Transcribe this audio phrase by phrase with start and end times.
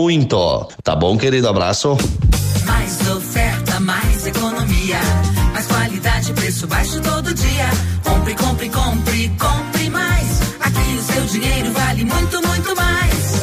[0.00, 0.66] muito.
[0.82, 1.46] Tá bom, querido?
[1.46, 1.94] Abraço.
[2.64, 4.98] Mais oferta, mais economia.
[5.52, 7.68] Mais qualidade, preço baixo todo dia.
[8.02, 10.40] Compre, compre, compre, compre mais.
[10.60, 13.39] Aqui o seu dinheiro vale muito, muito mais.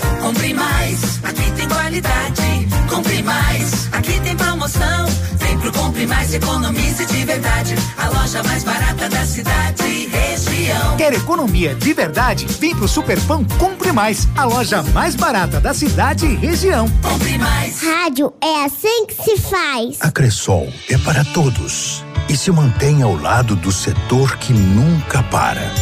[0.47, 2.67] Compre mais, aqui tem qualidade.
[2.89, 5.05] Compre mais, aqui tem promoção.
[5.33, 7.75] Vem pro Compre Mais, economize de verdade.
[7.97, 10.95] A loja mais barata da cidade e região.
[10.95, 12.45] Quer economia de verdade?
[12.61, 16.89] Vem pro Superpão Compre Mais, a loja mais barata da cidade e região.
[17.01, 17.81] Compre Mais.
[17.83, 19.97] Rádio é assim que se faz.
[19.99, 25.73] A Cressol é para todos e se mantém ao lado do setor que nunca para.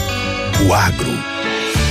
[0.68, 1.35] O agro.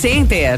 [0.00, 0.56] Center.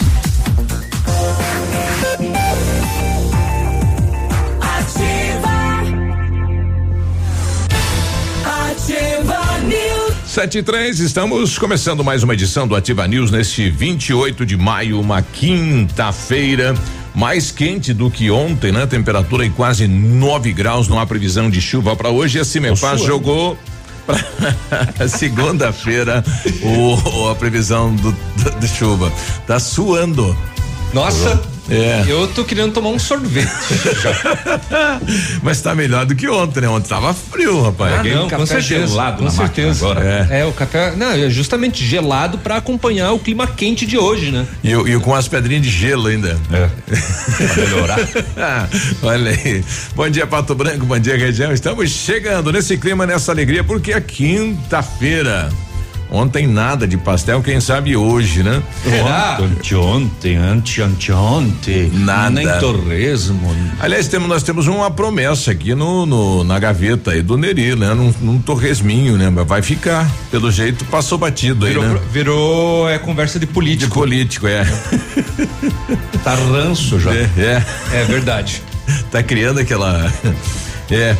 [8.44, 10.14] Ativa News.
[10.26, 15.00] Sete e três, estamos começando mais uma edição do Ativa News neste 28 de maio,
[15.00, 16.74] uma quinta-feira.
[17.14, 18.86] Mais quente do que ontem, né?
[18.86, 22.36] Temperatura em quase 9 graus, não há previsão de chuva para hoje.
[22.36, 23.56] E a Cimepaz jogou
[24.96, 26.22] para segunda-feira
[27.30, 29.12] a previsão do, do- de chuva.
[29.46, 30.36] Tá suando.
[30.92, 32.04] Nossa, É.
[32.08, 33.48] eu tô querendo tomar um sorvete.
[35.42, 36.68] Mas tá melhor do que ontem, né?
[36.68, 38.00] Ontem tava frio, rapaz.
[38.00, 39.86] Ah, não, com café certeza, gelado com na certeza.
[39.86, 40.28] agora.
[40.30, 40.44] É.
[40.44, 44.46] o café, não, é justamente gelado pra acompanhar o clima quente de hoje, né?
[44.64, 46.36] E, e com as pedrinhas de gelo ainda.
[46.52, 46.68] É.
[47.54, 47.98] pra melhorar.
[49.02, 49.64] Olha aí.
[49.94, 51.52] Bom dia, Pato Branco, bom dia, região.
[51.52, 55.48] Estamos chegando nesse clima, nessa alegria, porque é quinta-feira.
[56.12, 58.60] Ontem nada de pastel, quem sabe hoje, né?
[58.82, 59.38] Será?
[59.40, 61.88] Anteontem, ante, anteontem.
[61.94, 62.30] Nada.
[62.30, 63.54] Nem torresmo.
[63.78, 67.94] Aliás, temos, nós temos uma promessa aqui no, no- na gaveta aí do Neri, né?
[67.94, 69.30] Num, num torresminho, né?
[69.30, 70.10] Mas vai ficar.
[70.32, 72.00] Pelo jeito, passou batido aí, Virou, né?
[72.12, 73.94] virou é, conversa de De político.
[73.94, 74.64] político, é.
[76.24, 77.12] Tá ranço já.
[77.14, 77.64] É, é.
[77.92, 78.62] É verdade.
[79.12, 80.12] tá criando aquela.
[80.90, 81.16] É.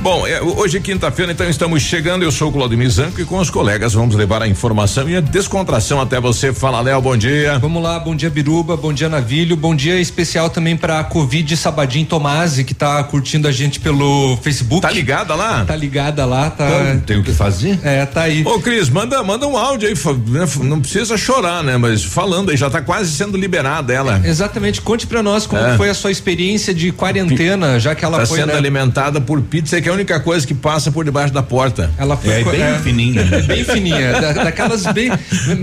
[0.00, 2.22] Bom, é, hoje é quinta-feira, então estamos chegando.
[2.22, 5.20] Eu sou o Claudio Zanco e com os colegas vamos levar a informação e a
[5.20, 6.52] descontração até você.
[6.52, 7.58] Fala, Léo, bom dia.
[7.58, 12.04] Vamos lá, bom dia Biruba, bom dia Navilho, bom dia especial também pra Covid Sabadim
[12.04, 14.82] Tomasi, que tá curtindo a gente pelo Facebook.
[14.82, 15.64] Tá ligada lá?
[15.64, 16.68] Tá ligada lá, tá.
[17.06, 17.78] Tem o que fazer?
[17.82, 18.44] É, tá aí.
[18.44, 19.94] Ô, Cris, manda, manda um áudio aí,
[20.28, 21.78] né, não precisa chorar, né?
[21.78, 24.20] Mas falando aí, já tá quase sendo liberada ela.
[24.22, 25.76] Exatamente, conte pra nós como É.
[25.78, 29.20] foi a sua experiência de quarentena, já que ela Tá foi sendo né, alimentada apaixonada
[29.20, 31.90] por pizza, que é a única coisa que passa por debaixo da porta.
[31.96, 33.20] Ela foi É bem fininha.
[33.22, 35.10] É bem fininha, da- daquelas bem,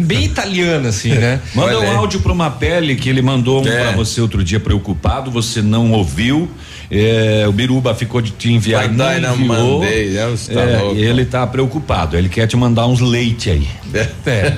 [0.06, 1.40] bem italianas, assim, né?
[1.54, 3.82] Manda Olha um áudio pra uma pele que ele mandou um É.
[3.84, 6.50] pra você outro dia preocupado, você não ouviu.
[6.94, 8.82] É, o Biruba ficou de te enviar.
[8.88, 10.36] Vai dar não mandei, né?
[10.54, 10.98] Tá É, louco.
[11.00, 13.68] ele tá preocupado, ele quer te mandar uns leite aí.
[14.26, 14.54] É.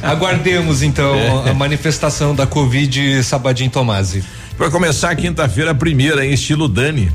[0.02, 1.14] Aguardemos então
[1.46, 4.24] a manifestação da Covid Sabadim Tomasi.
[4.56, 7.10] Vai começar quinta-feira, a primeira, em estilo Dani.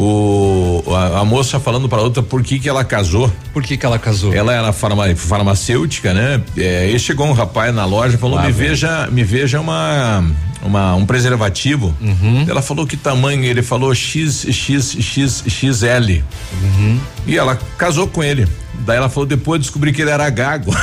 [0.00, 3.32] O, a, a moça falando pra outra por que que ela casou.
[3.52, 4.32] Por que que ela casou?
[4.32, 6.40] Ela era farma- farmacêutica, né?
[6.56, 8.68] É, e chegou um rapaz na loja e falou: me vem.
[8.68, 10.24] veja, me veja uma,
[10.62, 11.92] uma um preservativo.
[12.48, 16.22] Ela falou que tamanho, ele falou X, X, X, XL.
[17.26, 18.46] E ela casou com ele.
[18.86, 20.72] Daí ela falou, depois descobri que ele era gago.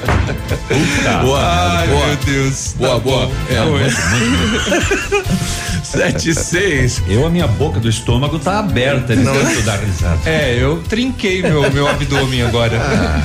[0.00, 1.40] Boa, Boa,
[1.78, 2.06] Ai, boa.
[2.06, 2.74] meu Deus.
[2.78, 3.30] Boa, tá boa.
[3.50, 5.79] É, muito, muito, muito.
[5.90, 7.02] 76.
[7.08, 10.18] Eu, a minha boca do estômago tá aberta não tanto dar risada.
[10.24, 12.80] É, eu trinquei meu, meu abdômen agora.
[12.80, 13.20] Ah,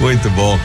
[0.00, 0.58] muito bom.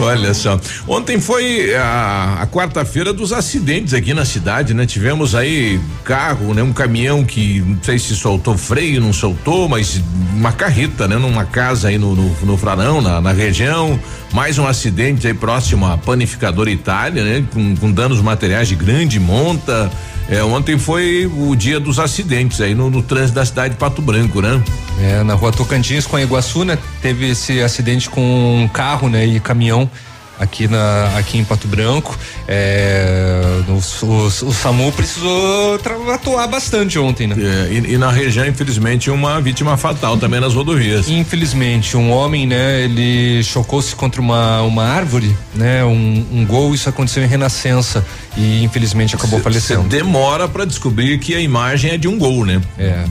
[0.00, 0.60] Olha só.
[0.86, 4.86] Ontem foi a, a quarta-feira dos acidentes aqui na cidade, né?
[4.86, 6.62] Tivemos aí carro, né?
[6.62, 10.00] Um caminhão que não sei se soltou freio, não soltou, mas
[10.34, 11.16] uma carreta, né?
[11.16, 13.98] Numa casa aí no, no, no Frarão, na, na região.
[14.32, 17.44] Mais um acidente aí próximo à Panificadora Itália, né?
[17.52, 19.90] Com, com danos materiais de grande monta.
[20.28, 24.02] É, ontem foi o dia dos acidentes aí no, no trânsito da cidade de Pato
[24.02, 24.62] Branco, né?
[25.00, 26.76] É, na rua Tocantins com a Iguaçu, né?
[27.00, 29.24] Teve esse acidente com um carro, né?
[29.24, 29.88] E caminhão
[30.38, 32.16] aqui na aqui em Pato Branco.
[32.46, 35.78] É, o, SAMU precisou
[36.12, 37.36] atuar bastante ontem, né?
[37.38, 41.08] É, e, e na região, infelizmente, uma vítima fatal também nas rodovias.
[41.08, 46.88] Infelizmente, um homem, né, ele chocou-se contra uma, uma árvore, né, um, um gol, isso
[46.88, 48.04] aconteceu em Renascença
[48.36, 49.88] e infelizmente acabou Você falecendo.
[49.88, 52.60] demora pra descobrir que a imagem é de um gol, né?
[52.78, 53.04] É.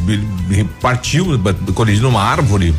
[0.82, 1.40] Partiu,
[1.74, 2.74] colidiu numa árvore,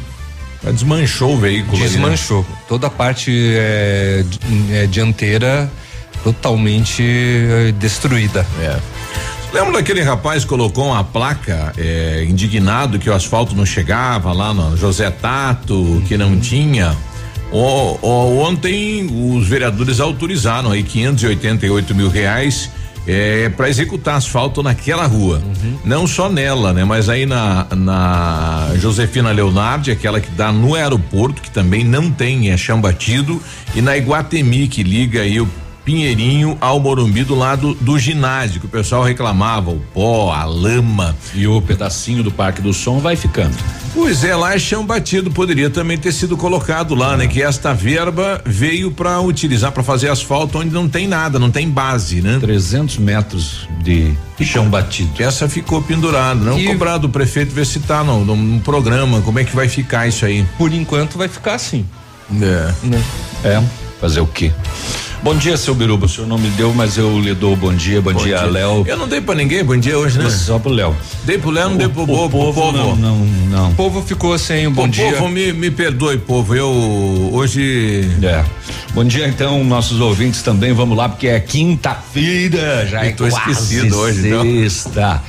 [0.72, 1.76] desmanchou o veículo.
[1.76, 1.88] ali, né?
[1.90, 2.46] Desmanchou.
[2.68, 4.24] Toda a parte é,
[4.72, 5.70] é, dianteira
[6.24, 8.46] totalmente é, destruída.
[8.60, 8.76] É.
[9.52, 14.52] Lembra daquele rapaz que colocou uma placa é, indignado que o asfalto não chegava lá
[14.52, 16.94] no José Tato, que não tinha?
[17.52, 22.68] O- o- ontem os vereadores autorizaram aí 588 mil reais
[23.06, 25.42] é, para executar asfalto naquela rua.
[25.84, 26.84] Não só nela, né?
[26.84, 32.50] Mas aí na, na Josefina Leonardi, aquela que dá no aeroporto, que também não tem,
[32.50, 33.40] é chão batido,
[33.74, 35.48] e na Iguatemi, que liga aí o
[35.86, 41.16] Pinheirinho ao Morumbi do lado do ginásio, que o pessoal reclamava, o pó, a lama.
[41.32, 43.56] E o pedacinho do Parque do Som vai ficando.
[43.94, 47.28] Pois é, lá é chão batido, poderia também ter sido colocado lá, né?
[47.28, 51.70] Que esta verba veio para utilizar para fazer asfalto onde não tem nada, não tem
[51.70, 52.38] base, né?
[52.40, 55.22] 300 metros de chão batido.
[55.22, 59.22] Essa ficou pendurada, não E- cobrar do prefeito ver se tá no, no, no programa,
[59.22, 60.44] como é que vai ficar isso aí.
[60.58, 61.86] Por enquanto vai ficar assim.
[62.42, 62.74] É.
[62.82, 63.02] Né?
[63.44, 63.62] É,
[64.00, 64.50] fazer o quê?
[65.26, 66.06] Bom dia, seu Biruba.
[66.06, 68.00] O senhor não me deu, mas eu lhe dou bom dia.
[68.00, 68.84] Bom, dia, Léo.
[68.86, 70.30] Eu não dei pra ninguém bom dia hoje, né?
[70.30, 70.94] Só pro Léo.
[71.24, 72.72] Dei pro Léo, não dei pro, o pro povo, povo.
[72.78, 73.16] não, não,
[73.50, 73.70] não.
[73.70, 75.10] O povo ficou sem um bom Bom dia.
[75.14, 76.54] povo, me, me perdoe, povo.
[76.54, 76.70] Eu
[77.32, 78.08] hoje.
[78.22, 78.44] É.
[78.94, 80.72] Bom dia, então, nossos ouvintes também.
[80.72, 82.86] Vamos lá, porque é quinta-feira.
[82.86, 84.42] Já Eu é tô quase esquecido hoje, então.
[84.44, 85.22] sexta.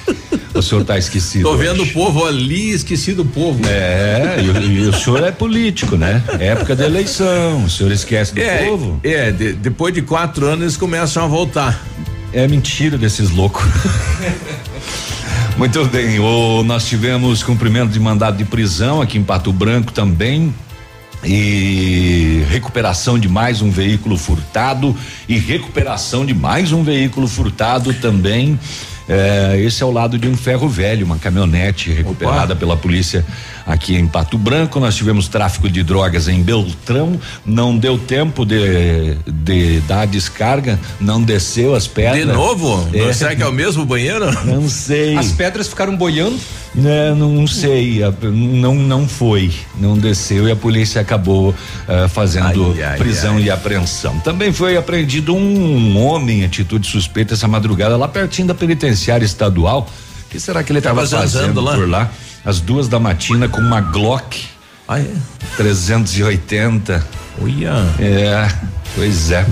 [0.53, 1.41] o senhor tá esquecido.
[1.43, 1.63] Tô hoje.
[1.69, 3.59] vendo o povo ali, esqueci do povo.
[3.67, 6.21] É, e, o- e o senhor é político, né?
[6.39, 7.63] Época da eleição.
[7.65, 8.99] O senhor esquece do É, povo.
[9.03, 11.83] é de- depois de quatro anos eles começam a voltar.
[12.33, 13.63] É mentira desses loucos.
[15.57, 20.53] Muito bem, o, nós tivemos cumprimento de mandado de prisão aqui em Pato Branco também.
[21.23, 24.95] E recuperação de mais um veículo furtado
[25.27, 28.59] e recuperação de mais um veículo furtado também.
[29.09, 33.25] É, esse é o lado de um ferro velho, uma caminhonete recuperada pela polícia
[33.65, 34.79] aqui em Pato Branco.
[34.79, 40.79] Nós tivemos tráfico de drogas em Beltrão, não deu tempo de, de dar a descarga,
[40.99, 42.25] não desceu as pedras.
[42.25, 42.87] De novo?
[42.93, 43.13] É.
[43.13, 44.25] Será que é o mesmo banheiro?
[44.45, 45.15] Não sei.
[45.17, 46.37] As pedras ficaram boiando.
[46.77, 51.55] Né, não sei, não não foi, não desceu e a polícia acabou
[51.87, 53.43] eh, fazendo Ai, ai, prisão ai.
[53.45, 54.19] e apreensão.
[54.19, 59.89] Também foi apreendido um homem em atitude suspeita essa madrugada lá pertinho da penitenciária estadual.
[60.27, 61.73] O que será que ele estava fazendo lá?
[61.73, 62.11] por lá?
[62.45, 64.45] Às duas da matina com uma Glock
[64.87, 65.07] Ah, é?
[65.57, 67.05] 380.
[67.41, 67.71] Olha.
[67.99, 68.47] É,
[68.95, 69.45] pois é.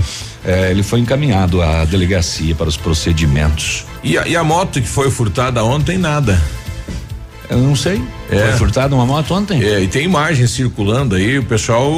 [0.46, 3.84] É, ele foi encaminhado à delegacia para os procedimentos.
[4.03, 6.39] E a, e a moto que foi furtada ontem, nada.
[7.50, 8.02] Eu não sei.
[8.30, 8.40] É.
[8.40, 9.64] Foi furtada uma moto ontem?
[9.64, 11.92] É, e tem imagens circulando aí, o pessoal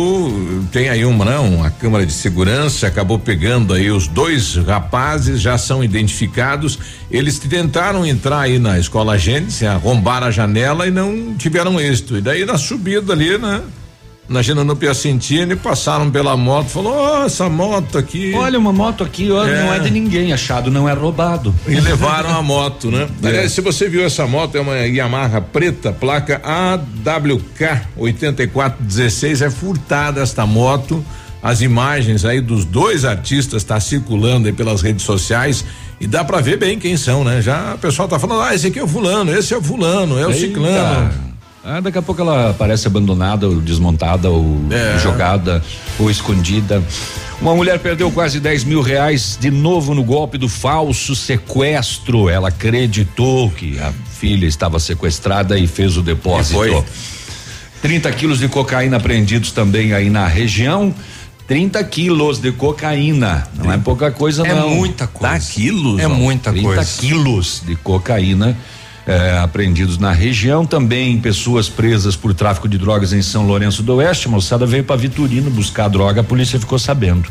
[0.72, 5.58] tem aí uma, não, uma câmera de segurança, acabou pegando aí os dois rapazes, já
[5.58, 6.78] são identificados.
[7.10, 12.18] Eles tentaram entrar aí na escola Gênesis, arrombaram a janela e não tiveram êxito.
[12.18, 13.62] E daí na subida ali, né?
[14.30, 18.34] Na Genano Piacentini, passaram pela moto, falou, ó, essa moto aqui.
[18.34, 21.56] Olha, uma moto aqui, ó, não é de ninguém, achado não é roubado.
[21.66, 23.08] E levaram a moto, né?
[23.24, 30.22] Aliás, se você viu essa moto, é uma Yamaha preta, placa AWK 8416, é furtada
[30.22, 31.04] esta moto.
[31.42, 35.64] As imagens aí dos dois artistas tá circulando aí pelas redes sociais
[36.02, 37.42] e dá pra ver bem quem são, né?
[37.42, 40.20] Já o pessoal tá falando, ah, esse aqui é o fulano, esse é o fulano,
[40.20, 40.40] é o Eita.
[40.42, 41.37] ciclano.
[41.70, 44.98] Ah, daqui a pouco ela parece abandonada, ou desmontada, ou É.
[45.00, 45.62] jogada,
[46.00, 46.82] ou escondida.
[47.42, 52.30] Uma mulher perdeu quase 10 mil reais de novo no golpe do falso sequestro.
[52.30, 56.64] Ela acreditou que a filha estava sequestrada e fez o depósito.
[56.66, 56.84] E foi?
[57.82, 60.96] 30 quilos de cocaína apreendidos também aí na região.
[61.48, 63.46] 30 quilos de cocaína.
[63.56, 64.70] Não é pouca coisa, É não.
[64.70, 65.34] muita coisa.
[65.34, 66.00] Tá quilos?
[66.00, 66.10] É ó.
[66.10, 66.98] muita 30 coisa.
[67.02, 68.58] quilos de cocaína
[69.08, 70.66] eh, apreendidos na região.
[70.66, 74.28] Também pessoas presas por tráfico de drogas em São Lourenço do Oeste.
[74.28, 77.28] A moçada veio para Vitorino buscar droga, a polícia ficou sabendo.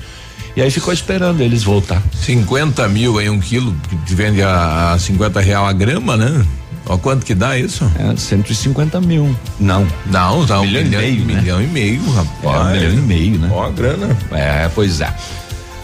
[0.57, 2.03] E aí ficou esperando eles voltar.
[2.15, 3.75] 50 mil aí um quilo,
[4.07, 6.45] que vende a, a 50 real a grama, né?
[6.89, 7.85] Ó, quanto que dá isso?
[7.99, 9.37] É, 150 mil.
[9.61, 9.87] Não.
[10.07, 11.35] Não, dá um Milhão e milhão, meio, né?
[11.41, 12.69] milhão e meio, É, rapaz.
[12.69, 13.49] um milhão e meio, né?
[13.53, 14.17] Ó, a grana.
[14.33, 15.13] É, pois é.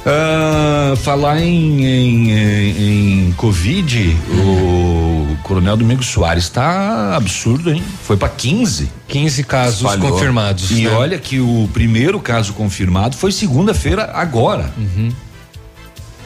[0.04, 7.82] Ah, falar em, em, em, em Covid, o Coronel Domingos Soares está absurdo, hein?
[8.02, 8.90] Foi para 15.
[9.06, 10.10] 15 casos Espalhou.
[10.10, 10.70] confirmados.
[10.72, 10.90] E né?
[10.90, 14.72] olha que o primeiro caso confirmado foi segunda-feira agora.
[14.76, 15.10] Uhum.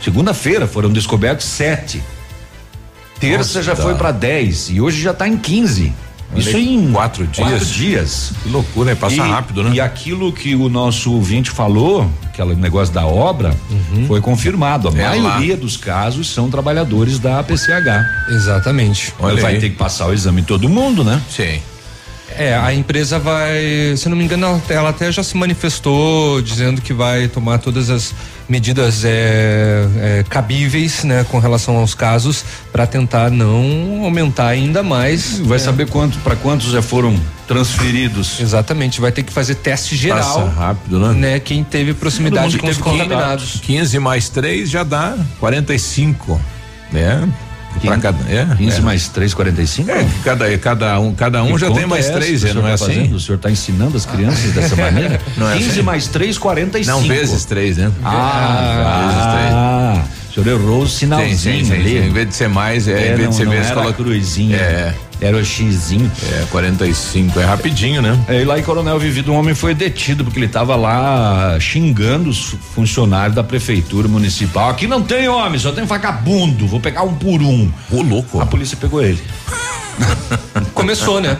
[0.02, 2.02] Segunda-feira foram descobertos sete.
[3.21, 5.92] Terça Nossa, já foi para 10 e hoje já está em 15.
[6.35, 7.49] Isso em quatro dias.
[7.49, 8.33] Quatro dias.
[8.42, 8.95] Que loucura, né?
[8.95, 9.71] Passa rápido, né?
[9.75, 13.54] E aquilo que o nosso ouvinte falou, aquele negócio da obra,
[14.06, 14.88] foi confirmado.
[14.88, 18.04] A É maioria dos casos são trabalhadores da PCH.
[18.30, 19.14] Exatamente.
[19.18, 19.61] Olha vai aí.
[19.61, 21.23] ter que passar o exame todo mundo, né?
[21.30, 21.61] Sim.
[22.38, 26.92] É, a empresa vai, se não me engano, ela até já se manifestou dizendo que
[26.92, 28.14] vai tomar todas as
[28.48, 35.38] medidas é, é, cabíveis, né, com relação aos casos, para tentar não aumentar ainda mais.
[35.38, 35.64] Vai né.
[35.64, 38.40] saber quanto, para quantos já foram transferidos.
[38.40, 41.12] Exatamente, vai ter que fazer teste geral, Passa rápido, né?
[41.12, 41.40] né?
[41.40, 43.60] Quem teve proximidade com os contaminados.
[43.62, 46.40] 15 mais 3 já dá 45,
[46.92, 47.28] né?
[47.80, 48.80] Pra cada, é, 15 é.
[48.80, 49.90] mais 3, 45?
[49.90, 52.49] É, cada, cada um, cada um Que já tem mais é essa três, que o
[52.49, 52.95] é, senhor não é tá assim?
[52.95, 53.14] fazendo?
[53.16, 55.21] O senhor está ensinando as crianças dessa maneira?
[55.37, 55.83] Não é 15 assim?
[55.83, 56.99] mais 3, 45.
[57.00, 57.90] Não, vezes três, né?
[58.04, 61.90] Ah, o senhor errou o sinalzinho sim, sim, ali.
[61.90, 62.06] sim.
[62.09, 63.92] Em vez de ser mais, é, É, em vez não, de ser vezes, a coloca.
[63.95, 64.56] cruzinha.
[64.56, 66.11] É, Era o xizinho.
[66.42, 68.18] é 45, é rapidinho, né?
[68.28, 72.28] É, e lá em Coronel Vivido, um homem foi detido porque ele estava lá xingando
[72.30, 74.68] os fu- funcionários da prefeitura municipal.
[74.70, 76.66] Aqui não tem homem, só tem vagabundo.
[76.66, 77.70] Vou pegar um por um.
[77.90, 78.40] Ô, louco.
[78.40, 79.20] A polícia pegou ele.
[80.75, 81.38] Começou, né?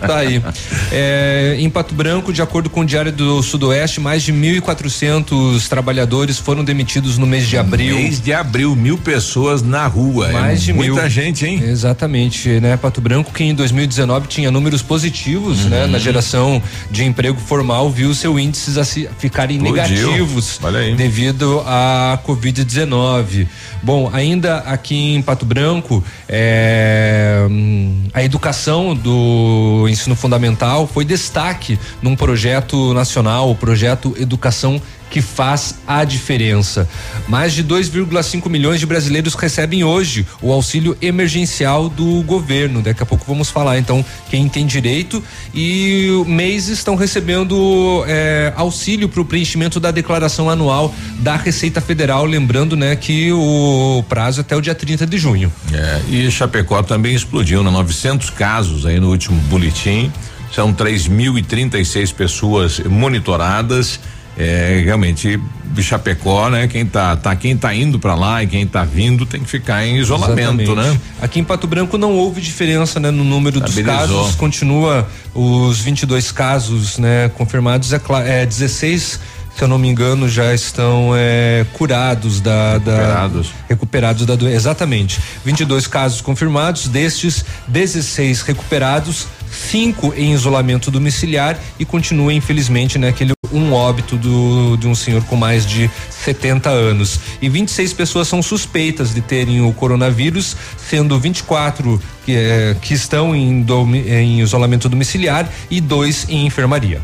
[0.00, 0.42] Tá aí.
[0.90, 6.38] É, em Pato Branco, de acordo com o Diário do Sudoeste, mais de 1.400 trabalhadores
[6.38, 7.96] foram demitidos no mês de abril.
[7.96, 10.28] Mês de abril, mil pessoas na rua.
[10.28, 11.10] Mais é de muita mil.
[11.10, 11.62] gente, hein?
[11.62, 12.76] Exatamente, né?
[12.76, 15.84] Pato Branco, que em 2019 tinha números positivos, né?
[15.84, 15.90] Uhum.
[15.90, 19.82] Na geração de emprego formal, viu seu índices a se- ficarem Explodiu.
[20.08, 20.58] negativos
[20.96, 23.46] devido à Covid-19.
[23.82, 31.78] Bom, ainda aqui em Pato Branco, é, hum, a educação do ensino fundamental foi destaque
[32.02, 36.88] num projeto nacional, o projeto Educação que faz a diferença.
[37.28, 42.80] Mais de 2,5 milhões de brasileiros recebem hoje o auxílio emergencial do governo.
[42.80, 49.08] Daqui a pouco vamos falar então quem tem direito e mês estão recebendo é, auxílio
[49.08, 54.42] para o preenchimento da declaração anual da Receita Federal, lembrando, né, que o prazo é
[54.42, 55.52] até o dia 30 de junho.
[55.72, 57.70] É, e Chapecó também explodiu, né?
[57.70, 60.12] 900 casos aí no último boletim.
[60.52, 64.00] São 3.036 pessoas monitoradas.
[64.38, 65.38] É, realmente,
[65.82, 66.66] Chapecó, né?
[66.68, 69.84] Quem tá, tá, quem tá indo para lá e quem tá vindo tem que ficar
[69.86, 70.74] em isolamento, Exatamente.
[70.94, 71.00] né?
[71.22, 76.32] Aqui em Pato Branco não houve diferença, né, no número dos casos, continua os 22
[76.32, 79.20] casos, né, confirmados, é, é 16
[79.56, 83.52] se eu não me engano, já estão é, curados da, da- Recuperados.
[83.68, 84.56] recuperados da doença.
[84.56, 85.20] Exatamente.
[85.44, 93.32] 22 casos confirmados, destes 16 recuperados, cinco em isolamento domiciliar e continua, infelizmente, né, aquele
[93.52, 97.20] um óbito do, de um senhor com mais de 70 anos.
[97.40, 103.34] E 26 pessoas são suspeitas de terem o coronavírus, sendo 24 que, eh, que estão
[103.34, 103.64] em,
[104.08, 107.00] em isolamento domiciliar e dois em enfermaria.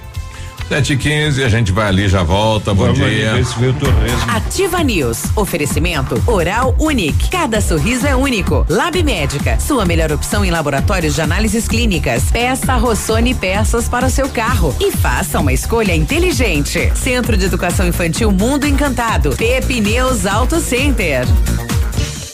[0.69, 2.75] 7 e 15 a gente vai ali já volta.
[2.75, 3.33] Bom Vamos dia.
[3.33, 3.45] ali.
[4.29, 5.25] Ativa News.
[5.37, 7.31] Oferecimento Oral Unique.
[7.31, 8.67] Cada sorriso é único.
[8.69, 9.59] Lab Médica.
[9.61, 12.25] Sua melhor opção em laboratórios de análises clínicas.
[12.33, 16.93] Peça Rossoni peças para o seu carro e faça uma escolha inteligente.
[16.97, 19.31] Centro de Educação Infantil Mundo Encantado.
[19.37, 21.25] Pepe News Auto Center.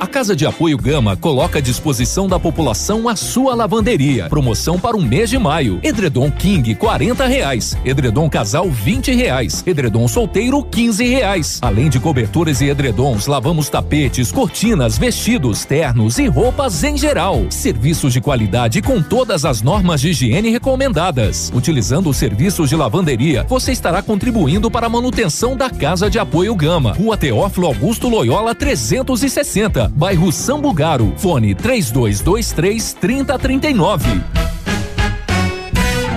[0.00, 4.30] A Casa de Apoio Gama coloca à disposição da população a sua lavanderia.
[4.30, 5.78] Promoção para o mês de maio.
[5.82, 7.76] Edredom King, 40 reais.
[7.84, 9.62] Edredom Casal, 20 reais.
[9.66, 11.58] Edredom Solteiro, 15 reais.
[11.60, 17.44] Além de cobertores e edredons, lavamos tapetes, cortinas, vestidos, ternos e roupas em geral.
[17.50, 21.52] Serviços de qualidade com todas as normas de higiene recomendadas.
[21.54, 26.54] Utilizando os serviços de lavanderia, você estará contribuindo para a manutenção da Casa de Apoio
[26.54, 26.92] Gama.
[26.92, 31.12] Rua Teófilo Augusto Loyola 360, bairro Sambugaro.
[31.16, 34.22] Fone 3223 3039.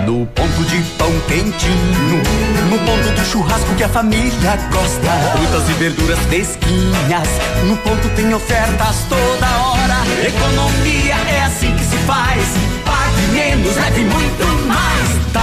[0.06, 2.22] No ponto de pão quentinho,
[2.70, 5.12] no ponto do churrasco que a família gosta.
[5.38, 7.30] Frutas e verduras fresquinhas,
[7.66, 9.96] no ponto tem ofertas toda hora.
[10.28, 12.46] Economia é assim que se faz.
[12.86, 15.32] Pague menos, leve muito mais.
[15.32, 15.43] Tá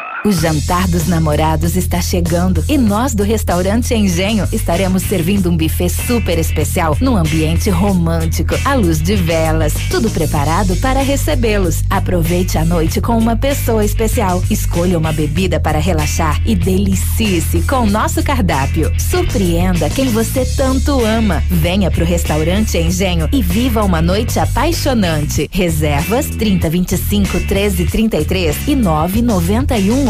[0.23, 5.89] O jantar dos namorados está chegando e nós do restaurante Engenho estaremos servindo um buffet
[5.89, 11.83] super especial num ambiente romântico, à luz de velas, tudo preparado para recebê-los.
[11.89, 14.43] Aproveite a noite com uma pessoa especial.
[14.47, 18.91] Escolha uma bebida para relaxar e delicie-se com o nosso cardápio.
[18.99, 21.41] Surpreenda quem você tanto ama.
[21.49, 25.49] Venha pro restaurante Engenho e viva uma noite apaixonante.
[25.51, 29.23] Reservas 30 25 13 33 e 9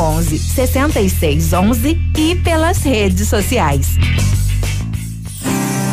[0.01, 3.97] 91 11 66 11 e pelas redes sociais.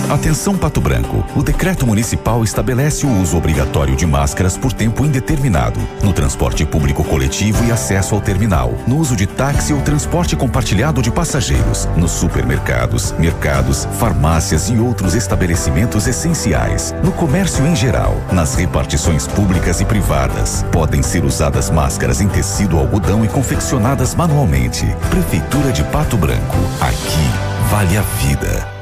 [0.08, 1.22] Atenção Pato Branco.
[1.36, 7.04] O decreto municipal estabelece o uso obrigatório de máscaras por tempo indeterminado no transporte público
[7.04, 12.10] coletivo e acesso ao terminal, no uso de táxi ou transporte compartilhado de passageiros, nos
[12.12, 19.84] supermercados, mercados, farmácias e outros estabelecimentos essenciais, no comércio em geral, nas repartições públicas e
[19.84, 20.64] privadas.
[20.72, 24.86] Podem ser usadas máscaras em tecido algodão e confeccionadas manualmente.
[25.10, 26.56] Prefeitura de Pato Branco.
[26.80, 28.77] Aqui vale a vida.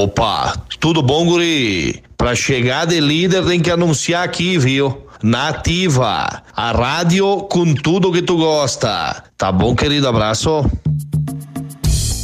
[0.00, 2.04] Opa, tudo bom, guri?
[2.16, 4.96] Pra chegar de líder tem que anunciar aqui, viu?
[5.20, 9.24] Nativa, a rádio com tudo que tu gosta.
[9.36, 10.06] Tá bom, querido?
[10.06, 10.64] Abraço.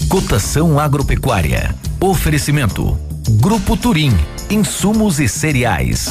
[0.09, 1.75] Cotação agropecuária.
[2.01, 2.97] Oferecimento.
[3.41, 4.17] Grupo Turim.
[4.49, 6.09] Insumos e cereais.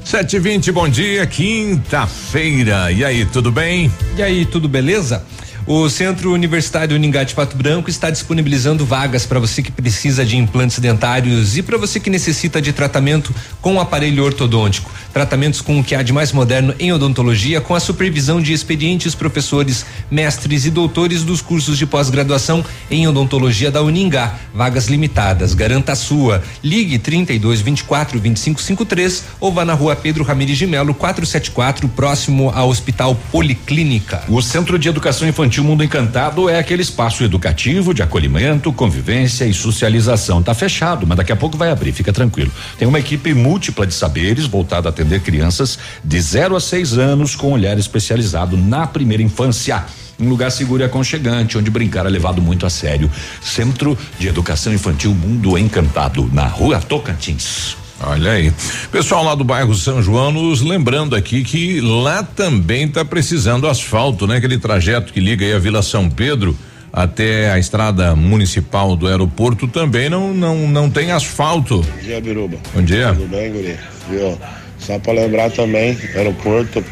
[0.02, 2.90] Sete e vinte, bom dia, quinta-feira.
[2.90, 3.92] E aí, tudo bem?
[4.16, 5.22] E aí, tudo beleza?
[5.68, 10.37] O Centro Universitário Uningá de Pato Branco está disponibilizando vagas para você que precisa de
[10.37, 14.92] implantes dentários e para você que necessita de tratamento com aparelho ortodôntico.
[15.12, 19.12] Tratamentos com o que há de mais moderno em odontologia, com a supervisão de experientes
[19.12, 24.37] professores, mestres e doutores dos cursos de pós-graduação em odontologia da Uningá.
[24.55, 25.52] Vagas limitadas.
[25.52, 26.44] Garanta a sua.
[26.62, 32.52] Ligue 32 24 25 53 ou vá na rua Pedro Ramirez de Melo 474, próximo
[32.55, 34.22] ao Hospital Policlínica.
[34.29, 39.54] O Centro de Educação Infantil Mundo Encantado é aquele espaço educativo de acolhimento, convivência e
[39.54, 40.42] socialização.
[40.42, 42.50] Tá fechado, mas daqui a pouco vai abrir, fica tranquilo.
[42.78, 47.34] Tem uma equipe múltipla de saberes voltada a atender crianças de 0 a 6 anos
[47.34, 49.84] com olhar especializado na primeira infância.
[50.18, 53.10] Um lugar seguro e aconchegante, onde brincar é levado muito a sério.
[53.40, 57.86] Centro de Educação Infantil Mundo Encantado, na rua Tocantins.
[58.00, 58.52] Olha aí.
[58.92, 64.26] Pessoal lá do bairro São João nos lembrando aqui que lá também está precisando asfalto,
[64.26, 64.37] né?
[64.37, 66.56] Aquele trajeto que liga aí a Vila São Pedro
[66.92, 71.80] até a estrada municipal do aeroporto também não não não tem asfalto.
[71.82, 72.59] Bom dia, Biruba.
[72.74, 73.14] Bom dia.
[73.14, 73.76] Tudo bem, guri?
[74.11, 74.38] Viu?
[74.78, 76.85] Só pra lembrar também, aeroporto,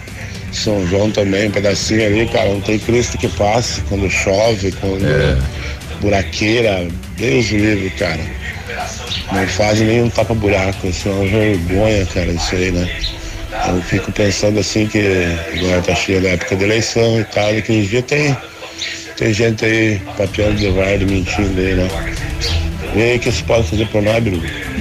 [0.53, 5.05] São João também, um pedacinho ali, cara, não tem Cristo que passe quando chove, quando
[5.05, 5.38] É.
[6.01, 8.21] buraqueira, Deus livre, cara.
[9.33, 12.89] Não faz nenhum tapa-buraco, isso é uma vergonha, cara, isso aí, né?
[13.69, 15.01] Eu fico pensando assim que
[15.59, 18.37] agora tá cheio da época de eleição e tal, e que dia tem,
[19.17, 21.89] tem gente aí papiando de vardo, mentindo aí, né?
[22.95, 24.23] E aí, o que você pode fazer por nós?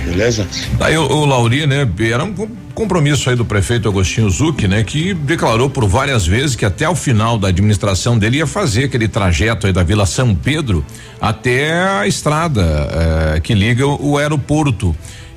[0.06, 0.48] Beleza?
[0.80, 4.84] Aí o, o Lauri, né, era um com- compromisso aí do prefeito Agostinho Zucchi, né,
[4.84, 9.08] que declarou por várias vezes que até o final da administração dele ia fazer aquele
[9.08, 10.86] trajeto aí da Vila São Pedro
[11.22, 12.62] até a estrada
[13.36, 14.96] eh, que liga o aeroporto.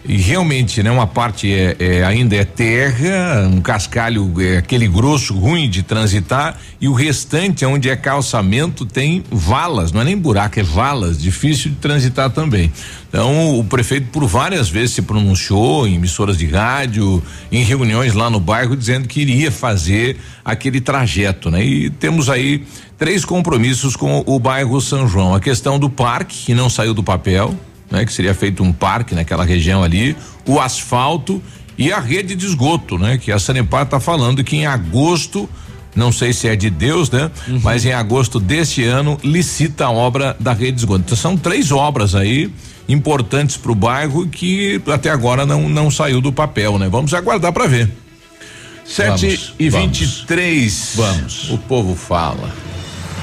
[0.08, 5.34] E realmente, né, uma parte é, é- ainda é terra, um cascalho é aquele grosso
[5.34, 10.60] ruim de transitar e o restante, onde é calçamento, tem valas, não é nem buraco,
[10.60, 12.72] é valas, difícil de transitar também.
[13.08, 18.30] Então, o prefeito por várias vezes se pronunciou em emissoras de rádio, em reuniões lá
[18.30, 21.64] no bairro, dizendo que iria fazer aquele trajeto, né?
[21.64, 22.64] E temos aí
[22.98, 25.34] três compromissos com o bairro São João.
[25.34, 27.54] A questão do parque, que não saiu do papel,
[27.90, 28.04] né?
[28.04, 31.42] Que seria feito um parque naquela região ali, o asfalto
[31.78, 33.18] e a rede de esgoto, né?
[33.18, 35.48] Que a Sanepar está falando que em agosto,
[35.94, 37.30] não sei se é de Deus, né?
[37.62, 41.02] Mas em agosto deste ano licita a obra da rede de esgoto.
[41.06, 42.50] Então são três obras aí
[42.88, 46.88] importantes para o bairro que até agora não não saiu do papel, né?
[46.88, 47.90] Vamos aguardar para ver.
[48.84, 49.98] Sete Vamos, e vamos.
[49.98, 50.92] vinte e três.
[50.94, 51.50] Vamos.
[51.50, 52.54] O povo fala.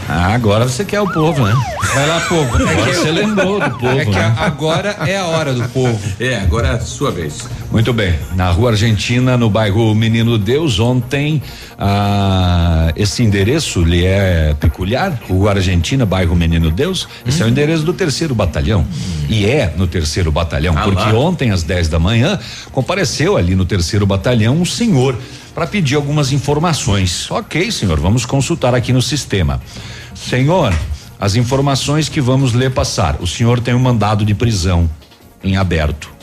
[0.08, 1.54] Ah, agora você quer o povo, né?
[1.94, 2.56] Vai lá, povo.
[2.56, 4.34] Agora você lembrou do povo, É que né?
[4.38, 6.00] agora é a hora do povo.
[6.20, 7.48] É, agora é a sua vez.
[7.72, 8.14] Muito bem.
[8.36, 11.42] Na rua Argentina, no bairro Menino Deus, ontem
[11.78, 15.18] ah, esse endereço lhe é peculiar.
[15.30, 17.08] Rua Argentina, bairro Menino Deus.
[17.26, 18.86] Esse é o endereço do terceiro batalhão.
[19.30, 21.14] E é no terceiro batalhão, Ah porque lá.
[21.18, 22.40] ontem às 10 da manhã
[22.72, 25.18] compareceu ali no terceiro batalhão um senhor
[25.54, 27.30] para pedir algumas informações.
[27.30, 29.62] Ok, senhor, vamos consultar aqui no sistema.
[30.16, 30.74] Senhor,
[31.20, 33.18] as informações que vamos ler passar.
[33.22, 34.90] O senhor tem um mandado de prisão
[35.44, 36.14] em aberto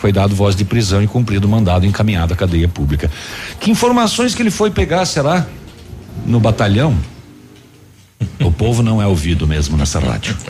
[0.00, 3.10] foi dado voz de prisão e cumprido o mandado encaminhado à cadeia pública.
[3.60, 5.46] Que informações que ele foi pegar, será?
[6.26, 6.96] No batalhão?
[8.40, 10.36] O povo não é ouvido mesmo nessa rádio.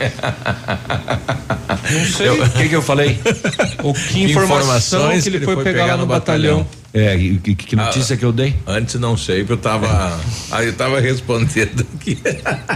[1.89, 2.29] Não sei.
[2.29, 3.19] O que, que eu falei?
[3.83, 6.65] O que informação que ele foi pegar lá no batalhão.
[6.93, 8.53] É, que, que notícia que eu dei?
[8.67, 10.19] Antes não sei, porque eu tava.
[10.51, 12.17] aí eu tava respondendo aqui.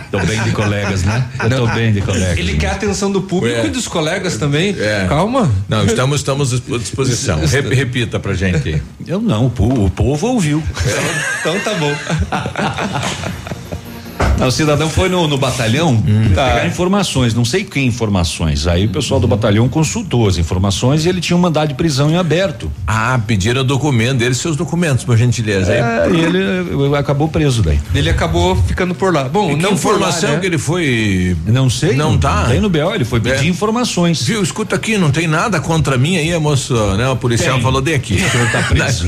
[0.10, 1.28] Tô bem de colegas, né?
[1.44, 2.38] Eu tô bem de colegas.
[2.38, 3.66] Ele quer a atenção do público É.
[3.66, 4.74] e dos colegas também.
[4.80, 5.06] É.
[5.10, 5.52] Calma.
[5.68, 7.46] Não, estamos, estamos à disposição.
[7.46, 8.82] Rep- repita pra gente.
[9.06, 10.64] Eu não, o, po- o povo ouviu.
[11.42, 11.94] Então tá bom.
[14.40, 16.26] Não, o cidadão foi no, no batalhão Hum.
[16.30, 16.66] pegar Tá.
[16.68, 18.68] informações, não sei que informações.
[18.68, 22.12] Aí o pessoal do batalhão consultou as informações e ele tinha um mandado de prisão
[22.12, 22.70] em aberto.
[22.86, 25.72] Ah, pediram o documento dele, seus documentos, por gentileza.
[25.74, 27.80] É, Aí, e ele acabou preso daí.
[27.94, 29.24] Ele acabou ficando por lá.
[29.30, 30.42] Bom, E que não informação lá, né?
[30.42, 31.36] que ele foi.
[31.46, 31.94] Não sei.
[31.96, 32.46] Não tá?
[32.46, 33.48] Tem no BO, ele foi pedir É.
[33.48, 34.22] informações.
[34.22, 37.08] Viu, escuta aqui, não tem nada contra mim aí, moço, né?
[37.10, 37.64] O policial Tem.
[37.64, 38.16] falou, dê aqui.
[38.16, 39.08] O senhor tá preso.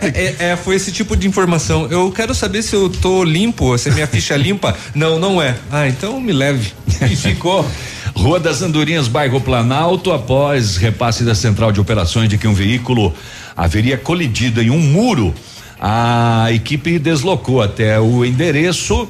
[0.00, 1.88] É, é, foi esse tipo de informação.
[1.90, 4.76] Eu quero saber se eu tô limpo, se minha ficha limpa.
[4.94, 5.56] Não, não é.
[5.70, 6.72] Ah, então me leve.
[7.10, 7.66] E ficou.
[8.14, 13.12] Rua das Andorinhas, bairro Planalto, após repasse da central de operações de que um veículo
[13.54, 15.34] haveria colidido em um muro.
[15.78, 19.06] A equipe deslocou até o endereço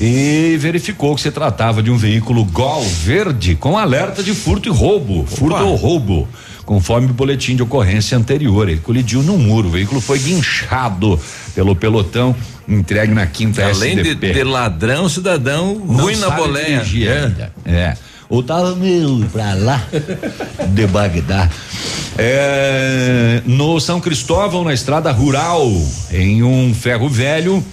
[0.00, 4.72] e verificou que se tratava de um veículo Gol verde com alerta de furto e
[4.72, 5.24] roubo.
[5.24, 6.28] Furto ou roubo.
[6.66, 9.68] Conforme o boletim de ocorrência anterior, ele colidiu no muro.
[9.68, 11.18] O veículo foi guinchado
[11.54, 12.34] pelo pelotão,
[12.70, 14.32] entregue na quinta Além de, SDP.
[14.32, 16.82] de ladrão, cidadão, ruim na boleia.
[17.66, 17.70] É.
[17.70, 17.96] É.
[18.28, 19.82] Ou tava meio pra lá
[20.68, 21.50] de Bagdá.
[22.16, 25.68] É, no São Cristóvão, na estrada rural,
[26.12, 27.64] em um ferro velho,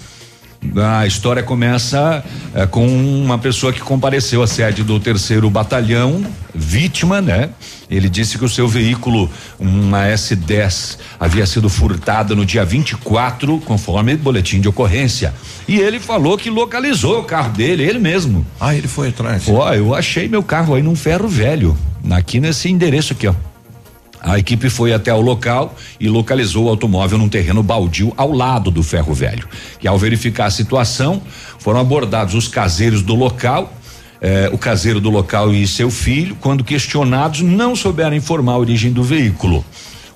[0.76, 7.20] a história começa é, com uma pessoa que compareceu à sede do terceiro batalhão, vítima,
[7.20, 7.50] né?
[7.90, 14.16] Ele disse que o seu veículo, uma S10, havia sido furtada no dia 24, conforme
[14.16, 15.32] boletim de ocorrência.
[15.66, 18.46] E ele falou que localizou o carro dele, ele mesmo.
[18.60, 19.48] Ah, ele foi atrás.
[19.48, 21.78] Ó, eu achei meu carro aí num ferro velho,
[22.10, 23.34] aqui nesse endereço aqui, ó.
[24.20, 28.70] A equipe foi até o local e localizou o automóvel num terreno baldio ao lado
[28.70, 29.46] do ferro velho.
[29.82, 31.22] E ao verificar a situação,
[31.58, 33.72] foram abordados os caseiros do local,
[34.20, 38.92] eh, o caseiro do local e seu filho, quando questionados, não souberam informar a origem
[38.92, 39.64] do veículo.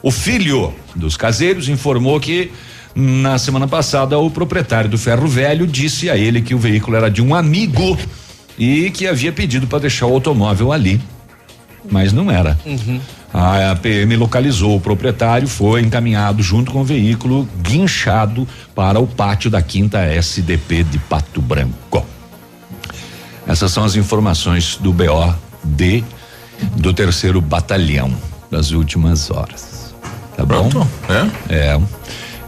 [0.02, 2.50] O filho dos caseiros informou que
[2.94, 7.08] na semana passada o proprietário do ferro velho disse a ele que o veículo era
[7.08, 7.96] de um amigo
[8.58, 11.00] e que havia pedido para deixar o automóvel ali.
[11.90, 12.58] Mas não era.
[13.32, 19.50] A PM localizou o proprietário, foi encaminhado junto com o veículo guinchado para o pátio
[19.50, 22.06] da quinta SDP de Pato Branco.
[23.46, 26.04] Essas são as informações do BOD
[26.76, 28.12] do terceiro batalhão
[28.50, 29.94] das últimas horas.
[30.36, 30.68] Tá bom?
[30.68, 30.88] Pronto,
[31.48, 31.54] é?
[31.54, 31.80] É.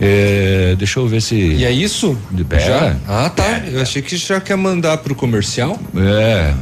[0.01, 1.35] É, deixa eu ver se.
[1.35, 2.19] E é isso?
[2.51, 2.59] É.
[2.59, 2.97] Já?
[3.09, 3.61] Ah, tá.
[3.67, 5.79] Eu achei que já quer mandar pro comercial.
[5.97, 6.53] É.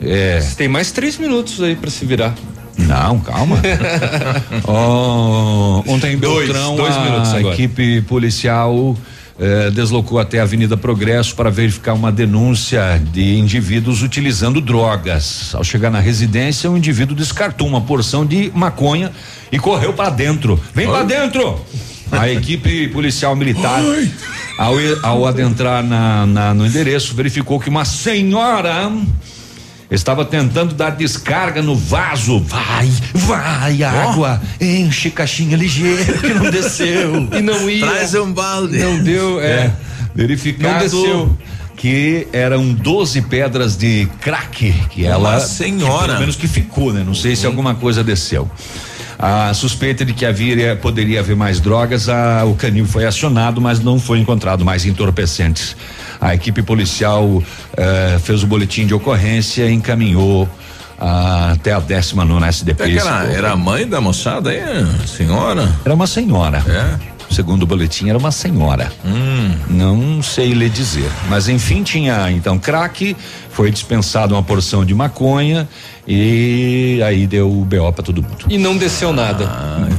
[0.00, 0.40] É.
[0.40, 2.34] Você tem mais três minutos aí pra se virar.
[2.78, 3.60] Não, calma.
[4.64, 7.54] Ó, ontem em Dois, Beltrão, dois a agora.
[7.54, 8.96] equipe policial
[9.40, 15.54] eh, deslocou até a Avenida Progresso para verificar uma denúncia de indivíduos utilizando drogas.
[15.54, 19.10] Ao chegar na residência, o indivíduo descartou uma porção de maconha
[19.50, 20.60] e correu para dentro.
[20.74, 21.58] Vem para dentro!
[22.12, 23.82] A equipe policial militar,
[24.58, 28.92] ao, ao adentrar na- na- no endereço, verificou que uma senhora
[29.90, 32.40] estava tentando dar descarga no vaso.
[32.40, 37.28] Vai, vai, água, enche caixinha ligeiro que não desceu.
[37.36, 37.86] E não ia.
[37.86, 38.78] Traz um balde.
[38.78, 39.70] Não deu, é.
[40.14, 41.38] Verificado Não desceu.
[41.76, 46.00] que eram 12 pedras de crack que ela Uma senhora.
[46.00, 47.02] que pelo menos que ficou, né?
[47.06, 48.50] Não sei se alguma coisa desceu.
[49.18, 53.80] A suspeita de que havia poderia haver mais drogas, a- o canil foi acionado, mas
[53.80, 55.74] não foi encontrado mais entorpecentes.
[56.20, 57.42] A equipe policial
[57.76, 60.48] eh, fez o boletim de ocorrência e encaminhou
[60.98, 62.82] ah, até a 19 SDP.
[62.82, 64.60] É que era, era a mãe da moçada aí,
[65.06, 65.68] senhora?
[65.84, 66.62] Era uma senhora.
[66.66, 67.15] É.
[67.30, 68.92] Segundo o boletim, era uma senhora.
[69.68, 71.10] Não sei lhe dizer.
[71.28, 73.16] Mas enfim, tinha então crack,
[73.50, 75.68] foi dispensado uma porção de maconha
[76.06, 78.46] e aí deu o BO pra todo mundo.
[78.48, 79.50] E não desceu nada.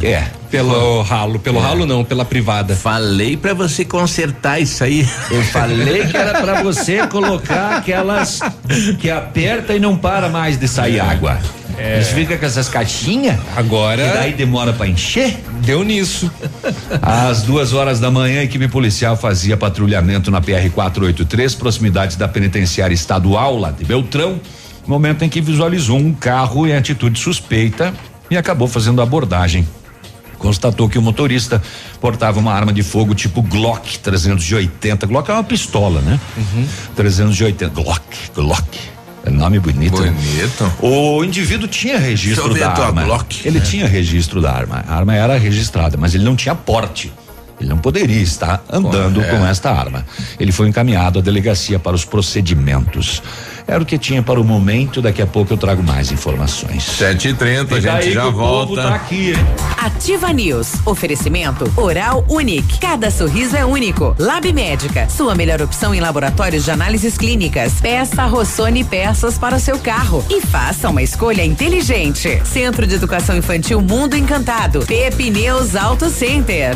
[0.02, 0.24] É.
[0.50, 1.40] Pelo ralo.
[1.40, 2.76] Pelo ralo não, pela privada.
[2.76, 5.08] Falei pra você consertar isso aí.
[5.30, 8.40] Eu falei que era pra você colocar aquelas
[9.00, 11.38] que aperta e não para mais de sair água.
[11.78, 13.40] Eles ficam com essas caixinhas.
[13.56, 14.02] Agora.
[14.02, 15.38] E daí demora pra encher.
[15.62, 16.32] Deu nisso.
[17.02, 22.28] Às duas horas da manhã, a equipe policial fazia patrulhamento na PR 483, proximidades da
[22.28, 24.40] penitenciária estadual lá de Beltrão.
[24.88, 27.94] Momento em que visualizou um carro em atitude suspeita
[28.32, 29.68] e acabou fazendo a abordagem.
[30.38, 31.62] Constatou que o motorista
[32.00, 35.08] portava uma arma de fogo tipo Glock 380.
[35.08, 36.20] Glock é uma pistola, né?
[36.96, 37.74] 380.
[37.74, 38.02] Glock,
[38.36, 38.97] Glock.
[39.28, 40.02] É nome bonito.
[40.02, 40.10] né?
[40.12, 40.72] Bonito.
[40.82, 43.02] O indivíduo tinha registro da arma.
[43.46, 43.62] Ele É.
[43.62, 44.84] tinha registro da arma.
[44.88, 47.12] A arma era registrada, mas ele não tinha porte.
[47.60, 49.30] Ele não poderia estar andando é.
[49.30, 50.06] com esta arma.
[50.40, 53.22] Ele foi encaminhado à delegacia para os procedimentos.
[53.68, 56.84] Era o que tinha para o momento, daqui a pouco eu trago mais informações.
[56.84, 58.82] 7h30, a gente já volta.
[58.82, 59.34] Tá aqui?
[59.78, 60.76] Ativa News.
[60.86, 62.80] Oferecimento Oral Unique.
[62.80, 64.16] Cada sorriso é único.
[64.18, 65.10] Lab Médica.
[65.10, 67.74] Sua melhor opção em laboratórios de análises clínicas.
[67.82, 70.24] Peça Rossoni peças para o seu carro.
[70.30, 72.42] E faça uma escolha inteligente.
[72.46, 74.86] Centro de Educação Infantil Mundo Encantado.
[74.86, 76.74] Pepineus Auto Center.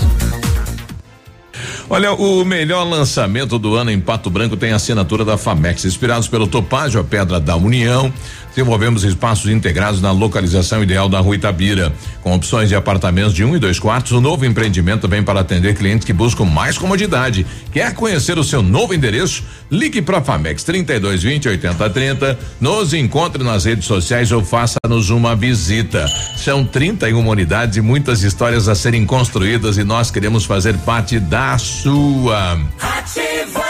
[1.90, 5.86] Olha, o melhor lançamento do ano em Pato Branco tem a assinatura da Famex.
[5.86, 8.12] Inspirados pelo Topázio, a Pedra da União,
[8.56, 11.92] desenvolvemos espaços integrados na localização ideal da Rua Itabira.
[12.22, 15.76] Com opções de apartamentos de um e dois quartos, o novo empreendimento vem para atender
[15.76, 17.46] clientes que buscam mais comodidade.
[17.72, 19.44] Quer conhecer o seu novo endereço?
[19.70, 26.06] Ligue para a Famex 3220 8030, nos encontre nas redes sociais ou faça-nos uma visita.
[26.36, 31.58] São 31 unidades e muitas histórias a serem construídas e nós queremos fazer parte da
[31.58, 32.60] sua.
[32.80, 33.66] Ativa.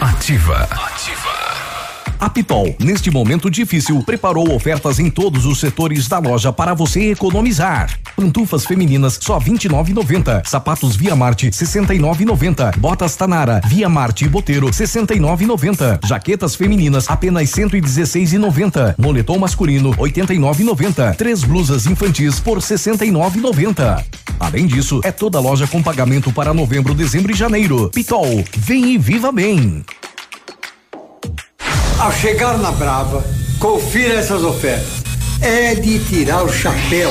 [0.00, 0.89] Ativa.
[2.20, 7.12] A Pitol, neste momento difícil, preparou ofertas em todos os setores da loja para você
[7.12, 7.98] economizar.
[8.14, 10.46] Pantufas femininas só 29,90.
[10.46, 12.76] Sapatos Via Marte 69,90.
[12.76, 16.06] Botas Tanara, Via Marte e Boteiro 69,90.
[16.06, 18.96] Jaquetas femininas apenas 116,90.
[18.98, 21.16] Moletom masculino 89,90.
[21.16, 24.04] Três blusas infantis por 69,90.
[24.38, 27.88] Além disso, é toda loja com pagamento para novembro, dezembro e janeiro.
[27.88, 29.82] Pitol, vem e viva bem.
[31.98, 33.24] Ao chegar na Brava,
[33.58, 35.02] confira essas ofertas.
[35.40, 37.10] É de tirar o chapéu.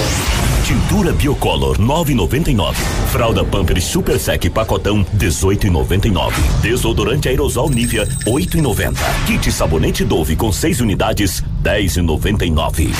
[0.63, 2.75] Tintura Biocolor 9,99.
[3.11, 6.33] Fralda Pampers Super Sec pacotão 18,99.
[6.61, 8.95] Desodorante aerosol Nivea 8,90.
[9.25, 12.93] Kit sabonete Dove com 6 unidades 10,99.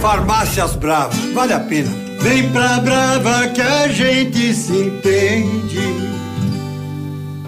[0.00, 1.90] Farmácias Brava, vale a pena.
[2.20, 6.21] Vem pra Brava que a gente se entende.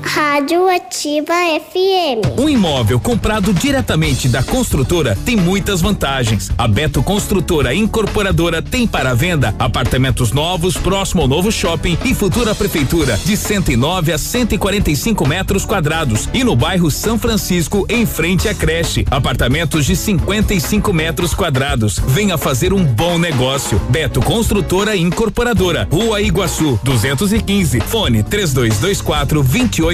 [0.07, 2.39] Rádio Ativa FM.
[2.39, 6.51] Um imóvel comprado diretamente da construtora tem muitas vantagens.
[6.59, 12.55] A Beto Construtora Incorporadora tem para venda apartamentos novos próximo ao novo shopping e futura
[12.55, 18.55] prefeitura de 109 a 145 metros quadrados e no bairro São Francisco em frente à
[18.55, 21.99] creche apartamentos de 55 metros quadrados.
[21.99, 23.81] Venha fazer um bom negócio.
[23.89, 29.94] Beto Construtora Incorporadora, Rua Iguaçu 215, fone 3224 28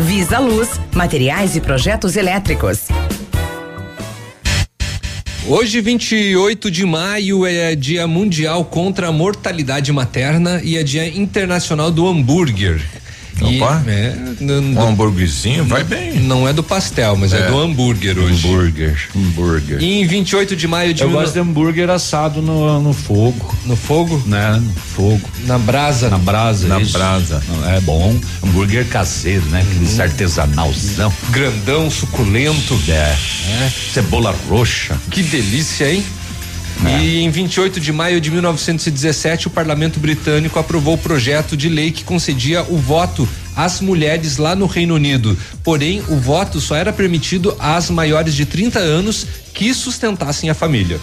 [0.00, 2.88] Visa Luz, materiais e projetos elétricos.
[5.46, 11.90] Hoje, 28 de maio, é Dia Mundial contra a Mortalidade Materna e é Dia Internacional
[11.90, 12.80] do Hambúrguer.
[13.42, 13.82] Opa.
[13.86, 14.16] E, é,
[14.52, 16.20] Um hambúrguerzinho vai bem.
[16.20, 17.46] Não é do pastel, mas é, É.
[17.48, 18.46] do hambúrguer hoje.
[18.46, 19.08] Hambúrguer.
[19.16, 19.82] Hambúrguer.
[19.82, 23.54] E em 28 de maio de Eu 19 gosto de hambúrguer assado no, no fogo.
[23.66, 24.22] No fogo?
[24.26, 24.60] Né?
[24.62, 25.28] No fogo.
[25.46, 26.08] Na brasa.
[26.10, 26.68] Na brasa.
[26.68, 26.92] Na isso.
[26.92, 27.42] brasa.
[27.76, 28.18] É bom.
[28.44, 29.62] Hambúrguer caseiro, né?
[29.62, 30.00] Aquele Uhum.
[30.02, 31.12] artesanalzão.
[31.30, 32.78] Grandão, suculento.
[32.88, 33.16] É.
[33.92, 34.96] Cebola roxa.
[35.10, 36.04] Que delícia, hein?
[36.86, 41.90] E em 28 de maio de 1917, o parlamento britânico aprovou o projeto de lei
[41.90, 43.28] que concedia o voto
[43.64, 45.36] às mulheres lá no Reino Unido.
[45.64, 50.98] Porém, o voto só era permitido às maiores de 30 anos que sustentassem a família.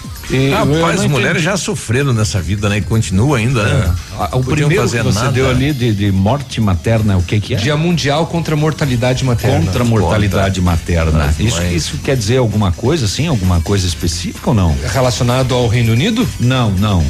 [0.51, 2.77] Rapaz, as mulheres já sofreram nessa vida, né?
[2.77, 3.95] E continua ainda, né?
[4.17, 5.31] Ah, O Não podiam primeiro fazer que você nada.
[5.31, 7.57] deu ali de, de morte materna, o que que é?
[7.57, 9.65] Dia Mundial contra a Mortalidade Materna.
[9.65, 11.11] Contra a mortalidade materna.
[11.27, 13.27] Mas, Isso, mas- isso quer dizer alguma coisa, assim?
[13.27, 14.75] Alguma coisa específica ou não?
[14.93, 16.27] Relacionado ao Reino Unido?
[16.39, 17.03] Não, não.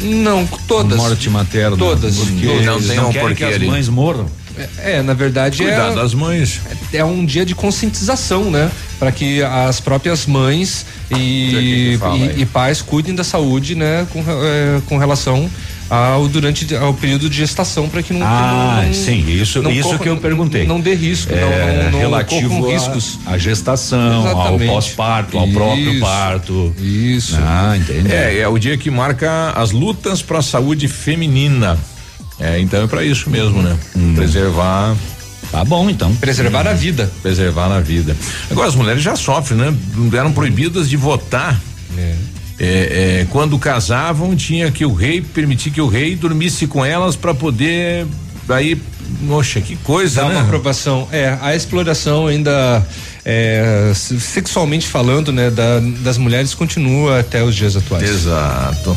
[0.00, 0.96] Não, todas.
[0.96, 1.76] Morte materna.
[1.76, 2.14] Todas.
[2.16, 2.46] Porque.
[2.64, 3.66] Não não um querem que as ali.
[3.66, 4.26] mães morram.
[4.78, 6.60] É, é, na verdade Cuidar é, das mães.
[6.92, 8.70] é um dia de conscientização, né?
[8.98, 11.94] Para que as próprias mães e,
[12.36, 14.06] e, e pais cuidem da saúde, né?
[14.12, 15.48] Com, eh, com relação
[15.90, 19.84] ao durante ao período de gestação para que não Ah, não, sim, isso não isso
[19.84, 20.66] corra- que eu perguntei.
[20.66, 23.18] Não dê risco, É, não, não, não relativo a- riscos.
[23.24, 24.68] à gestação, Exatamente.
[24.68, 26.74] ao pós-parto, ao próprio parto.
[26.78, 27.38] Isso.
[27.40, 28.12] Ah, entendi.
[28.12, 31.78] É, é o dia que marca as lutas para a saúde feminina.
[32.40, 33.76] É, então é para isso mesmo, né?
[34.14, 34.96] Preservar.
[35.50, 36.14] Tá bom, então.
[36.16, 37.10] Preservar a vida.
[37.22, 38.16] Preservar a vida.
[38.50, 39.74] Agora as mulheres já sofrem, né?
[40.12, 41.58] Eram proibidas de votar.
[42.60, 47.16] É, é, quando casavam, tinha que o rei permitir que o rei dormisse com elas
[47.16, 48.06] para poder.
[48.48, 48.80] Aí,
[49.22, 50.34] noxa, que coisa, Dá né?
[50.36, 51.08] uma aprovação.
[51.12, 52.84] É, a exploração ainda
[53.24, 58.08] é, se- sexualmente falando, né, da- das mulheres continua até os dias atuais.
[58.08, 58.96] Exato.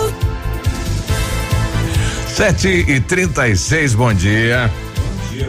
[2.35, 4.71] 7 e 36 bom dia.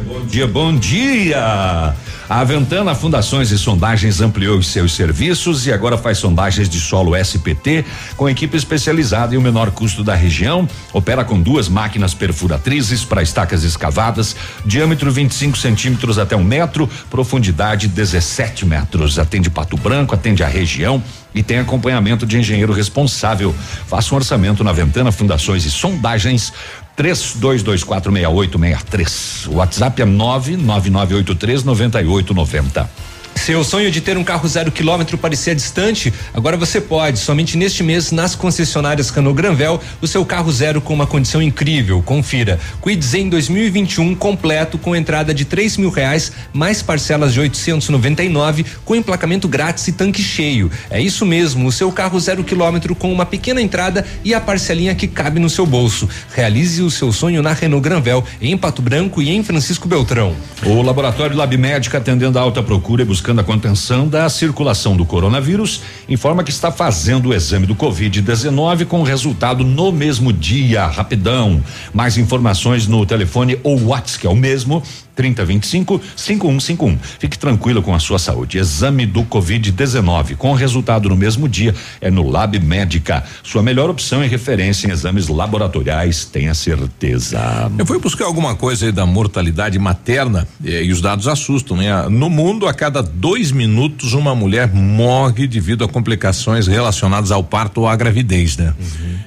[0.04, 1.94] Bom dia, bom dia.
[2.34, 7.14] A Ventana Fundações e Sondagens ampliou os seus serviços e agora faz sondagens de solo
[7.14, 7.84] SPT
[8.16, 10.66] com equipe especializada e o menor custo da região.
[10.94, 17.86] Opera com duas máquinas perfuratrizes para estacas escavadas, diâmetro 25 centímetros até um metro, profundidade
[17.86, 19.18] 17 metros.
[19.18, 21.04] Atende Pato Branco, atende a região
[21.34, 23.54] e tem acompanhamento de engenheiro responsável.
[23.86, 26.50] Faça um orçamento na Ventana Fundações e Sondagens
[26.96, 29.48] 32246863.
[29.48, 32.88] O WhatsApp é 999839890.
[33.34, 36.14] Seu sonho de ter um carro zero quilômetro parecia distante?
[36.32, 37.18] Agora você pode.
[37.18, 42.00] Somente neste mês, nas concessionárias Cano Granvel, o seu carro zero com uma condição incrível.
[42.04, 42.60] Confira.
[42.80, 48.94] Quid Zen 2021 completo com entrada de três mil reais, mais parcelas de 899 com
[48.94, 50.70] emplacamento grátis e tanque cheio.
[50.88, 51.66] É isso mesmo.
[51.66, 55.50] O seu carro zero quilômetro com uma pequena entrada e a parcelinha que cabe no
[55.50, 56.08] seu bolso.
[56.32, 60.36] Realize o seu sonho na Renault Granvel, em Pato Branco e em Francisco Beltrão.
[60.64, 65.04] O Laboratório Lab Médica, atendendo a alta procura e buscando a contenção da circulação do
[65.04, 71.62] coronavírus, informa que está fazendo o exame do Covid-19 com resultado no mesmo dia, rapidão.
[71.94, 74.82] Mais informações no telefone ou WhatsApp, que é o mesmo,
[75.14, 76.98] 3025 5151.
[77.18, 78.58] Fique tranquilo com a sua saúde.
[78.58, 83.24] Exame do Covid-19 com resultado no mesmo dia é no Lab Médica.
[83.42, 87.70] Sua melhor opção e referência em exames laboratoriais, tenha certeza.
[87.78, 92.08] Eu fui buscar alguma coisa aí da mortalidade materna eh, e os dados assustam, né?
[92.08, 97.82] No mundo, a cada dois minutos, uma mulher morre devido a complicações relacionadas ao parto
[97.82, 98.74] ou à gravidez, né?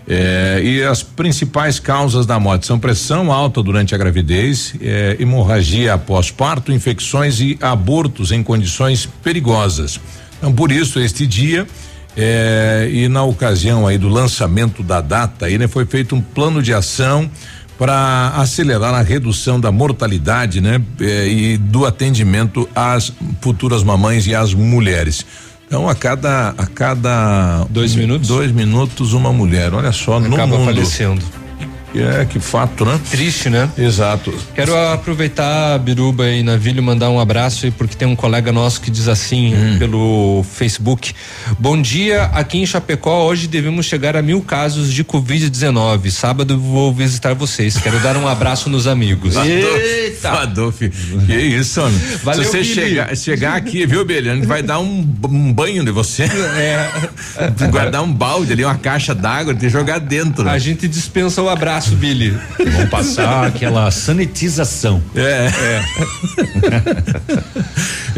[0.08, 5.94] Eh, e as principais causas da morte são pressão alta durante a gravidez, eh, hemorragia
[5.94, 10.00] após parto, infecções e abortos em condições perigosas.
[10.38, 11.66] Então, por isso, este dia
[12.18, 16.62] eh, e na ocasião aí do lançamento da data, aí, né, foi feito um plano
[16.62, 17.30] de ação
[17.78, 23.12] para acelerar a redução da mortalidade, né, eh, e do atendimento às
[23.42, 25.26] futuras mamães e às mulheres.
[25.68, 29.74] Então, a cada a cada dois minutos, dois minutos uma mulher.
[29.74, 30.66] Olha só no Acaba mundo.
[30.66, 31.26] falecendo.
[31.98, 33.00] É que fato, né?
[33.10, 33.70] Triste, né?
[33.78, 34.34] Exato.
[34.54, 38.92] Quero aproveitar, Biruba e Navilho, mandar um abraço aí, porque tem um colega nosso que
[38.92, 39.76] diz assim Hum.
[39.80, 41.14] pelo Facebook.
[41.60, 46.10] Bom dia, aqui em Chapecó, hoje devemos chegar a mil casos de Covid-19.
[46.12, 47.78] Sábado vou visitar vocês.
[47.78, 49.36] Quero dar um abraço nos amigos.
[49.36, 50.32] Eita!
[50.32, 50.80] Adolfo,
[51.26, 52.00] que isso, homem.
[52.24, 52.74] Valeu, Se você Billy.
[52.74, 54.30] chegar, chegar aqui, viu, Billy?
[54.30, 56.24] A gente vai dar um, um banho de você.
[56.24, 56.90] É.
[57.70, 60.48] Guardar um balde ali, uma caixa d'água, te jogar dentro.
[60.50, 62.38] A gente dispensa o abraço, Billy.
[62.58, 65.02] Vamos passar aquela sanitização.
[65.16, 65.50] É.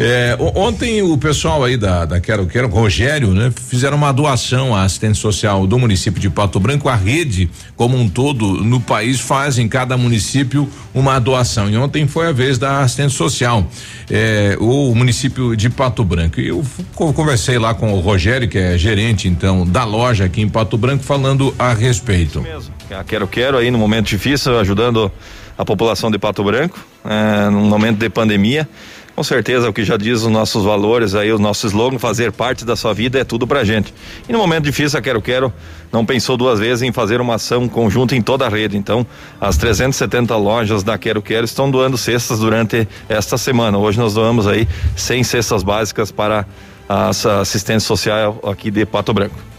[0.00, 4.72] É, o- ontem o pessoal aí da, da Quero Quero, Rogério, né, fizeram uma doação
[4.72, 6.88] à assistência social do município de Pato Branco.
[6.88, 11.68] A rede, como um todo, no país, faz em cada município uma doação.
[11.68, 13.66] E ontem ontem foi a vez da assistente social,
[14.08, 16.38] é, o município de Pato Branco.
[16.40, 16.62] Eu
[16.94, 21.02] conversei lá com o Rogério, que é gerente então da loja aqui em Pato Branco,
[21.02, 22.38] falando a respeito.
[22.40, 22.77] Isso mesmo.
[22.90, 25.12] A Quero Quero aí no momento difícil, ajudando
[25.56, 28.68] a população de Pato Branco, é, num momento de pandemia.
[29.14, 32.64] Com certeza, o que já diz os nossos valores aí, o nosso slogan, fazer parte
[32.64, 33.92] da sua vida é tudo pra gente.
[34.28, 35.52] E no momento difícil, a Quero Quero
[35.92, 38.76] não pensou duas vezes em fazer uma ação conjunta em toda a rede.
[38.76, 39.04] Então,
[39.40, 43.76] as 370 lojas da Quero Quero estão doando cestas durante esta semana.
[43.76, 46.46] Hoje nós doamos aí 100 cestas básicas para
[46.88, 49.57] a assistência social aqui de Pato Branco.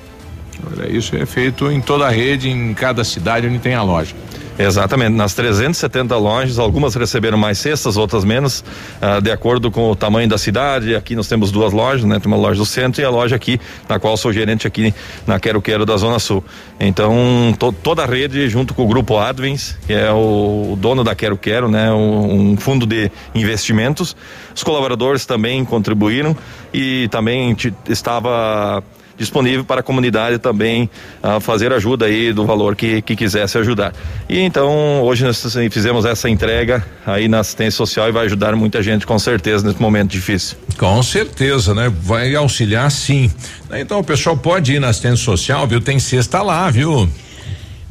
[0.67, 4.15] Olha, isso é feito em toda a rede, em cada cidade onde tem a loja.
[4.61, 8.61] Exatamente, nas 370 lojas, algumas receberam mais cestas, outras menos,
[9.01, 10.97] ah, de acordo com o tamanho da cidade.
[10.97, 12.19] Aqui nós temos duas lojas, né?
[12.19, 13.57] Tem uma loja do centro e a loja aqui,
[13.87, 14.93] na qual sou gerente aqui
[15.25, 16.43] na Quero Quero da Zona Sul.
[16.77, 21.05] Então, to, toda a rede, junto com o grupo Advens, que é o, o dono
[21.05, 21.89] da Quero Quero, né?
[21.93, 24.13] Um, um fundo de investimentos.
[24.53, 26.35] Os colaboradores também contribuíram
[26.73, 27.55] e também
[27.87, 28.83] estava
[29.19, 30.89] disponível para a comunidade também
[31.21, 33.93] uh, fazer ajuda aí do valor que, que quisesse ajudar.
[34.27, 38.55] E então hoje nós assim, fizemos essa entrega aí na assistência social e vai ajudar
[38.55, 40.57] muita gente com certeza nesse momento difícil.
[40.77, 41.91] Com certeza, né?
[42.01, 43.29] Vai auxiliar sim.
[43.73, 45.81] Então o pessoal pode ir na assistência social, viu?
[45.81, 47.09] Tem cesta lá, viu?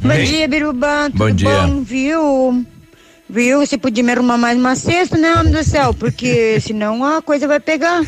[0.01, 1.11] Bom dia, Biruban.
[1.13, 1.67] Bom dia.
[1.67, 2.67] Bom, viu?
[3.31, 3.61] Viu?
[3.65, 5.93] Você podia me arrumar mais uma cesta, né, homem do céu?
[5.93, 8.03] Porque senão a coisa vai pegar.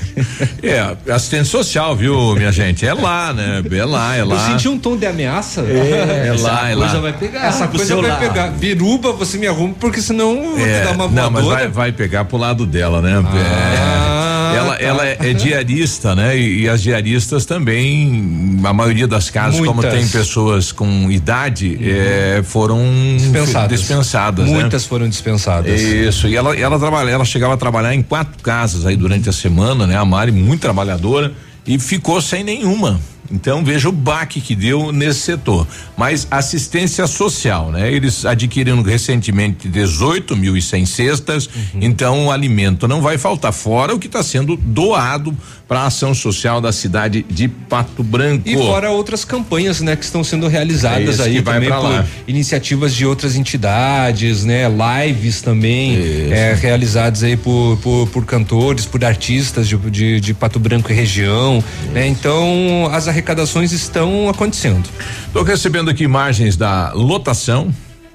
[0.62, 2.86] É, assistente social, viu, minha gente?
[2.86, 3.62] É lá, né?
[3.70, 4.34] É lá, é lá.
[4.34, 5.60] Eu senti um tom de ameaça.
[5.62, 6.86] É, é lá, é lá.
[6.86, 7.46] coisa vai pegar.
[7.46, 8.48] Essa coisa vai pegar.
[8.52, 11.22] Biruba, você me arruma, porque senão eu vou te É, dar uma voadora.
[11.22, 13.22] não, mas vai, vai pegar pro lado dela, né?
[13.22, 14.29] Ah, É.
[14.54, 14.82] ela, tá.
[14.82, 16.36] ela é, é diarista, né?
[16.36, 19.92] E, e as diaristas também, a maioria das casas, como Muitas.
[19.92, 22.80] tem pessoas com idade, é, foram
[23.16, 23.80] Dispensadas.
[23.80, 24.60] dispensadas, né?
[24.60, 25.80] Muitas foram dispensadas.
[25.80, 29.32] Isso, e ela, ela trabalha, ela chegava a trabalhar em quatro casas aí durante a
[29.32, 29.96] semana, né?
[29.96, 31.32] A Mari, muito trabalhadora,
[31.66, 33.00] e ficou sem nenhuma.
[33.30, 35.66] Então veja o baque que deu nesse setor.
[35.96, 37.92] Mas assistência social, né?
[37.92, 43.94] Eles adquiriram recentemente 18 mil e cem cestas, então o alimento não vai faltar fora
[43.94, 45.36] o que está sendo doado
[45.70, 48.42] para a ação social da cidade de Pato Branco.
[48.44, 51.82] E fora outras campanhas, né, que estão sendo É realizadas isso aí vai também por
[51.84, 52.06] lá.
[52.26, 55.96] iniciativas de outras entidades, né, lives também
[56.32, 60.94] é, realizadas aí por, por, por cantores, por artistas de, de, de Pato Branco e
[60.94, 61.62] região,
[61.92, 64.88] né, então as arrecadações estão acontecendo.
[65.26, 67.72] Estou recebendo aqui imagens da lotação.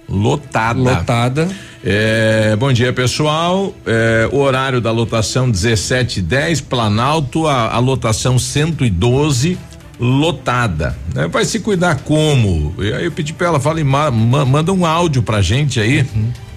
[0.10, 0.80] Lotada.
[0.80, 1.50] Lotada.
[1.84, 3.74] É, bom dia, pessoal.
[3.86, 9.58] É, o horário da lotação 1710, Planalto, a, a lotação 112,
[10.00, 10.96] lotada.
[11.14, 11.28] né?
[11.28, 12.74] Vai se cuidar como?
[12.80, 15.80] E aí eu pedi pra ela, fala, e ma- ma- manda um áudio pra gente
[15.80, 16.06] aí.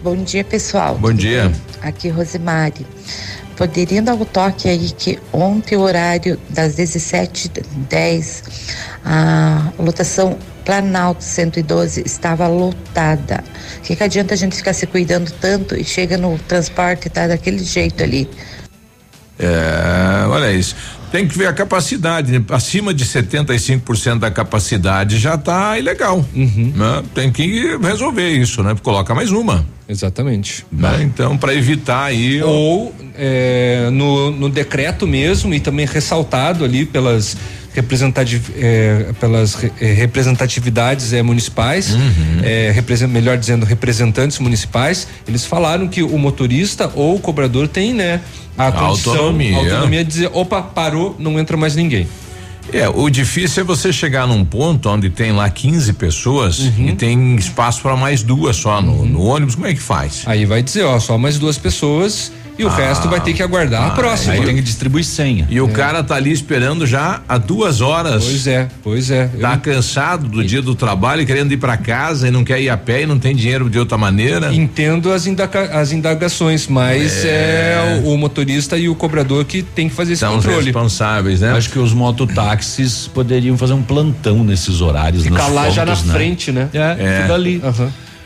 [0.03, 0.95] Bom dia, pessoal.
[0.99, 1.45] Bom Tudo dia.
[1.49, 1.89] bem?
[1.89, 2.87] Aqui Rosemary.
[3.59, 8.45] Poderiam dar o toque aí que ontem o horário das 17h10,
[9.05, 13.43] a lotação Planalto 112 estava lotada.
[13.79, 17.11] O que, que adianta a gente ficar se cuidando tanto e chega no transporte e
[17.11, 18.31] tá daquele jeito ali?
[19.39, 20.77] É, olha isso.
[21.11, 22.45] Tem que ver a capacidade, né?
[22.51, 26.25] acima de 75% da capacidade já tá ilegal.
[26.33, 27.03] né?
[27.13, 28.77] Tem que resolver isso, né?
[28.83, 29.67] Coloca mais uma.
[29.89, 30.67] Exatamente.
[30.71, 31.01] Né?
[31.03, 32.43] Então, para evitar aí.
[32.43, 37.37] Ou é, no, no decreto mesmo e também ressaltado ali pelas
[37.75, 41.95] representativ, é, pelas re- é, representatividades é, municipais,
[42.43, 47.95] é, represen- melhor dizendo, representantes municipais, eles falaram que o motorista ou o cobrador tem,
[47.95, 48.21] né,
[48.57, 49.57] a condição, Autonomia.
[49.57, 52.09] autonomia de dizer, opa, parou, não entra mais ninguém.
[52.73, 56.89] É, o difícil é você chegar num ponto onde tem lá 15 pessoas Uhum.
[56.89, 59.55] e tem espaço para mais duas só no, no ônibus.
[59.55, 60.23] Como é que faz?
[60.27, 63.43] Aí vai dizer, ó, só mais duas pessoas e o Ah, resto vai ter que
[63.43, 64.33] aguardar a próxima.
[64.35, 65.47] aí tem que distribuir senha.
[65.49, 68.25] E o cara tá ali esperando já há duas horas.
[68.25, 69.29] Pois é, pois é.
[69.41, 72.77] Tá cansado do dia do trabalho, querendo ir para casa e não quer ir a
[72.77, 74.53] pé e não tem dinheiro de outra maneira.
[74.55, 79.89] Entendo as, indaga- as indagações, mas é, o, o motorista e o cobrador que tem
[79.89, 80.65] que fazer esse São os controle.
[80.67, 81.53] responsáveis, né?
[81.53, 85.23] Acho que os mototáxis poderiam fazer um plantão nesses horários.
[85.23, 86.19] Ficar lá já pontos, na né?
[86.19, 86.69] frente, né?
[86.73, 87.23] É, É.
[87.23, 87.63] fica ali.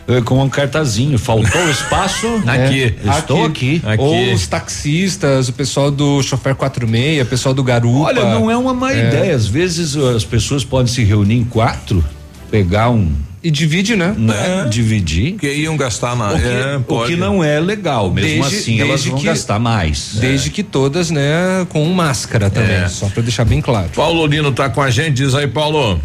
[0.08, 2.26] É, Com um cartazinho, faltou espaço?
[2.48, 3.80] É, Estou aqui.
[3.98, 8.06] Ou os taxistas, o pessoal do chofer 46, o pessoal do garupa.
[8.08, 9.08] Olha, não é uma má É.
[9.08, 9.34] ideia.
[9.34, 12.04] Às vezes uh, as pessoas podem se reunir em quatro,
[12.50, 13.12] pegar um.
[13.44, 14.14] E divide, né?
[14.16, 14.66] né?
[14.70, 15.32] Dividir.
[15.34, 16.32] Que iam gastar na.
[16.32, 18.08] O que, é, o que não é legal.
[18.08, 20.10] Mesmo Desde- assim, elas desde vão que- gastar mais.
[20.20, 22.88] Desde que todas, né, com máscara também, É.
[22.88, 23.88] só pra deixar bem claro.
[23.96, 26.00] Paulo Lino tá com a gente, diz aí, Paulo.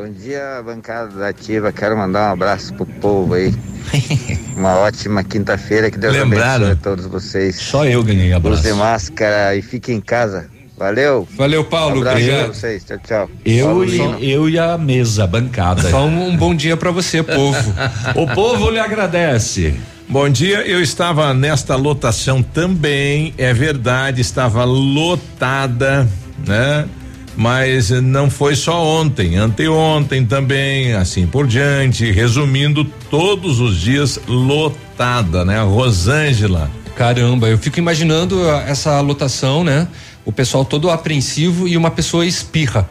[0.00, 1.70] Bom dia, bancada da Ativa.
[1.70, 3.52] Quero mandar um abraço pro povo aí.
[4.56, 6.64] Uma ótima quinta-feira, que Deus Lembrado.
[6.64, 7.56] abençoe a todos vocês.
[7.56, 8.62] Só eu ganhei abraço.
[8.62, 10.48] Use máscara e fique em casa.
[10.78, 11.28] Valeu.
[11.36, 11.98] Valeu, Paulo.
[11.98, 12.44] abraço Obrigado.
[12.44, 12.82] pra vocês.
[12.82, 13.30] Tchau, tchau.
[13.44, 15.90] Eu Paulo e, eu e a mesa, a bancada.
[15.90, 17.74] Só um, um bom dia pra você, povo.
[18.16, 19.78] o povo lhe agradece.
[20.08, 26.08] Bom dia, eu estava nesta lotação também, é verdade, estava lotada,
[26.46, 26.88] né?
[27.36, 35.44] Mas não foi só ontem, anteontem também, assim por diante, resumindo, todos os dias lotada,
[35.44, 35.58] né?
[35.58, 36.70] A Rosângela.
[36.96, 39.88] Caramba, eu fico imaginando a- essa lotação, né?
[40.24, 42.88] O pessoal todo apreensivo e uma pessoa espirra.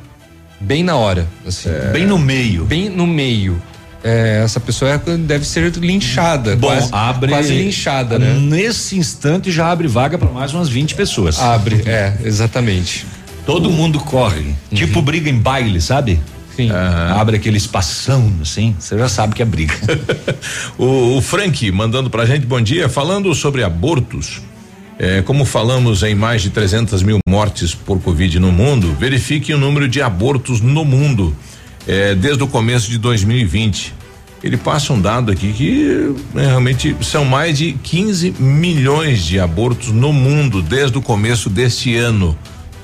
[0.59, 1.69] Bem na hora, assim.
[1.93, 2.65] Bem no meio.
[2.65, 3.61] Bem no meio.
[4.03, 6.55] É, essa pessoa é- deve ser linchada.
[6.55, 7.31] Bom, quase, abre.
[7.31, 8.33] Quase linchada, né?
[8.33, 11.37] Nesse instante já abre vaga para mais umas 20 pessoas.
[11.39, 13.05] Abre, é, exatamente.
[13.49, 14.53] Todo mundo corre.
[14.71, 16.19] Tipo briga em baile, sabe?
[16.55, 16.69] Sim.
[16.69, 19.73] Abre aquele espação, assim, você já sabe que é briga.
[20.77, 24.39] O, o Frank mandando pra gente, bom dia, falando sobre abortos.
[24.99, 29.57] é, como falamos em mais de 300 mil mortes por Covid no mundo, verifique o
[29.57, 31.35] número de abortos no mundo
[31.87, 33.95] é, desde o começo de 2020.
[34.43, 39.87] Ele passa um dado aqui que é, realmente são mais de 15 milhões de abortos
[39.87, 42.37] no mundo desde o começo deste ano.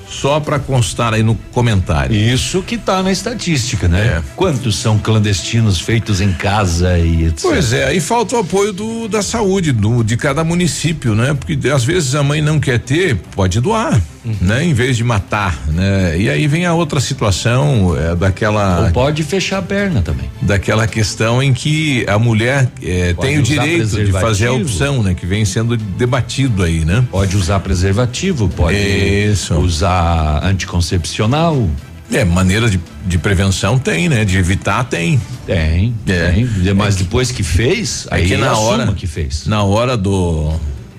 [0.08, 2.14] Só para constar aí no comentário.
[2.14, 4.06] Isso que tá na estatística, né?
[4.06, 4.22] É.
[4.36, 7.42] Quantos são clandestinos feitos em casa e etc.
[7.42, 11.34] Pois é, aí falta o apoio do, da saúde do, de cada município, né?
[11.34, 14.00] Porque às vezes a mãe não quer ter, pode doar,
[14.40, 14.64] né?
[14.64, 16.16] Em vez de matar, né?
[16.18, 20.30] E aí vem a outra situação é, daquela Ou pode fechar a perna também.
[20.42, 25.14] daquela questão em que a mulher é, tem o direito de fazer a opção, né?
[25.14, 27.04] Que vem sendo debatido aí, né?
[27.10, 29.54] Pode usar preservativo, pode Isso.
[29.54, 31.68] usar anticoncepcional.
[32.12, 34.24] É, maneira de, de prevenção tem, né?
[34.24, 35.20] De evitar tem.
[35.44, 36.30] Tem, É.
[36.30, 36.74] tem.
[36.74, 39.46] Mas depois que fez, É aí que na hora que fez.
[39.46, 40.52] Na hora do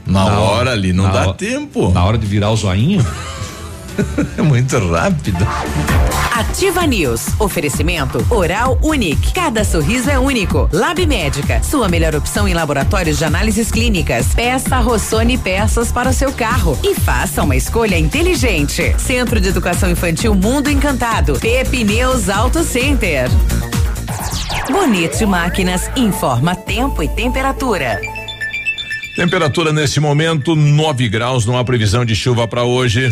[0.08, 1.92] na, Na hora, hora- ali não dá tempo.
[1.92, 3.06] Na hora de virar o zoinho.
[4.38, 5.40] É muito rápido.
[6.32, 7.30] Ativa News.
[7.40, 9.34] Oferecimento Oral Unique.
[9.34, 10.70] Cada sorriso é único.
[10.72, 11.64] Lab Médica.
[11.64, 14.28] Sua melhor opção em laboratórios de análises clínicas.
[14.36, 16.78] Peça Rossoni peças para o seu carro.
[16.84, 18.94] E faça uma escolha inteligente.
[19.00, 21.40] Centro de Educação Infantil Mundo Encantado.
[21.40, 23.28] Pepineus Auto Center.
[24.70, 28.00] Bonito Máquinas informa tempo e temperatura.
[29.18, 33.12] Temperatura nesse momento 9 graus, não há previsão de chuva para hoje.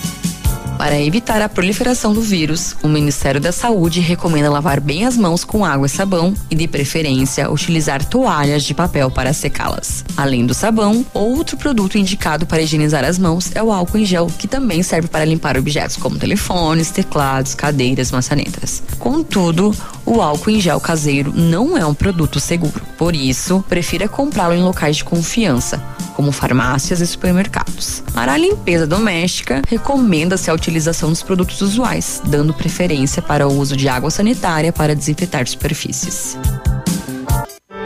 [0.81, 5.43] Para evitar a proliferação do vírus, o Ministério da Saúde recomenda lavar bem as mãos
[5.43, 10.03] com água e sabão e, de preferência, utilizar toalhas de papel para secá-las.
[10.17, 14.25] Além do sabão, outro produto indicado para higienizar as mãos é o álcool em gel,
[14.25, 18.81] que também serve para limpar objetos como telefones, teclados, cadeiras, maçanetas.
[18.97, 22.81] Contudo, o álcool em gel caseiro não é um produto seguro.
[22.97, 25.79] Por isso, prefira comprá-lo em locais de confiança,
[26.15, 28.03] como farmácias e supermercados.
[28.13, 33.75] Para a limpeza doméstica, recomenda-se a utilização dos produtos usuais, dando preferência para o uso
[33.75, 36.37] de água sanitária para desinfetar superfícies.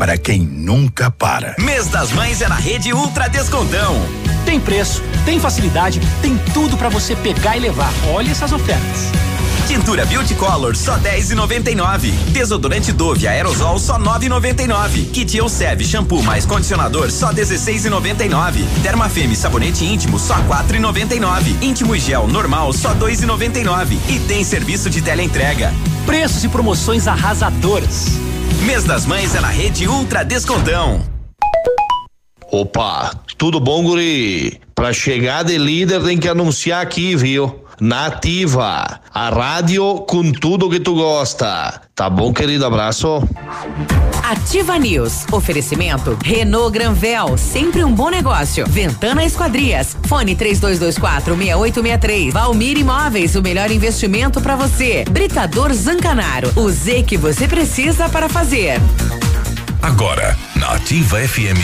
[0.00, 1.54] para quem nunca para.
[1.58, 4.00] Mês das Mães é na rede Ultra Descontão.
[4.46, 7.92] Tem preço, tem facilidade, tem tudo para você pegar e levar.
[8.10, 9.12] Olha essas ofertas.
[9.70, 12.10] Tintura Beauty Color só 10,99.
[12.32, 15.12] Desodorante Dove Aerosol só 9,99.
[15.12, 18.64] Kit Elseve shampoo mais condicionador só 16,99.
[18.82, 21.62] Dermafeme sabonete íntimo só 4,99.
[21.62, 23.96] Íntimo e gel normal só 2,99.
[24.08, 25.72] E tem serviço de teleentrega.
[26.04, 28.06] Preços e promoções arrasadoras.
[28.66, 31.00] Mês das Mães é na rede Ultra Descontão.
[32.50, 34.60] Opa, tudo bom, guri?
[34.74, 37.64] Pra chegar de líder tem que anunciar aqui, viu?
[37.80, 41.80] Nativa, a rádio com tudo que tu gosta.
[41.94, 42.66] Tá bom, querido?
[42.66, 43.26] Abraço.
[44.22, 45.24] Ativa News.
[45.32, 48.66] Oferecimento Renault Granvel, sempre um bom negócio.
[48.68, 49.96] Ventana Esquadrias.
[50.06, 52.32] Fone 3224 6863.
[52.34, 55.04] Valmir Imóveis, o melhor investimento para você.
[55.10, 56.52] Britador Zancanaro.
[56.56, 58.78] O Z que você precisa para fazer.
[59.80, 61.58] Agora, na Ativa FM,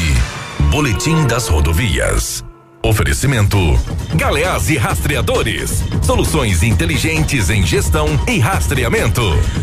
[0.70, 2.42] Boletim das Rodovias.
[2.86, 3.58] Oferecimento:
[4.14, 5.82] Galeás e Rastreadores.
[6.04, 9.22] Soluções inteligentes em gestão e rastreamento.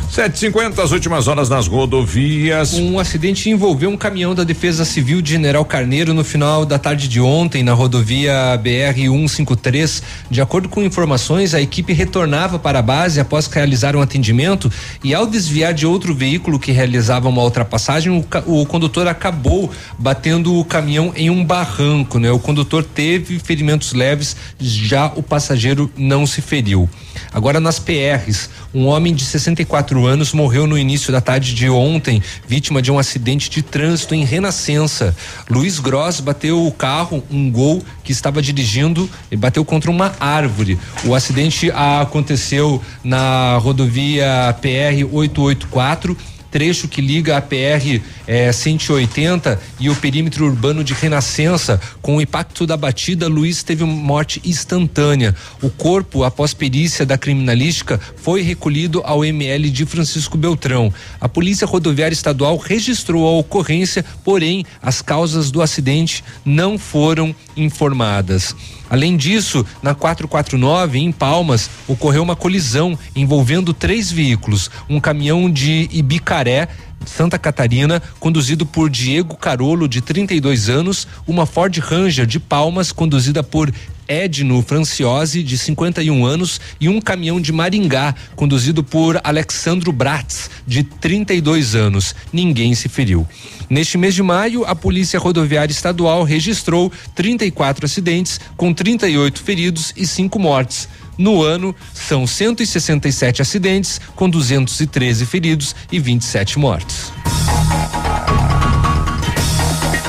[0.10, 2.74] 750 as últimas horas nas rodovias.
[2.74, 7.08] Um acidente envolveu um caminhão da Defesa Civil de General Carneiro no final da tarde
[7.08, 10.04] de ontem na rodovia BR 153.
[10.30, 14.70] De acordo com informações, a equipe retornava para a base após realizar um atendimento
[15.02, 20.60] e ao desviar de outro veículo que realizava uma ultrapassagem, o, o condutor acabou batendo
[20.60, 22.30] o caminhão em um barranco, né?
[22.30, 26.90] O condutor teve ferimentos leves, já o passageiro não se feriu.
[27.32, 32.22] Agora nas PRs, um homem de 64 anos morreu no início da tarde de ontem,
[32.48, 35.16] vítima de um acidente de trânsito em Renascença.
[35.50, 40.78] Luiz Gross bateu o carro, um gol que estava dirigindo e bateu contra uma árvore.
[41.06, 46.18] O acidente aconteceu na rodovia PR 884
[46.54, 51.82] trecho que liga a PR eh, 180 e o perímetro urbano de Renascença.
[52.00, 55.36] Com o impacto da batida, Luiz teve uma morte instantânea.
[55.64, 60.94] O corpo, após perícia da criminalística, foi recolhido ao ML de Francisco Beltrão.
[61.20, 68.56] A Polícia Rodoviária Estadual registrou a ocorrência, porém, as causas do acidente não foram informadas.
[68.94, 75.90] Além disso, na 449, em Palmas, ocorreu uma colisão envolvendo três veículos: um caminhão de
[75.92, 76.68] Ibicaré.
[77.04, 83.44] Santa Catarina, conduzido por Diego Carolo, de 32 anos, uma Ford Ranger de Palmas, conduzida
[83.44, 83.74] por
[84.08, 90.84] Edno Franciose, de 51 anos, e um caminhão de Maringá, conduzido por Alexandro Bratz, de
[90.84, 92.16] 32 anos.
[92.32, 93.28] Ninguém se feriu.
[93.74, 100.06] Neste mês de maio, a Polícia Rodoviária Estadual registrou 34 acidentes, com 38 feridos e
[100.06, 100.88] 5 mortes.
[101.18, 107.12] No ano, são 167 acidentes, com 213 feridos e 27 mortes.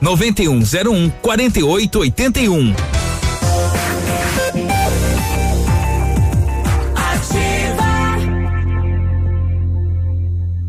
[0.00, 2.74] 9101 4881.
[6.94, 7.84] Ativa.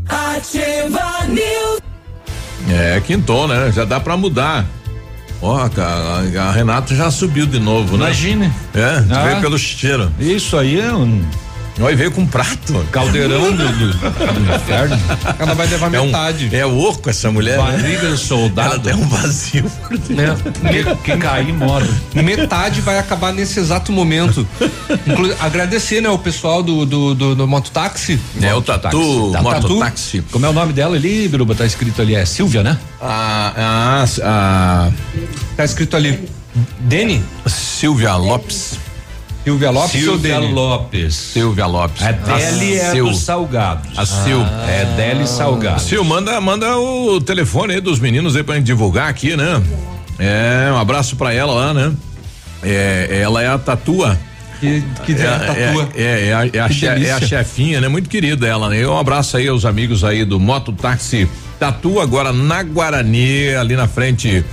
[0.08, 1.80] Ativa News.
[2.70, 3.72] É, quintou, né?
[3.72, 4.64] Já dá pra mudar.
[5.40, 8.06] Ó, cara, a, a Renata já subiu de novo, né?
[8.06, 8.52] Imagine.
[8.74, 9.24] É, Ah.
[9.24, 10.10] veio pelo cheiro.
[10.18, 11.24] Isso aí é um.
[11.80, 12.84] Olha, veio com um prato.
[12.90, 14.98] Caldeirão do, do, do inferno.
[15.38, 16.48] Ela vai levar É um- metade.
[16.54, 17.56] É oco essa mulher.
[17.58, 18.14] Barriga né?
[18.14, 18.74] de soldado.
[18.74, 19.70] Ela tem um vazio.
[20.10, 20.36] Né?
[20.70, 21.88] Que, que cair morre.
[22.14, 24.46] Metade vai acabar nesse exato momento.
[25.06, 28.18] Inclu agradecer, né, o pessoal do, do, do, do mototáxi.
[28.42, 30.22] É, o Tatu, mototáxi.
[30.30, 31.54] Como é o nome dela ali, Biruba?
[31.54, 32.76] Tá escrito ali, é Silvia, né?
[33.00, 34.90] A, a, a
[35.56, 36.28] Tá escrito ali.
[36.80, 37.22] Dene?
[37.46, 38.78] Silvia Lopes.
[39.48, 40.52] Silvia Lopes ou Silvia Dene?
[40.52, 41.14] Lopes.
[41.14, 42.02] Silvia Lopes.
[42.02, 43.06] A Deli é Sil.
[43.08, 43.98] dos salgados.
[43.98, 44.40] A Sil.
[44.68, 45.84] É Deli salgados.
[45.88, 49.62] Sil, manda, manda o telefone aí dos meninos aí pra gente divulgar aqui, né?
[50.18, 51.92] É, um abraço pra ela lá, né?
[52.62, 54.18] É, ela é a tatua.
[54.60, 55.88] Que, que é, é, tatua.
[55.94, 57.88] É, é, é a, é a che- é a chefinha, né?
[57.88, 58.86] Muito querida ela, né?
[58.86, 61.28] Um abraço aí aos amigos aí do Moto Táxi
[61.58, 64.44] Tatu, agora na Guarani, ali na frente é,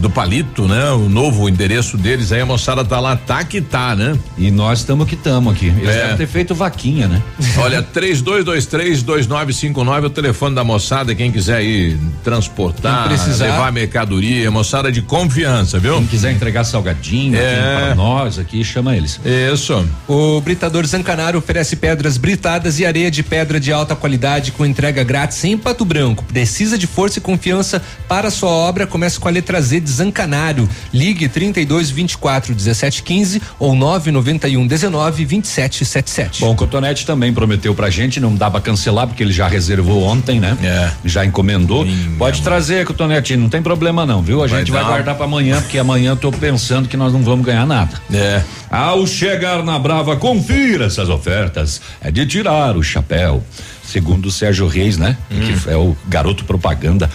[0.00, 0.90] do Palito, né?
[0.92, 4.16] O novo endereço deles aí, a moçada tá lá, tá que tá, né?
[4.36, 5.66] E nós estamos que estamos aqui.
[5.66, 6.02] Eles É.
[6.02, 7.22] devem ter feito vaquinha, né?
[7.58, 13.08] Olha, 3223-2959 é o telefone da moçada, quem quiser ir transportar,
[13.38, 15.96] levar mercadoria, moçada de confiança, viu?
[15.96, 17.86] Quem quiser entregar salgadinho É.
[17.86, 19.20] para nós aqui, chama eles.
[19.24, 19.86] Isso.
[20.06, 25.02] O Britador Zancanaro oferece pedras britadas e areia de pedra de alta qualidade com entrega
[25.02, 26.24] grátis em Pato Branco.
[26.24, 28.86] Precisa de força e confiança para sua obra?
[29.08, 30.68] Comece com a letra Z de Zancanaro.
[30.92, 36.40] Ligue 32 24 17 15 ou 991 19 27 77.
[36.40, 40.02] Bom, o Cotonete também prometeu pra gente, não dá pra cancelar porque ele já reservou
[40.02, 40.56] ontem, né?
[40.62, 40.90] É.
[41.04, 41.86] Já encomendou.
[42.18, 44.42] Pode trazer, Cotonete, não tem problema não, viu?
[44.42, 44.88] A Vai gente vai dar.
[44.88, 47.98] guardar pra amanhã, porque amanhã eu tô pensando que nós não vamos ganhar nada.
[48.12, 48.42] É.
[48.70, 51.80] Ao chegar na Brava, confira essas ofertas.
[52.00, 53.42] É de tirar o chapéu.
[53.88, 55.16] Segundo o Sérgio Reis, né?
[55.30, 57.10] Que é o garoto propaganda.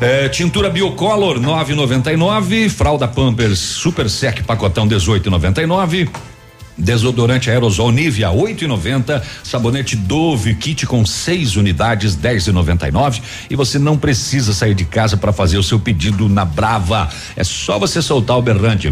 [0.00, 2.68] É, tintura Biocolor 9,99.
[2.68, 6.08] Fralda Pampers Super Sec pacotão 18,99.
[6.76, 14.54] Desodorante aerosol Nivea 8,90, sabonete Dove kit com seis unidades 10,99 e você não precisa
[14.54, 17.08] sair de casa para fazer o seu pedido na Brava.
[17.36, 18.90] É só você soltar o berrante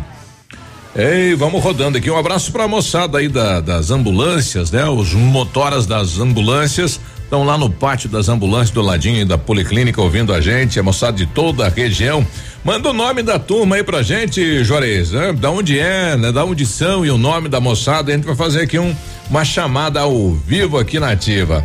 [0.95, 2.09] Ei, vamos rodando aqui.
[2.11, 4.83] Um abraço para a moçada aí da- das ambulâncias, né?
[4.89, 6.99] Os motoras das ambulâncias
[7.29, 10.83] estão lá no pátio das ambulâncias do ladinho aí da Policlínica ouvindo a gente, a
[10.83, 12.25] moçada de toda a região.
[12.63, 15.31] Manda o nome da turma aí pra gente, Juarez, né?
[15.31, 16.31] Da onde é, né?
[16.31, 18.11] Da onde são e o nome da moçada.
[18.11, 18.95] A gente vai fazer aqui um,
[19.29, 21.63] uma chamada ao vivo aqui na ativa.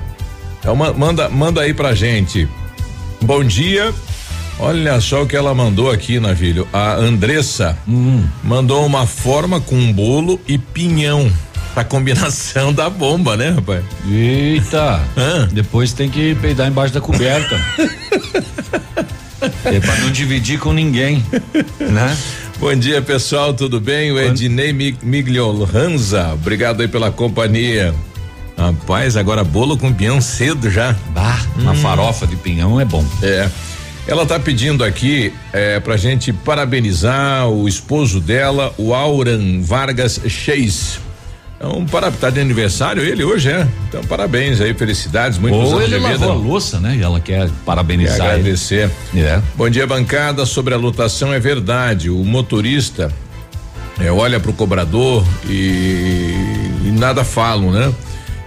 [0.60, 2.46] Então ma- manda, manda aí pra gente.
[3.22, 3.92] Bom dia.
[4.60, 6.68] Olha só o que ela mandou aqui, Navilho.
[6.74, 7.76] A Andressa
[8.44, 11.32] mandou uma forma com um bolo e pinhão.
[11.76, 13.84] A combinação da bomba, né, rapaz?
[14.08, 15.00] Eita!
[15.52, 17.56] Depois tem que peidar embaixo da coberta.
[19.64, 21.24] é pra não dividir com ninguém,
[21.80, 22.16] né?
[22.60, 24.12] Bom dia, pessoal, tudo bem?
[24.12, 27.92] O Ednei Mi- Miglioranza, obrigado aí pela companhia.
[28.56, 30.94] Rapaz, agora bolo com pinhão cedo já.
[31.10, 33.04] Bah, uma farofa de pinhão é bom.
[33.20, 33.48] É.
[34.06, 41.02] Ela tá pedindo aqui é, pra gente parabenizar o esposo dela, o Auran Vargas Chase.
[41.56, 43.66] Então, para, tá de aniversário ele hoje, é.
[43.88, 46.26] Então, parabéns aí, felicidades, muitos Ou anos ele de vida.
[46.26, 46.96] lavou a louça, né?
[46.96, 48.90] E ela quer parabenizar Quer agradecer.
[49.14, 49.40] É.
[49.54, 50.44] Bom dia, bancada.
[50.44, 52.10] Sobre a lotação, é verdade.
[52.10, 53.10] O motorista
[54.00, 56.34] é, olha para o cobrador e,
[56.84, 57.92] e nada falam, né?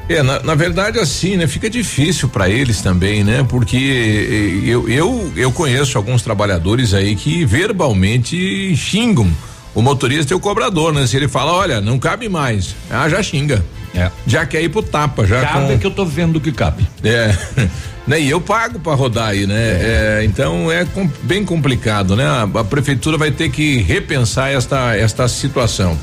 [0.10, 1.48] É, na, na verdade, assim, né?
[1.48, 3.46] Fica difícil para eles também, né?
[3.48, 9.30] Porque eu, eu, eu conheço alguns trabalhadores aí que verbalmente xingam
[9.78, 11.06] o motorista e o cobrador, né?
[11.06, 13.64] Se ele fala, olha, não cabe mais, ah, já xinga.
[13.94, 14.10] É.
[14.26, 16.88] Já quer ir pro tapa, já Cabe com- é que eu tô vendo que cabe.
[17.04, 17.36] é,
[18.08, 18.20] né?
[18.20, 19.56] E eu pago para rodar aí, né?
[19.56, 22.26] É, então é com- bem complicado, né?
[22.26, 25.96] A, a prefeitura vai ter que repensar esta esta situação.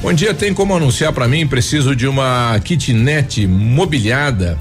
[0.00, 1.46] Bom dia, tem como anunciar para mim?
[1.48, 4.56] Preciso de uma kitnet mobiliada.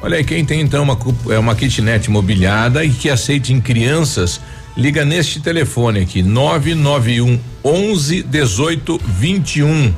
[0.00, 0.98] Olha aí, quem tem então uma,
[1.30, 4.40] é uma kitnet mobiliada e que aceite em crianças,
[4.76, 9.94] liga neste telefone aqui, 991 11 18 21,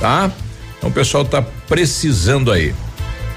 [0.00, 0.30] tá?
[0.76, 2.74] Então o pessoal tá precisando aí.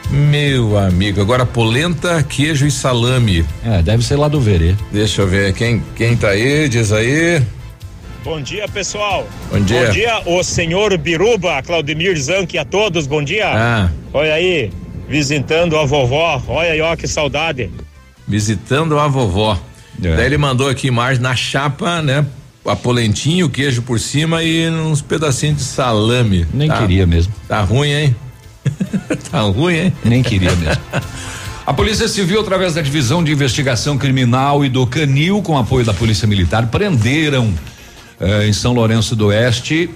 [0.10, 3.46] Meu amigo, agora polenta, queijo e salame.
[3.64, 4.76] É, deve ser lá do Verê.
[4.92, 7.42] Deixa eu ver quem quem tá aí, diz aí.
[8.24, 9.26] Bom dia, pessoal.
[9.50, 9.86] Bom dia.
[9.86, 13.48] Bom dia, o senhor Biruba, Claudemir Zanck a todos, bom dia.
[13.48, 13.90] Ah.
[14.14, 14.72] Olha aí,
[15.08, 17.72] visitando a vovó, olha aí, ó, que saudade.
[18.28, 19.58] Visitando a vovó.
[20.02, 20.16] É.
[20.16, 22.26] Daí ele mandou aqui mais na chapa, né?
[22.66, 26.46] A polentinha, o queijo por cima e uns pedacinhos de salame.
[26.54, 27.34] Nem Tá- queria mesmo.
[27.48, 28.16] Tá ruim, hein?
[29.32, 29.94] tá ruim, hein?
[30.04, 30.82] Nem queria mesmo.
[31.66, 35.94] A Polícia Civil, através da Divisão de Investigação Criminal e do Canil, com apoio da
[35.94, 37.54] Polícia Militar, prenderam
[38.20, 39.90] eh, em São Lourenço do Oeste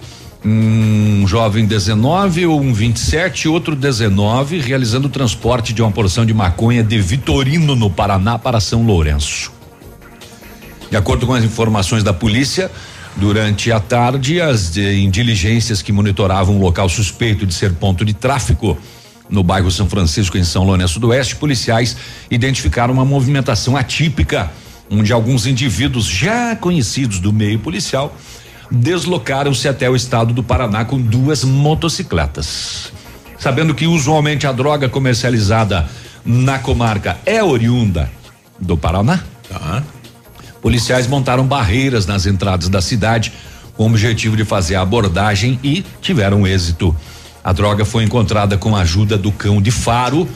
[0.46, 6.84] um jovem 19, um 27, outro 19, realizando o transporte de uma porção de maconha
[6.84, 9.52] de Vitorino, no Paraná, para São Lourenço.
[10.90, 12.72] De acordo com as informações da polícia,
[13.16, 18.14] durante a tarde, as eh, diligências que monitoravam um local suspeito de ser ponto de
[18.14, 18.78] tráfico
[19.30, 21.96] no bairro São Francisco, em São Lourenço do Oeste, policiais
[22.30, 24.52] identificaram uma movimentação atípica
[24.90, 28.16] onde alguns indivíduos já conhecidos do meio policial
[28.70, 32.92] deslocaram-se até o estado do Paraná com duas motocicletas.
[33.38, 35.88] Sabendo que usualmente a droga comercializada
[36.24, 38.12] na comarca é oriunda
[38.60, 39.24] do Paraná,
[40.66, 43.32] policiais montaram barreiras nas entradas da cidade
[43.76, 46.96] com o objetivo de fazer a abordagem e tiveram êxito.
[47.44, 50.28] A droga foi encontrada com a ajuda do cão de faro,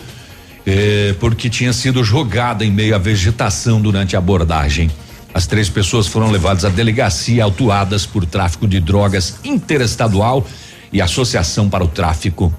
[0.67, 4.91] eh, porque tinha sido jogada em meio à vegetação durante a abordagem.
[5.33, 10.45] As três pessoas foram levadas à delegacia autuadas por tráfico de drogas interestadual
[10.93, 12.53] e associação para o tráfico.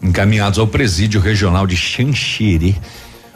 [0.00, 2.76] Encaminhados ao presídio regional de Xanxerê,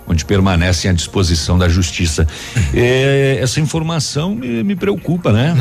[0.06, 2.26] onde permanecem à disposição da justiça.
[2.74, 5.54] Eh, essa informação me, me preocupa, né?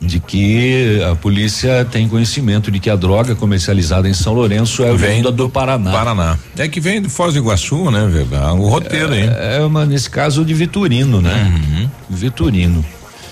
[0.00, 4.94] De que a polícia tem conhecimento de que a droga comercializada em São Lourenço é
[4.94, 5.92] Vem vinda do Paraná.
[5.92, 6.38] Paraná.
[6.56, 8.52] É que vem de Foz do Iguaçu, né, Vega?
[8.54, 9.28] O roteiro, hein?
[9.28, 11.90] É, uma, nesse caso de Vitorino, né?
[12.08, 12.84] Vitorino.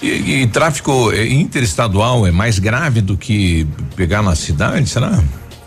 [0.03, 3.67] E, e tráfico eh, interestadual é mais grave do que
[3.97, 5.23] pegar na cidade, será?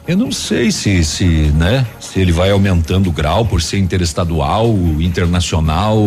[0.07, 1.85] Eu não sei se, se, né?
[1.99, 5.97] Se ele vai aumentando o grau por ser interestadual, internacional.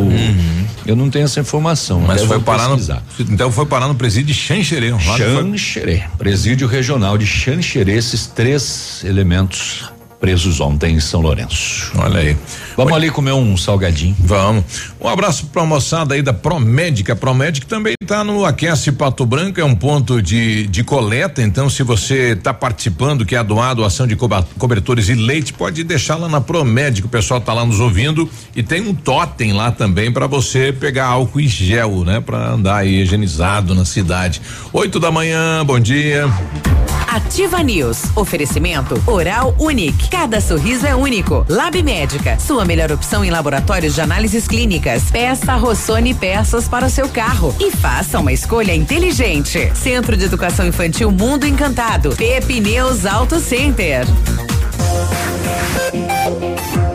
[0.84, 2.00] Eu não tenho essa informação.
[2.00, 3.02] Mas foi parar no, pesquisar.
[3.20, 4.92] então foi parar no presídio de Xanxerê.
[4.92, 9.84] que foi- Xanxerê, presídio regional de Xanxerê, esses três elementos
[10.24, 11.92] presos ontem em São Lourenço.
[11.98, 12.36] Olha aí.
[12.78, 14.16] Vamos ali comer um salgadinho.
[14.20, 14.64] Vamos.
[14.98, 17.14] Um abraço pra moçada aí da Promédica.
[17.14, 21.42] Promédica também tá no Aquece Pato Branco, é um ponto de, de coleta.
[21.42, 26.16] Então, se você tá participando, quer doar doação de coba- cobertores e leite, pode deixar
[26.16, 27.06] lá na Promédica.
[27.06, 31.04] O pessoal tá lá nos ouvindo e tem um totem lá também pra você pegar
[31.04, 32.20] álcool e gel, né?
[32.22, 34.40] Pra andar aí higienizado na cidade.
[34.72, 36.24] Oito da manhã, bom dia.
[37.06, 38.04] Ativa News.
[38.16, 40.08] Oferecimento Oral Unique.
[40.14, 41.44] Cada sorriso é único.
[41.48, 42.38] Lab Médica.
[42.38, 45.10] Sua melhor opção em laboratórios de análises clínicas.
[45.10, 47.52] Peça Rossoni peças para o seu carro.
[47.58, 49.72] E faça uma escolha inteligente.
[49.74, 52.14] Centro de Educação Infantil Mundo Encantado.
[52.14, 54.06] Pepineus Auto Center.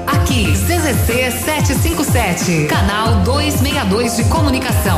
[0.08, 4.98] Aqui, CZC 757, canal 262 de comunicação.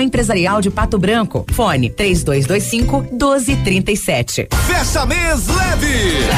[0.00, 1.44] Empresarial de Pato Branco.
[1.52, 4.48] Fone 3225 1237.
[4.66, 6.28] Fecha mês leve!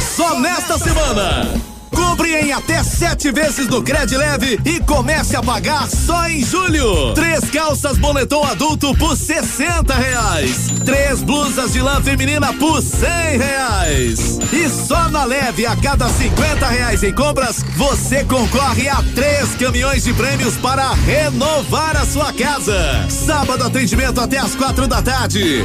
[0.00, 1.67] Só nesta semana.
[1.98, 7.12] Compre em até sete vezes no Cred Leve e comece a pagar só em julho.
[7.12, 10.68] Três calças boletom adulto por 60 reais.
[10.84, 14.38] Três blusas de lã feminina por 100 reais.
[14.52, 20.04] E só na Leve, a cada 50 reais em compras, você concorre a três caminhões
[20.04, 23.06] de prêmios para renovar a sua casa.
[23.08, 25.64] Sábado atendimento até as quatro da tarde.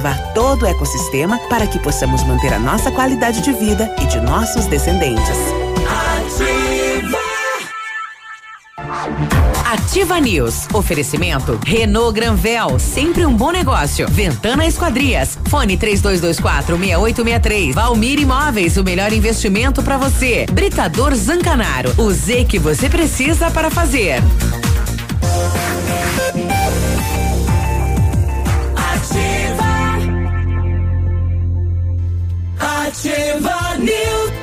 [0.00, 4.20] preservar todo o ecossistema para que possamos manter a nossa qualidade de vida e de
[4.20, 5.36] nossos descendentes.
[9.64, 10.66] Ativa News.
[10.72, 14.08] Oferecimento Renault Granvel, sempre um bom negócio.
[14.08, 15.38] Ventana Esquadrias.
[15.48, 17.74] Fone 3224 6863.
[17.74, 20.46] Valmir Imóveis, o melhor investimento para você.
[20.50, 21.92] Britador Zancanaro.
[21.98, 24.22] O Z que você precisa para fazer.
[28.76, 29.39] Ativa
[33.78, 34.40] News.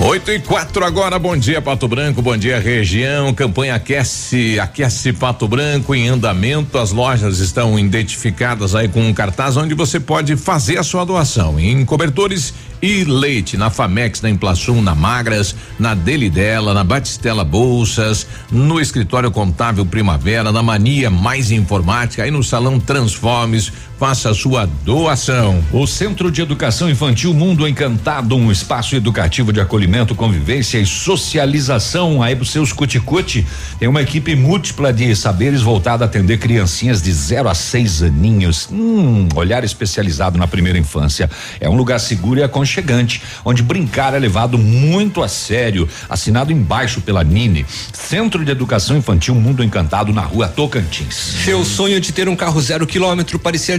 [0.00, 5.48] 8 e 4 agora, bom dia Pato Branco, bom dia região, campanha aquece, aquece Pato
[5.48, 10.78] Branco em andamento, as lojas estão identificadas aí com um cartaz onde você pode fazer
[10.78, 16.72] a sua doação em cobertores e leite na Famex, na Implaçum, na Magras, na Delidela,
[16.72, 23.72] na Batistela Bolsas, no escritório contábil Primavera, na Mania Mais Informática, aí no Salão Transformes,
[23.98, 25.62] faça sua doação.
[25.72, 32.22] O Centro de Educação Infantil Mundo Encantado, um espaço educativo de acolhimento, convivência e socialização
[32.22, 33.44] aí pros seus cuticute.
[33.76, 38.68] Tem uma equipe múltipla de saberes voltada a atender criancinhas de 0 a 6 aninhos.
[38.70, 41.28] Hum, olhar especializado na primeira infância.
[41.58, 45.88] É um lugar seguro e aconchegante, onde brincar é levado muito a sério.
[46.08, 47.66] Assinado embaixo pela Nini.
[47.92, 51.16] Centro de Educação Infantil Mundo Encantado na rua Tocantins.
[51.44, 53.76] Seu sonho de ter um carro zero quilômetro parecia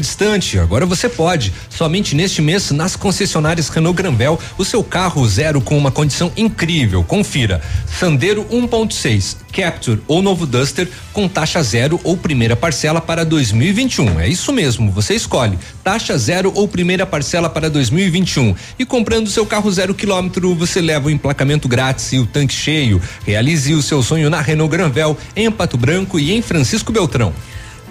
[0.61, 1.53] Agora você pode.
[1.69, 7.03] Somente neste mês, nas concessionárias Renault Granvel, o seu carro zero com uma condição incrível.
[7.03, 7.61] Confira.
[7.99, 14.19] Sandero 1.6, Capture ou novo Duster com taxa zero ou primeira parcela para 2021.
[14.19, 15.57] É isso mesmo, você escolhe.
[15.83, 18.55] Taxa zero ou primeira parcela para 2021.
[18.77, 23.01] E comprando seu carro zero quilômetro, você leva o emplacamento grátis e o tanque cheio.
[23.25, 27.33] Realize o seu sonho na Renault Granvel, em Pato Branco e em Francisco Beltrão.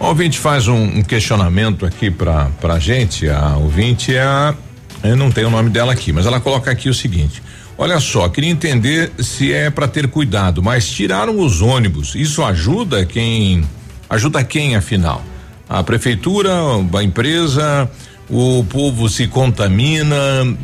[0.01, 4.55] O ouvinte faz um, um questionamento aqui pra, pra gente, a ouvinte é a,
[5.03, 7.43] eu não tenho o nome dela aqui, mas ela coloca aqui o seguinte,
[7.77, 13.05] olha só, queria entender se é para ter cuidado, mas tiraram os ônibus, isso ajuda
[13.05, 13.65] quem,
[14.09, 15.23] ajuda quem afinal?
[15.69, 16.53] A prefeitura,
[16.97, 17.91] a empresa,
[18.31, 20.17] o povo se contamina,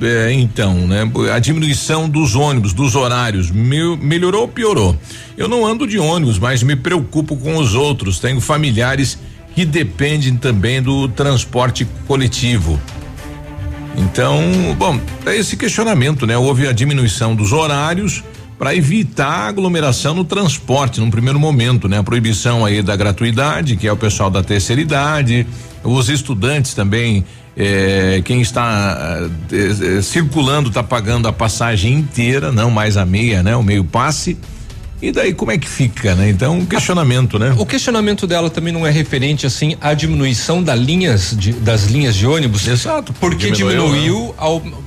[0.03, 1.11] é, então, né?
[1.35, 4.97] A diminuição dos ônibus, dos horários, me- melhorou ou piorou?
[5.37, 8.19] Eu não ando de ônibus, mas me preocupo com os outros.
[8.19, 9.19] Tenho familiares
[9.55, 12.79] que dependem também do transporte coletivo.
[13.97, 14.43] Então,
[14.77, 16.37] bom, é esse questionamento, né?
[16.37, 18.23] Houve a diminuição dos horários
[18.59, 21.99] para evitar a aglomeração no transporte num primeiro momento, né?
[21.99, 25.47] A proibição aí da gratuidade, que é o pessoal da terceira idade,
[25.83, 27.25] os estudantes também,
[27.57, 33.43] eh, quem está eh, eh, circulando está pagando a passagem inteira, não mais a meia,
[33.43, 33.57] né?
[33.57, 34.37] O meio passe.
[35.03, 36.31] E daí como é que fica, né?
[36.31, 37.55] Então, um questionamento, né?
[37.59, 42.15] O questionamento dela também não é referente assim à diminuição da linhas de- das linhas
[42.15, 42.67] de ônibus.
[42.67, 43.13] Exato.
[43.21, 44.84] Porque Diminuiu, diminuiu ao, ao-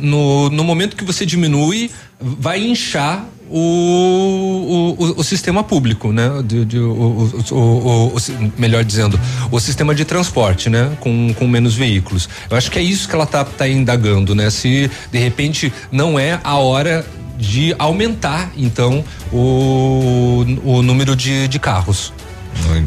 [0.00, 1.90] no, no momento que você diminui,
[2.20, 6.30] vai inchar o, o, o- sistema público, né?
[6.44, 9.20] De, de- o, o- o- o- o si- melhor dizendo,
[9.50, 10.96] o sistema de transporte, né?
[11.00, 12.28] Com, com menos veículos.
[12.50, 14.48] Eu acho que é isso que ela tá, tá indagando, né?
[14.50, 17.04] Se de repente não é a hora
[17.38, 22.12] de aumentar, então, o, o número de, de carros.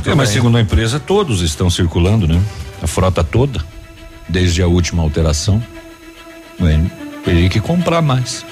[0.05, 2.41] É, mas segundo a empresa, todos estão circulando, né?
[2.81, 3.63] A frota toda,
[4.29, 5.61] desde a última alteração.
[6.59, 6.79] Ué,
[7.23, 8.45] teria que comprar mais.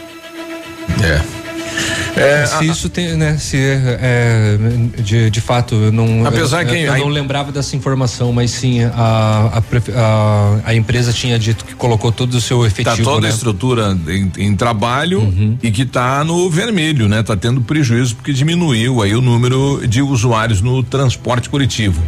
[1.01, 2.45] É.
[2.45, 3.37] se isso tem, né?
[3.37, 4.57] Se é,
[4.99, 6.25] de, de fato eu não.
[6.25, 9.57] Apesar eu, que eu a- não lembrava dessa informação, mas sim a, a,
[9.95, 12.97] a, a empresa tinha dito que colocou todo o seu efetivo.
[12.97, 13.27] Tá toda né?
[13.27, 17.23] a estrutura em, em trabalho e que tá no vermelho, né?
[17.23, 22.01] Tá tendo prejuízo porque diminuiu aí o número de usuários no transporte coletivo.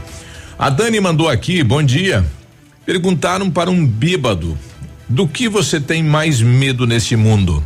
[0.57, 2.23] A Dani mandou aqui, bom dia.
[2.85, 4.55] Perguntaram para um bêbado:
[5.07, 7.63] do que você tem mais medo nesse mundo?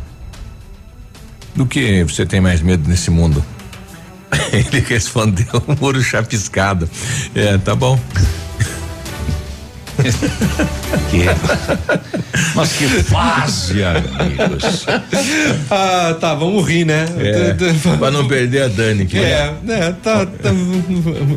[1.54, 3.44] Do que você tem mais medo nesse mundo?
[4.52, 6.88] Ele respondeu: um muro chapiscado.
[7.34, 7.98] É, tá bom.
[11.10, 11.24] Que
[12.54, 14.86] Mas que fase, amigos.
[15.70, 17.04] ah, tá, vamos rir, né?
[17.18, 19.04] É, pra não perder a Dani.
[19.06, 19.94] Que É, né?
[20.02, 20.24] Tá.
[20.24, 20.48] tá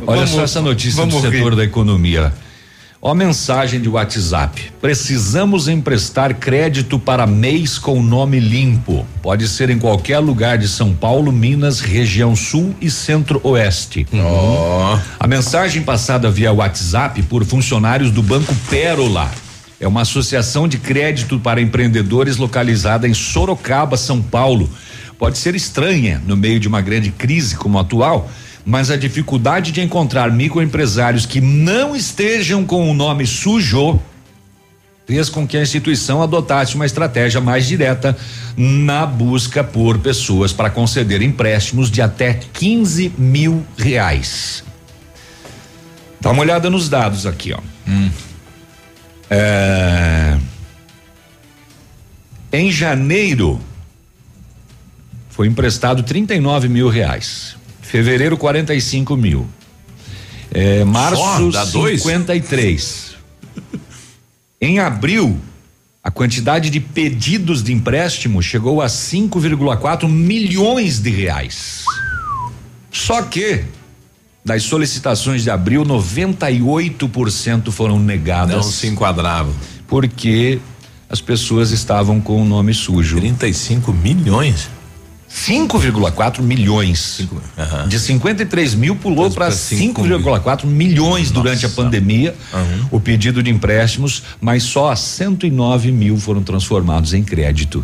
[0.07, 1.31] Olha vamos- só essa notícia do rir.
[1.31, 2.33] setor da economia.
[3.05, 4.71] Ó a mensagem de WhatsApp.
[4.79, 9.05] Precisamos emprestar crédito para mês com nome limpo.
[9.21, 14.07] Pode ser em qualquer lugar de São Paulo, Minas, região sul e centro-oeste.
[15.19, 19.29] A mensagem passada via WhatsApp por funcionários do Banco Pérola.
[19.81, 24.69] É uma associação de crédito para empreendedores localizada em Sorocaba, São Paulo.
[25.19, 28.31] Pode ser estranha no meio de uma grande crise como a atual,
[28.65, 34.01] mas a dificuldade de encontrar microempresários que não estejam com o nome sujo
[35.05, 38.17] fez com que a instituição adotasse uma estratégia mais direta
[38.55, 44.63] na busca por pessoas para conceder empréstimos de até 15 mil reais.
[46.21, 47.59] Dá uma olhada nos dados aqui, ó.
[49.29, 50.37] É,
[52.53, 53.59] em janeiro
[55.29, 57.57] foi emprestado 39 mil reais.
[57.93, 59.47] Fevereiro 45 mil.
[60.51, 61.49] É, março Só?
[61.51, 62.01] Dá dois?
[62.01, 63.15] 53.
[64.59, 65.39] Em abril,
[66.03, 71.85] a quantidade de pedidos de empréstimo chegou a 5,4 milhões de reais.
[72.91, 73.63] Só que
[74.43, 78.55] das solicitações de abril, 98% foram negadas.
[78.55, 79.53] Não se enquadravam.
[79.85, 80.59] Porque
[81.07, 83.17] as pessoas estavam com o nome sujo.
[83.17, 84.67] 35 milhões?
[85.33, 87.27] 5,4 milhões.
[87.87, 92.35] De 53 mil pulou para 5,4 milhões durante a pandemia.
[92.91, 97.83] O pedido de empréstimos, mas só 109 mil foram transformados em crédito.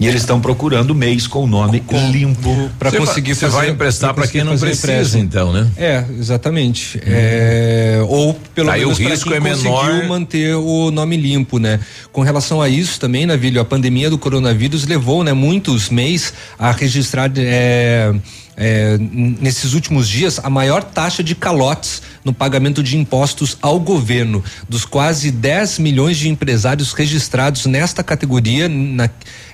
[0.00, 3.56] E eles estão procurando mês com o nome limpo para Você conseguir vai- você fazer.
[3.56, 5.22] vai emprestar pra quem não fazer precisa, empréstimo.
[5.24, 5.66] então, né?
[5.76, 7.00] É, exatamente.
[7.04, 9.86] É, ou pelo Aí menos o risco quem é menor.
[9.86, 11.80] conseguiu manter o nome limpo, né?
[12.12, 16.70] Com relação a isso também, Navilho, a pandemia do coronavírus levou, né, muitos mês a
[16.70, 18.14] registrar é,
[18.56, 24.44] é, nesses últimos dias a maior taxa de calotes no pagamento de impostos ao governo.
[24.68, 29.08] Dos quase 10 milhões de empresários registrados nesta categoria, na,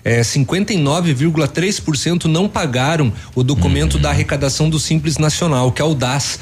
[0.05, 6.39] é, 59,3% não pagaram o documento da arrecadação do Simples Nacional, que é o DAS,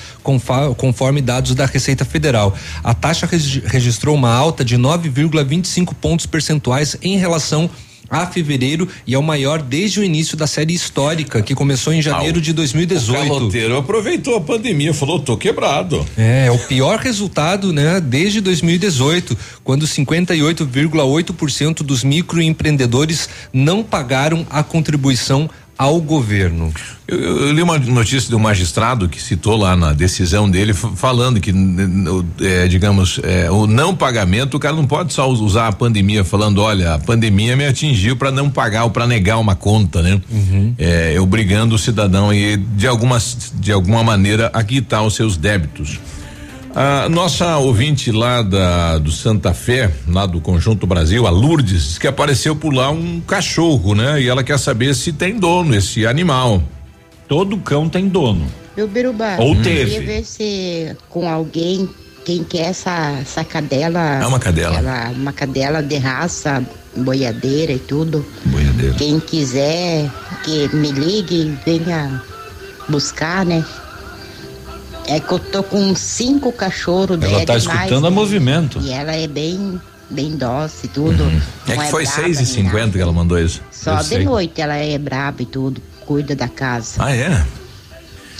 [0.76, 2.54] conforme dados da Receita Federal.
[2.82, 7.70] A taxa regi- registrou uma alta de 9,25 pontos percentuais em relação
[8.12, 12.02] a fevereiro e é o maior desde o início da série histórica, que começou em
[12.02, 13.26] janeiro de O 2018.
[13.26, 16.06] caloteiro aproveitou a pandemia, falou, tô quebrado.
[16.18, 19.34] É, é o pior resultado, né, desde 2018,
[19.64, 25.48] quando 58,8% dos microempreendedores não pagaram a contribuição
[25.82, 26.72] ao governo.
[27.06, 31.40] Eu, eu- li uma notícia de um magistrado que citou lá na decisão dele, falando
[31.40, 31.52] que,
[32.40, 36.24] é, digamos, é, o não pagamento, o cara não pode só us- usar a pandemia
[36.24, 40.20] falando, olha, a pandemia me atingiu para não pagar ou para negar uma conta, né?
[40.78, 45.98] É, obrigando o cidadão e de algumas, de alguma maneira a quitar os seus débitos.
[46.74, 51.98] A nossa ouvinte lá da do Santa Fé, lá do Conjunto Brasil, a Lourdes, diz
[51.98, 54.22] que apareceu por lá um cachorro, né?
[54.22, 56.62] E ela quer saber se tem dono esse animal.
[57.28, 58.46] Todo cão tem dono.
[58.74, 59.90] Meu Biruba, Ou eu teve.
[59.90, 61.88] queria ver se com alguém,
[62.24, 64.00] quem quer essa, essa cadela.
[64.22, 64.78] É uma cadela.
[64.78, 66.64] Ela, uma cadela de raça,
[66.96, 68.24] boiadeira e tudo.
[68.46, 68.94] Boiadeira.
[68.94, 70.10] Quem quiser
[70.42, 72.22] que me ligue, venha
[72.88, 73.62] buscar, né?
[75.06, 78.14] É que eu tô com cinco cachorros Ela é tá escutando a né?
[78.16, 78.78] movimento.
[78.80, 81.22] E ela é bem, bem dócil e tudo.
[81.66, 83.60] É Não que foi braba, seis e cinquenta que ela mandou isso.
[83.70, 84.24] Só Eu de sei.
[84.24, 86.94] noite ela é braba e tudo, cuida da casa.
[86.98, 87.44] Ah, é?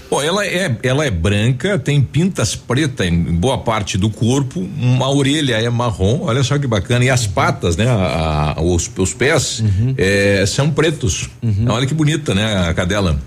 [0.09, 5.11] Bom, ela é, ela é branca, tem pintas pretas em boa parte do corpo, uma
[5.11, 7.03] orelha é marrom, olha só que bacana.
[7.03, 7.89] E as patas, né?
[7.89, 9.63] a- a- os, os pés
[9.97, 11.31] eh, são pretos.
[11.67, 12.69] Olha que bonita, né?
[12.69, 13.19] A cadela.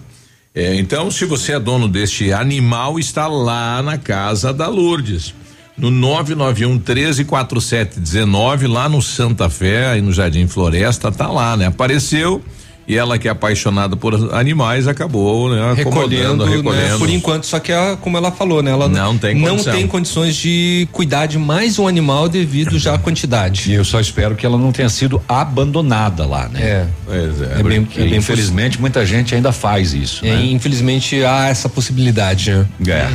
[0.55, 5.33] É, então, se você é dono deste animal, está lá na casa da Lourdes.
[5.77, 11.65] No 991 13 4719, lá no Santa Fé, aí no Jardim Floresta, tá lá, né?
[11.65, 12.41] Apareceu
[12.87, 15.73] e ela que é apaixonada por animais acabou, né?
[15.73, 16.99] recolhendo, acomodando, né, recolhendo.
[16.99, 19.73] por enquanto, só que ela, como ela falou, né, ela Não tem não condição.
[19.73, 23.71] tem condições de cuidar de mais um animal devido já à quantidade.
[23.71, 26.61] E eu só espero que ela não tenha sido abandonada lá, né?
[26.61, 26.87] É.
[27.05, 27.59] Pois é.
[27.59, 30.45] É bem- é bem infelizmente muita gente ainda faz isso, É, né?
[30.45, 32.51] infelizmente há essa possibilidade.
[32.51, 32.65] né?
[32.87, 33.09] É.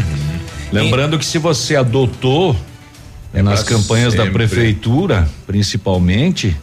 [0.73, 2.57] Lembrando que se você adotou
[3.33, 4.47] É nas campanhas da sempre.
[4.47, 6.57] prefeitura, principalmente,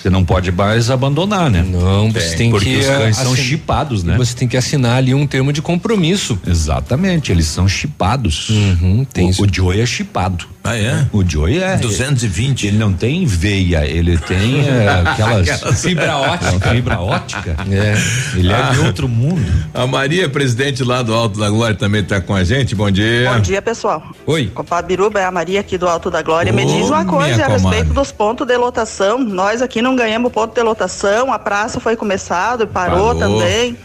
[0.00, 1.62] você não pode mais abandonar, né?
[1.66, 4.16] Não, você tem porque que os cães são chipados, né?
[4.16, 6.38] Você tem que assinar ali um termo de compromisso.
[6.46, 8.48] Exatamente, eles são chipados.
[8.48, 9.44] Uhum, tem o, isso.
[9.44, 10.46] o Joey é chipado.
[10.62, 11.06] Ah, é?
[11.10, 11.76] O Joey é.
[11.78, 12.66] 220.
[12.66, 15.48] Ele não tem veia, ele tem é, aquelas.
[15.48, 16.70] Aquelas- Fibra ótica.
[16.70, 17.56] Fibra ótica.
[17.70, 18.38] É.
[18.38, 18.86] Ele é de Ah.
[18.86, 19.50] outro mundo.
[19.72, 22.74] A Maria, presidente lá do Alto da Glória, também está com a gente.
[22.74, 23.30] Bom dia.
[23.32, 24.02] Bom dia, pessoal.
[24.26, 24.50] Oi.
[24.54, 26.52] Compadre Biruba, é a Maria aqui do Alto da Glória.
[26.52, 29.18] Me Ô, diz uma coisa a respeito dos pontos de lotação.
[29.18, 33.18] Nós aqui não ganhamos ponto de lotação, a praça foi começado e parou, Parou.
[33.18, 33.76] também.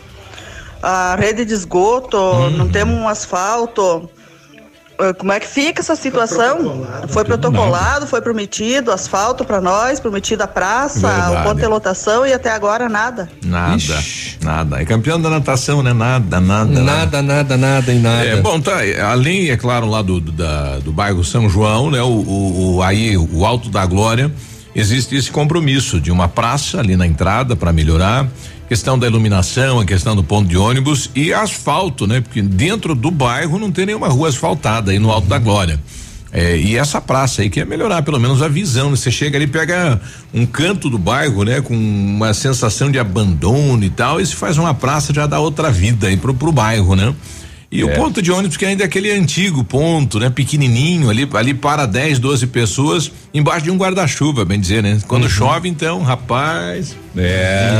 [0.81, 2.49] A rede de esgoto, Hum.
[2.51, 4.09] não temos um asfalto.
[4.99, 6.85] ah, como é que fica essa situação?
[7.09, 11.35] Foi protocolado, foi prometido asfalto para nós, prometido a praça, Verdade.
[11.35, 13.27] o ponto de lotação e até agora nada.
[13.43, 14.03] Nada,
[14.41, 14.81] nada.
[14.81, 15.91] É campeão da natação, né?
[15.91, 16.79] Nada, nada.
[16.81, 18.25] Nada, nada, nada e nada.
[18.25, 18.77] É, bom, tá.
[19.09, 22.01] Além, é claro, lá do, do, da, do bairro São João, né?
[22.01, 24.31] O, o, o- aí, o Alto da Glória,
[24.75, 28.27] existe esse compromisso de uma praça ali na entrada para melhorar.
[28.67, 32.19] Questão da iluminação, a questão do ponto de ônibus e asfalto, né?
[32.19, 35.79] Porque dentro do bairro não tem nenhuma rua asfaltada aí no Alto da Glória.
[36.31, 38.97] É, e essa praça aí que é melhorar pelo menos a visão, né?
[38.97, 40.01] Você chega ali, pega
[40.33, 41.61] um canto do bairro, né?
[41.61, 45.71] Com uma sensação de abandono e tal, e se faz uma praça já dá outra
[45.71, 47.15] vida aí pro, pro bairro, né?
[47.71, 50.29] E o ponto de ônibus que ainda é aquele antigo ponto, né?
[50.29, 54.99] Pequenininho, ali, ali para 10, 12 pessoas embaixo de um guarda-chuva, bem dizer, né?
[55.07, 56.95] Quando chove, então, rapaz.
[57.17, 57.79] É.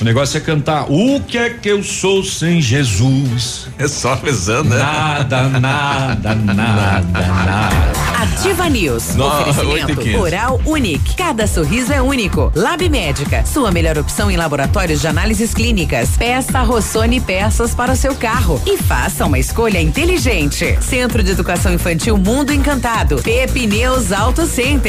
[0.00, 0.84] O negócio é cantar.
[0.90, 3.66] O que é que eu sou sem Jesus?
[3.78, 4.78] É só rezando, né?
[4.78, 7.76] Nada, nada, nada, nada.
[8.22, 9.14] Ativa News.
[9.14, 10.18] No- Oferecimento.
[10.18, 11.14] Oral Unique.
[11.14, 12.50] Cada sorriso é único.
[12.54, 13.44] Lab Médica.
[13.44, 16.10] Sua melhor opção em laboratórios de análises clínicas.
[16.16, 18.60] Peça Rossoni peças para o seu carro.
[18.64, 20.78] E faça uma escolha inteligente.
[20.80, 23.20] Centro de Educação Infantil Mundo Encantado.
[23.22, 24.85] Pepineus Auto Center.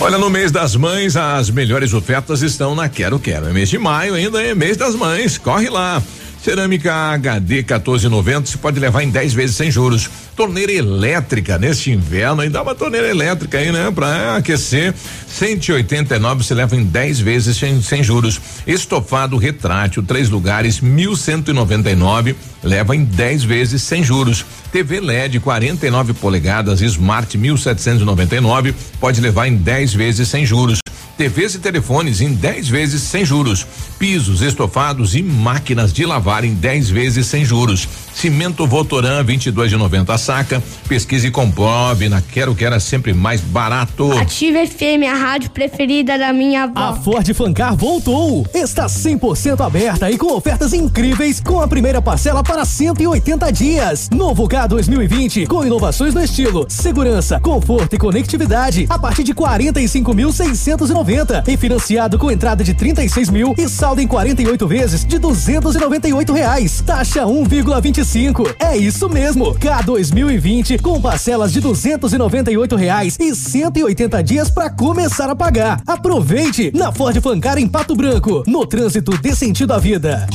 [0.00, 3.46] Olha, no mês das mães, as melhores ofertas estão na Quero Quero.
[3.46, 5.36] É mês de maio ainda, é mês das mães.
[5.36, 6.02] Corre lá.
[6.42, 10.10] Cerâmica HD 1490 você pode levar em 10 vezes sem juros.
[10.34, 13.92] Torneira elétrica neste inverno, ainda uma torneira elétrica aí, né?
[13.94, 14.92] Pra aquecer.
[15.28, 18.40] 189 você leva em 10 vezes sem, sem juros.
[18.66, 24.44] Estofado retrátil, três lugares, 1199 leva em 10 vezes sem juros.
[24.72, 30.81] TV LED 49 polegadas Smart 1799 pode levar em 10 vezes sem juros.
[31.22, 33.64] TVs e telefones em 10 vezes sem juros.
[33.96, 37.88] Pisos, estofados e máquinas de lavar em 10 vezes sem juros.
[38.14, 40.62] Cimento Votoran 22 de 90 a saca.
[40.88, 42.08] Pesquise e comprove.
[42.08, 44.12] Na Quero Quero é sempre mais barato.
[44.12, 46.80] Ative FM, a rádio preferida da minha avó.
[46.80, 48.46] A Ford Fancar voltou!
[48.54, 54.10] Está 100% aberta e com ofertas incríveis com a primeira parcela para 180 dias.
[54.10, 61.48] Novo K 2020 com inovações no estilo, segurança, conforto e conectividade a partir de 45.690
[61.48, 66.82] e financiado com entrada de 36 mil e saldo em 48 vezes de 298 reais.
[66.84, 68.01] Taxa 1,25.
[68.58, 69.54] É isso mesmo.
[69.54, 75.80] K 2020 com parcelas de 298 reais e 180 dias para começar a pagar.
[75.86, 80.26] Aproveite na Ford Fancar em Pato Branco, no trânsito dê sentido à vida.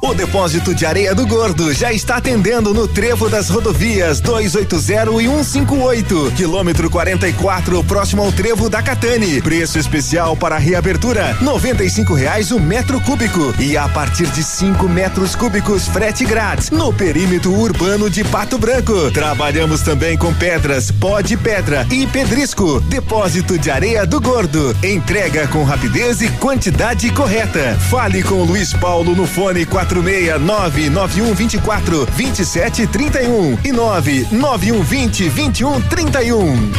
[0.00, 4.76] O depósito de areia do Gordo já está atendendo no trevo das rodovias 280
[5.20, 9.42] e 158, quilômetro 44, próximo ao trevo da Catane.
[9.42, 15.34] Preço especial para reabertura: 95 reais o metro cúbico e a partir de 5 metros
[15.34, 19.10] cúbicos frete grátis no perímetro urbano de Pato Branco.
[19.10, 22.80] Trabalhamos também com pedras, pó de pedra e pedrisco.
[22.82, 24.76] Depósito de areia do Gordo.
[24.80, 27.76] Entrega com rapidez e quantidade correta.
[27.90, 36.72] Fale com o Luiz Paulo no fone 469 9124 2731 e 99120 2131.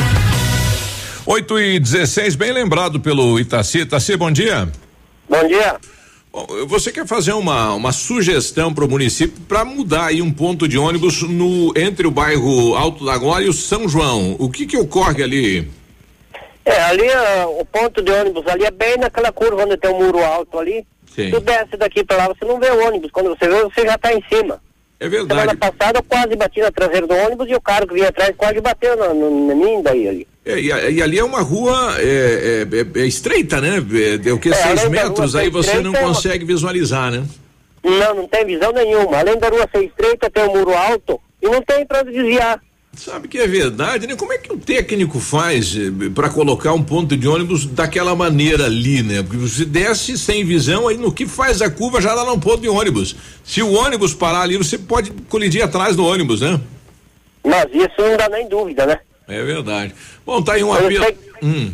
[1.25, 3.79] 8 e 16, bem lembrado pelo Itaci.
[3.79, 4.69] Itaci, bom dia.
[5.27, 5.77] Bom dia.
[6.31, 10.67] Bom, você quer fazer uma, uma sugestão para o município para mudar aí um ponto
[10.67, 14.35] de ônibus no entre o bairro Alto da Glória e o São João.
[14.37, 15.67] O que que ocorre ali?
[16.63, 19.97] É, ali ah, o ponto de ônibus ali é bem naquela curva onde tem um
[19.97, 20.85] muro alto ali.
[21.15, 21.31] Sim.
[21.31, 23.11] Tu desce daqui pra lá, você não vê o ônibus.
[23.11, 24.61] Quando você vê, você já tá em cima.
[25.01, 28.09] É Semana passada eu quase bati na traseira do ônibus e o cara que vinha
[28.09, 30.27] atrás quase bateu na, no, na mim daí ali.
[30.45, 33.77] É, e, e ali é uma rua é, é- é- é estreita, né?
[34.25, 34.53] É, o que?
[34.53, 37.23] Seis metros aí você não estreita, uma- consegue visualizar, né?
[37.81, 39.19] Não, não tem visão nenhuma.
[39.19, 42.59] Além da rua ser estreita, tem um muro alto e não tem pra onde desviar.
[42.95, 44.15] Sabe que é verdade, né?
[44.15, 45.73] Como é que o técnico faz
[46.13, 49.23] para colocar um ponto de ônibus daquela maneira ali, né?
[49.23, 52.61] Porque você desce sem visão, aí no que faz a curva já dá num ponto
[52.61, 53.15] de ônibus.
[53.43, 56.59] Se o ônibus parar ali, você pode colidir atrás do ônibus, né?
[57.43, 58.99] Mas isso não dá nem dúvida, né?
[59.27, 59.93] É verdade.
[60.25, 61.05] Bom, tá aí um apelo.
[61.41, 61.71] Hum.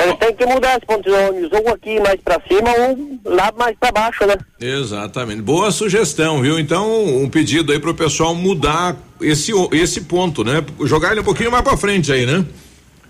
[0.00, 3.90] Eles têm que mudar de ônibus, ou aqui mais pra cima, ou lá mais pra
[3.90, 4.36] baixo, né?
[4.60, 5.42] Exatamente.
[5.42, 6.58] Boa sugestão, viu?
[6.58, 10.64] Então, um pedido aí pro pessoal mudar esse, esse ponto, né?
[10.84, 12.44] Jogar ele um pouquinho mais pra frente aí, né?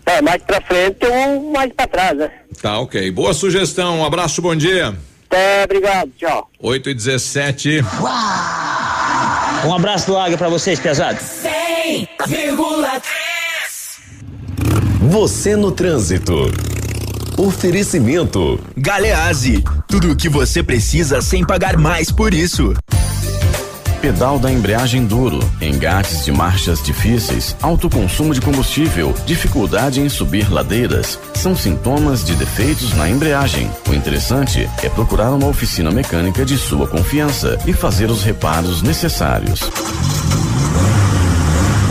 [0.07, 2.31] É, mais pra frente ou mais pra trás, né?
[2.63, 3.11] Tá, ok.
[3.11, 3.99] Boa sugestão.
[4.01, 4.97] Um abraço, bom dia.
[5.31, 6.49] É, obrigado, tchau.
[6.59, 7.85] 8 e 17.
[9.67, 11.23] Um abraço do Águia pra vocês, pesados.
[11.23, 13.03] 100,3
[15.03, 16.51] Você no trânsito.
[17.39, 18.59] Oferecimento.
[18.77, 22.75] Galeazzi, tudo o que você precisa sem pagar mais por isso.
[24.03, 30.53] pedal da embreagem duro, engates de marchas difíceis, alto consumo de combustível, dificuldade em subir
[30.53, 33.71] ladeiras, são sintomas de defeitos na embreagem.
[33.89, 39.61] O interessante é procurar uma oficina mecânica de sua confiança e fazer os reparos necessários.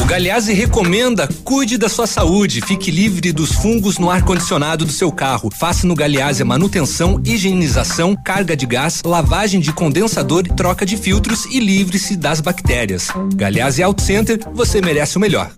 [0.08, 5.52] Galeazzi recomenda cuide da sua saúde, fique livre dos fungos no ar-condicionado do seu carro.
[5.54, 11.44] Faça no Galeazzi a manutenção, higienização, carga de gás, lavagem de condensador, troca de filtros
[11.48, 13.10] e livre-se das bactérias.
[13.36, 15.52] Galeazzi Auto Center, você merece o melhor.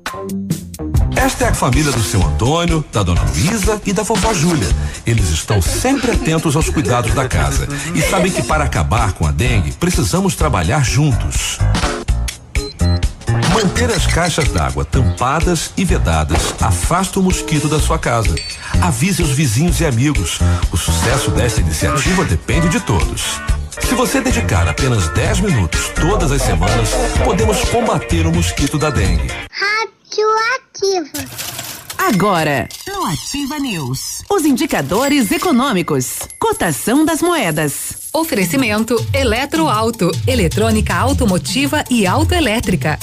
[1.15, 4.67] Esta é a família do seu Antônio, da dona Luísa e da vovó Júlia.
[5.05, 9.31] Eles estão sempre atentos aos cuidados da casa e sabem que para acabar com a
[9.31, 11.59] dengue precisamos trabalhar juntos.
[13.53, 18.35] Manter as caixas d'água tampadas e vedadas afasta o mosquito da sua casa.
[18.81, 20.39] Avise os vizinhos e amigos.
[20.71, 23.39] O sucesso desta iniciativa depende de todos.
[23.81, 26.89] Se você dedicar apenas 10 minutos todas as semanas,
[27.23, 29.27] podemos combater o mosquito da dengue.
[29.51, 31.29] Radioativa.
[31.97, 37.98] Agora, no Ativa News, os indicadores econômicos, cotação das moedas.
[38.11, 42.97] Oferecimento Eletroauto, eletrônica automotiva e autoelétrica.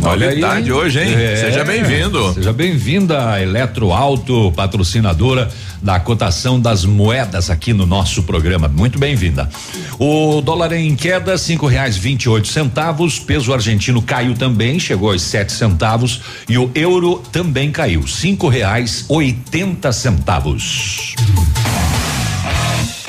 [0.00, 1.14] Novidade hoje, hein?
[1.14, 2.34] É, Seja bem-vindo.
[2.34, 5.48] Seja bem-vinda a Eletroauto, patrocinadora
[5.80, 8.66] da cotação das moedas aqui no nosso programa.
[8.66, 9.48] Muito bem-vinda.
[9.96, 13.20] O dólar em queda, cinco reais vinte e oito centavos.
[13.20, 16.20] Peso argentino caiu também, chegou aos sete centavos.
[16.48, 21.14] E o euro também caiu, cinco reais oitenta centavos.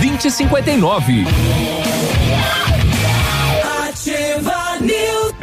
[0.00, 2.63] 2059.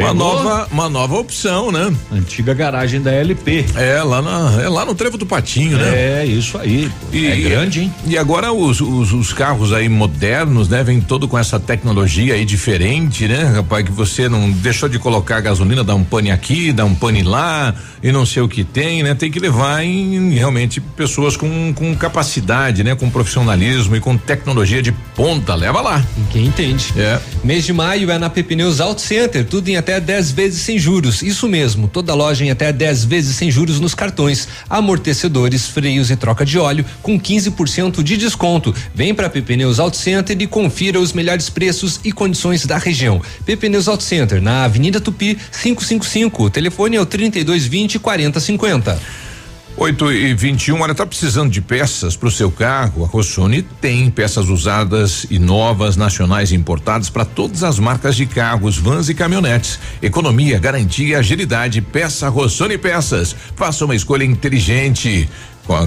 [0.01, 1.93] Uma nova, uma nova opção, né?
[2.11, 3.65] Antiga garagem da LP.
[3.75, 6.21] É, lá na, é lá no Trevo do Patinho, né?
[6.21, 6.91] É, isso aí.
[7.11, 7.93] E, é grande, hein?
[8.05, 10.83] E agora os, os, os, carros aí modernos, né?
[10.83, 13.43] Vem todo com essa tecnologia aí diferente, né?
[13.55, 17.23] Rapaz, que você não deixou de colocar gasolina, dá um pane aqui, dá um pane
[17.23, 17.73] lá
[18.03, 19.13] e não sei o que tem, né?
[19.13, 22.95] Tem que levar em realmente pessoas com, com capacidade, né?
[22.95, 25.55] Com profissionalismo e com tecnologia de ponta.
[25.55, 26.03] Leva lá.
[26.31, 26.93] Quem entende.
[26.97, 27.19] É.
[27.43, 31.21] Mês de maio é na Pepineus Auto Center, tudo em até 10 vezes sem juros.
[31.21, 36.15] Isso mesmo, toda loja em até 10 vezes sem juros nos cartões, amortecedores, freios e
[36.15, 38.73] troca de óleo com 15% de desconto.
[38.93, 43.21] Vem para Pepneus Auto Center e confira os melhores preços e condições da região.
[43.45, 46.43] Pepneus Auto Center, na Avenida Tupi, 555.
[46.43, 49.30] O telefone é o 3220 4050.
[49.77, 53.03] 8 e 21, um, olha, tá precisando de peças para o seu carro?
[53.03, 58.25] A Rossoni tem peças usadas e novas, nacionais e importadas para todas as marcas de
[58.25, 59.79] carros, vans e caminhonetes.
[60.01, 61.81] Economia, garantia agilidade.
[61.81, 63.35] Peça Rossoni Peças.
[63.55, 65.29] Faça uma escolha inteligente.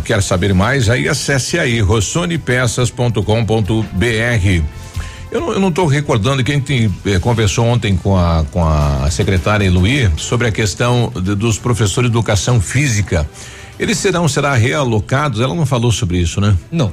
[0.05, 0.89] Quer saber mais?
[0.89, 4.65] Aí acesse aí rossonepeças.com.br.
[5.31, 10.09] Eu não, tô recordando quem tem, eh, conversou ontem com a com a secretária Eluí
[10.16, 13.28] sobre a questão de, dos professores de educação física.
[13.79, 15.41] Eles serão será realocados?
[15.41, 16.57] Ela não falou sobre isso, né?
[16.71, 16.93] Não.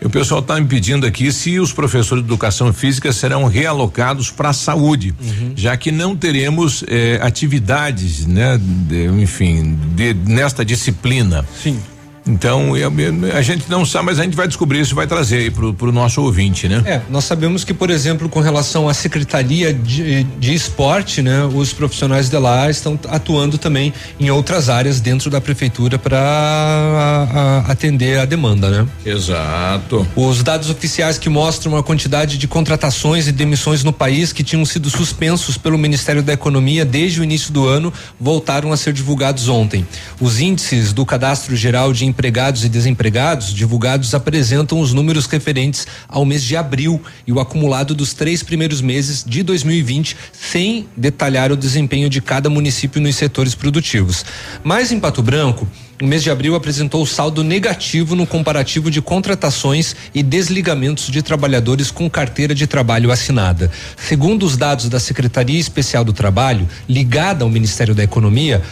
[0.00, 4.30] E o pessoal está me pedindo aqui se os professores de educação física serão realocados
[4.30, 5.52] para a saúde, uhum.
[5.56, 8.60] já que não teremos eh, atividades, né?
[8.60, 11.46] De, enfim, de, nesta disciplina.
[11.62, 11.80] Sim.
[12.26, 15.06] Então, eu, eu, a gente não sabe, mas a gente vai descobrir isso e vai
[15.06, 16.82] trazer aí pro, pro nosso ouvinte, né?
[16.84, 21.44] É, nós sabemos que, por exemplo, com relação à Secretaria de, de Esporte, né?
[21.44, 28.18] Os profissionais de lá estão atuando também em outras áreas dentro da prefeitura para atender
[28.18, 28.88] a demanda, né?
[29.04, 30.06] Exato.
[30.16, 34.64] Os dados oficiais que mostram a quantidade de contratações e demissões no país que tinham
[34.64, 39.48] sido suspensos pelo Ministério da Economia desde o início do ano voltaram a ser divulgados
[39.48, 39.86] ontem.
[40.20, 46.24] Os índices do Cadastro Geral de empregados e desempregados divulgados apresentam os números referentes ao
[46.24, 51.56] mês de abril e o acumulado dos três primeiros meses de 2020, sem detalhar o
[51.56, 54.24] desempenho de cada município nos setores produtivos.
[54.64, 55.68] Mas em Pato Branco,
[56.00, 61.90] o mês de abril apresentou saldo negativo no comparativo de contratações e desligamentos de trabalhadores
[61.90, 63.70] com carteira de trabalho assinada.
[63.96, 68.62] Segundo os dados da Secretaria Especial do Trabalho, ligada ao Ministério da Economia,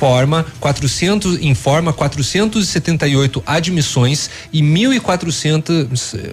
[0.00, 5.88] forma 400 informa 478 admissões e 1.400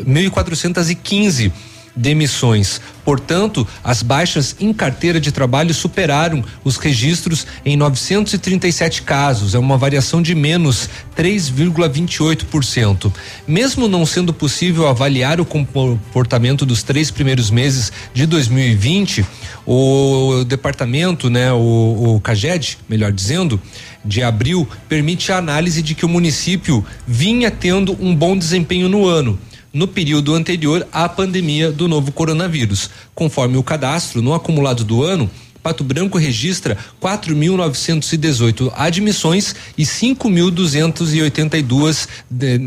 [0.08, 1.52] 1.415
[1.98, 2.80] demissões.
[3.04, 9.78] Portanto, as baixas em carteira de trabalho superaram os registros em 937 casos, é uma
[9.78, 10.88] variação de menos
[11.18, 13.12] 3,28%.
[13.48, 19.26] Mesmo não sendo possível avaliar o comportamento dos três primeiros meses de 2020,
[19.66, 23.60] o departamento, né, o, o CAGED, melhor dizendo,
[24.06, 29.06] de abril, permite a análise de que o município vinha tendo um bom desempenho no
[29.08, 29.40] ano
[29.74, 32.90] no período anterior à pandemia do novo coronavírus.
[33.14, 35.30] Conforme o cadastro, no acumulado do ano,
[35.68, 42.58] Pato Branco registra 4.918 admissões e 5.282, de,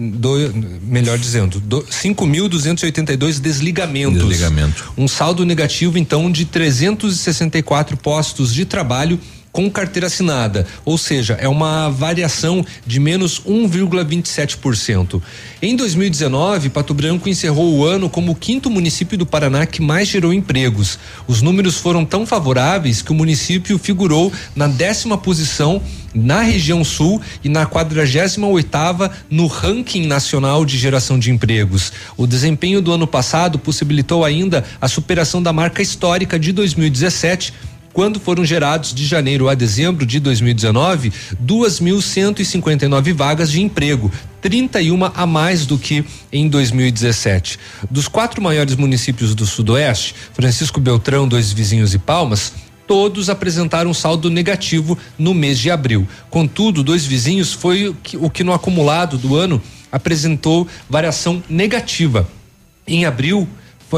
[0.83, 4.29] melhor dizendo, 5.282 desligamentos.
[4.29, 4.93] Desligamento.
[4.99, 9.19] Um saldo negativo, então, de 364 postos de trabalho
[9.53, 15.21] com carteira assinada, ou seja, é uma variação de menos 1,27%.
[15.61, 20.09] Em 2019, Pato Branco encerrou o ano como o quinto município do Paraná que mais
[20.09, 20.99] gerou empregos.
[21.27, 25.83] Os números foram tão favoráveis que o município figurou na décima posição
[26.15, 31.93] na região sul e na 48 oitava no ranking nacional de geração de empregos.
[32.17, 37.53] O desempenho do ano passado possibilitou ainda a superação da marca histórica de 2017
[38.01, 41.13] quando foram gerados de janeiro a dezembro de 2019
[41.45, 44.11] 2.159 vagas de emprego,
[44.41, 46.03] 31 a mais do que
[46.33, 47.59] em 2017.
[47.91, 52.55] Dos quatro maiores municípios do Sudoeste, Francisco Beltrão, Dois Vizinhos e Palmas,
[52.87, 56.09] todos apresentaram saldo negativo no mês de abril.
[56.31, 59.61] Contudo, Dois Vizinhos foi o que, o que no acumulado do ano
[59.93, 62.27] apresentou variação negativa.
[62.87, 63.47] Em abril,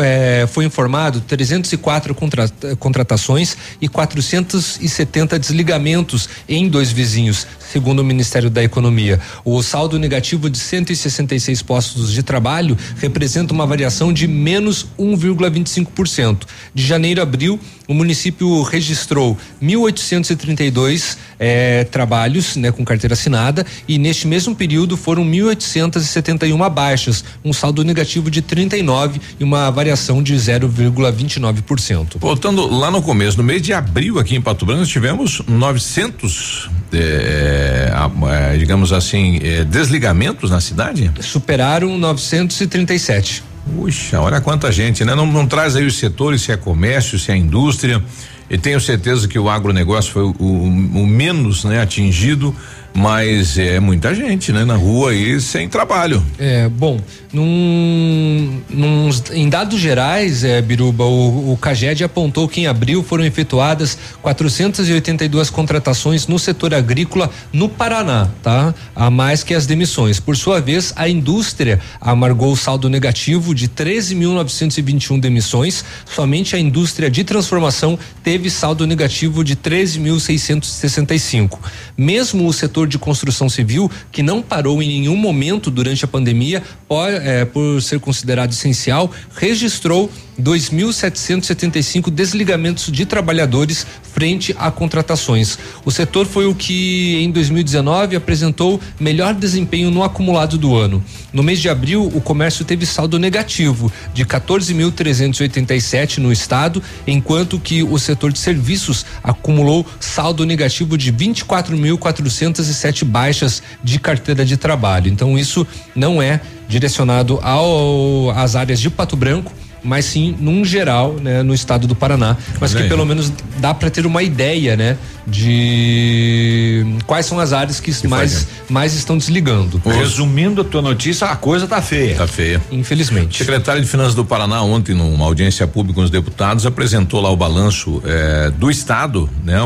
[0.01, 2.49] é, foi informado 304 contra,
[2.79, 9.21] contratações e 470 desligamentos em dois vizinhos, segundo o Ministério da Economia.
[9.45, 16.43] O saldo negativo de 166 postos de trabalho representa uma variação de menos 1,25%.
[16.75, 17.59] De janeiro a abril,
[17.89, 25.25] o município registrou 1.832 eh, trabalhos né, com carteira assinada e neste mesmo período foram
[25.25, 32.19] 1.871 baixas, um saldo negativo de 39 e uma variação de 0,29%.
[32.21, 37.91] Voltando lá no começo, no mês de abril aqui em Pato Branco, tivemos 900 eh,
[37.93, 41.11] eh, digamos assim, eh, desligamentos na cidade?
[41.21, 43.43] Superaram 937.
[43.75, 45.15] Puxa, olha quanta gente, né?
[45.15, 48.03] Não, não traz aí os setores, se é comércio, se é indústria.
[48.51, 50.65] E tenho certeza que o agronegócio foi o, o,
[51.03, 52.55] o menos né, atingido
[52.95, 54.65] mas é muita gente, né?
[54.65, 56.25] Na rua aí sem trabalho.
[56.39, 57.01] É, bom,
[57.33, 63.25] num, num, em dados gerais, é, Biruba, o, o Caged apontou que em abril foram
[63.25, 68.75] efetuadas 482 contratações no setor agrícola no Paraná, tá?
[68.95, 70.21] A mais que as demissões.
[70.21, 75.83] Por sua vez, a indústria amargou o saldo negativo de 13.921 demissões.
[76.05, 81.59] Somente a indústria de transformação teve saldo negativo de 13.665.
[81.97, 86.09] Mesmo o setor setor de construção civil, que não parou em nenhum momento durante a
[86.09, 90.11] pandemia, por, é, por ser considerado essencial, registrou
[90.41, 95.59] 2.775 desligamentos de trabalhadores frente a contratações.
[95.85, 101.03] O setor foi o que em 2019 apresentou melhor desempenho no acumulado do ano.
[101.33, 107.83] No mês de abril, o comércio teve saldo negativo de 14.387 no estado, enquanto que
[107.83, 115.09] o setor de serviços acumulou saldo negativo de 24.407 baixas de carteira de trabalho.
[115.09, 119.53] Então isso não é direcionado ao às áreas de Pato Branco
[119.85, 123.91] mas sim num geral, né, no estado do Paraná, mas que pelo menos dá para
[123.91, 124.97] ter uma ideia, né,
[125.27, 129.81] de quais são as áreas que, que mais mais estão desligando.
[129.85, 132.17] Resumindo a tua notícia, a coisa tá feia.
[132.17, 132.61] Tá feia.
[132.71, 133.35] Infelizmente.
[133.35, 137.31] O secretário de Finanças do Paraná ontem numa audiência pública com os deputados apresentou lá
[137.31, 139.59] o balanço eh, do estado, né,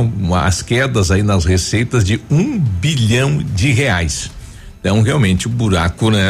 [0.43, 4.30] as quedas aí nas receitas de um bilhão de reais.
[4.87, 6.21] Então, realmente, o buraco, né,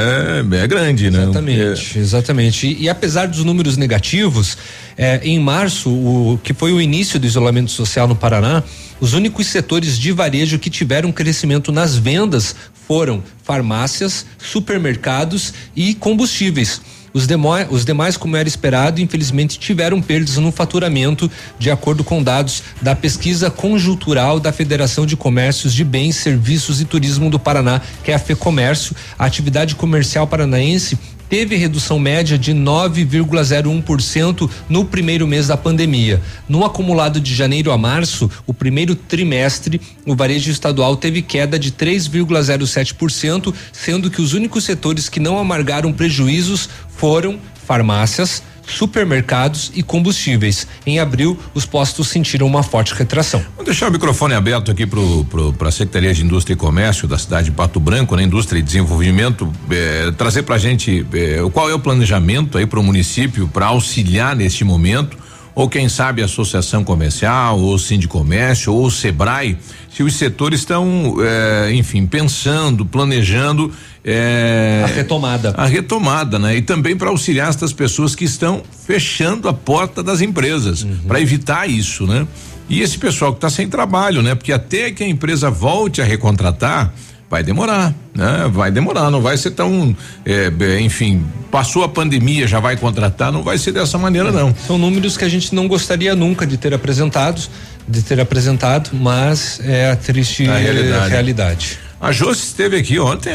[0.62, 1.24] é grande, né?
[1.24, 2.66] Exatamente, exatamente.
[2.66, 4.56] E, e, apesar dos números negativos,
[4.96, 8.62] é, em março, o que foi o início do isolamento social no Paraná,
[8.98, 12.56] os únicos setores de varejo que tiveram crescimento nas vendas
[12.88, 16.80] foram farmácias, supermercados e combustíveis.
[17.16, 22.22] Os demais, os demais, como era esperado, infelizmente tiveram perdas no faturamento, de acordo com
[22.22, 27.80] dados da pesquisa conjuntural da Federação de Comércios de Bens, Serviços e Turismo do Paraná,
[28.04, 28.94] que é a FEComércio.
[29.18, 30.98] A atividade comercial paranaense
[31.28, 36.22] teve redução média de 9,01% no primeiro mês da pandemia.
[36.48, 41.72] No acumulado de janeiro a março, o primeiro trimestre, o varejo estadual teve queda de
[41.72, 50.66] 3,07%, sendo que os únicos setores que não amargaram prejuízos foram farmácias, supermercados e combustíveis.
[50.86, 53.44] Em abril, os postos sentiram uma forte retração.
[53.56, 57.46] Vou deixar o microfone aberto aqui para a Secretaria de Indústria e Comércio da cidade
[57.46, 61.70] de Pato Branco, na né, Indústria e Desenvolvimento, eh, trazer para a gente eh, qual
[61.70, 65.25] é o planejamento aí para o município para auxiliar neste momento
[65.56, 69.56] ou quem sabe a associação comercial, ou Sindicomércio, ou o Sebrae,
[69.90, 73.72] se os setores estão, eh, enfim, pensando, planejando
[74.04, 75.54] eh, a retomada.
[75.56, 76.58] A retomada, né?
[76.58, 80.98] E também para auxiliar estas pessoas que estão fechando a porta das empresas, uhum.
[81.08, 82.28] para evitar isso, né?
[82.68, 84.34] E esse pessoal que está sem trabalho, né?
[84.34, 86.92] Porque até que a empresa volte a recontratar,
[87.28, 88.48] vai demorar, né?
[88.50, 90.50] Vai demorar, não vai ser tão, é,
[90.80, 94.54] enfim, passou a pandemia, já vai contratar, não vai ser dessa maneira, é, não.
[94.66, 97.50] São números que a gente não gostaria nunca de ter apresentados,
[97.88, 101.10] de ter apresentado, mas é a triste a realidade.
[101.10, 101.78] realidade.
[102.00, 103.32] A Josi esteve aqui ontem.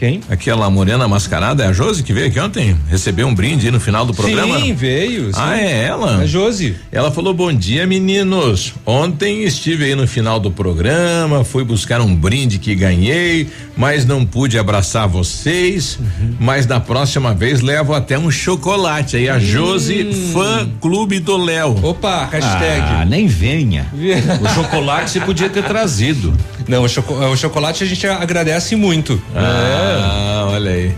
[0.00, 0.22] Quem?
[0.30, 2.74] Aquela morena mascarada, é a Josi que veio aqui ontem?
[2.88, 4.58] Recebeu um brinde no final do programa?
[4.58, 5.26] Sim, veio.
[5.26, 5.32] Sim.
[5.34, 6.22] Ah, é ela?
[6.22, 6.74] É a Josi.
[6.90, 8.72] Ela falou: bom dia, meninos.
[8.86, 13.46] Ontem estive aí no final do programa, fui buscar um brinde que ganhei,
[13.76, 15.98] mas não pude abraçar vocês.
[16.00, 16.34] Uhum.
[16.40, 19.28] Mas na próxima vez levo até um chocolate aí.
[19.28, 19.40] A hum.
[19.40, 21.78] Josi, fã clube do Léo.
[21.82, 22.80] Opa, hashtag.
[22.80, 23.86] Ah, nem venha.
[23.92, 26.32] o chocolate você podia ter trazido.
[26.66, 29.20] Não, o, choco, o chocolate a gente agradece muito.
[29.34, 29.88] Ah.
[29.88, 29.89] É.
[29.90, 30.94] Ah, olha aí.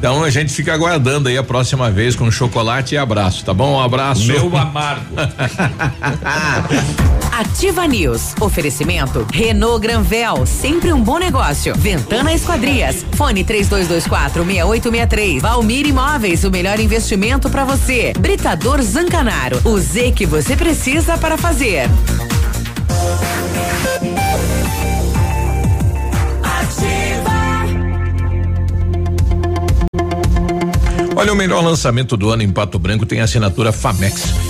[0.00, 3.76] Então a gente fica aguardando aí a próxima vez com chocolate e abraço, tá bom?
[3.76, 4.26] Um abraço.
[4.26, 5.14] Meu amargo.
[7.32, 8.34] Ativa News.
[8.40, 11.74] Oferecimento Renault Granvel, sempre um bom negócio.
[11.74, 13.04] Ventana Esquadrias.
[13.12, 15.42] Fone 3224 6863.
[15.42, 18.12] Valmir Imóveis, o melhor investimento para você.
[18.18, 19.60] Britador Zancanaro.
[19.64, 21.88] O Z que você precisa para fazer.
[31.20, 34.49] Olha, o melhor lançamento do ano em Pato Branco tem a assinatura Famex.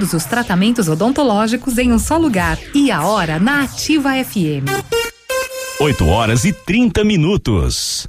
[0.00, 2.58] Todos os tratamentos odontológicos em um só lugar.
[2.74, 4.64] E a hora na Ativa FM.
[5.78, 8.08] 8 horas e 30 minutos.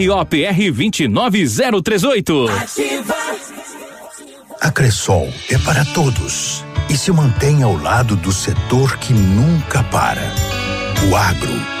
[0.07, 2.47] ROPR 29038.
[2.49, 3.15] Ativa.
[4.59, 10.21] A Cressol é para todos e se mantém ao lado do setor que nunca para.
[11.09, 11.80] O agro.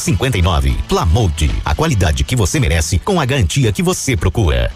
[0.00, 0.76] 59.
[0.88, 4.72] Plamold, a qualidade que você merece com a garantia que você procura.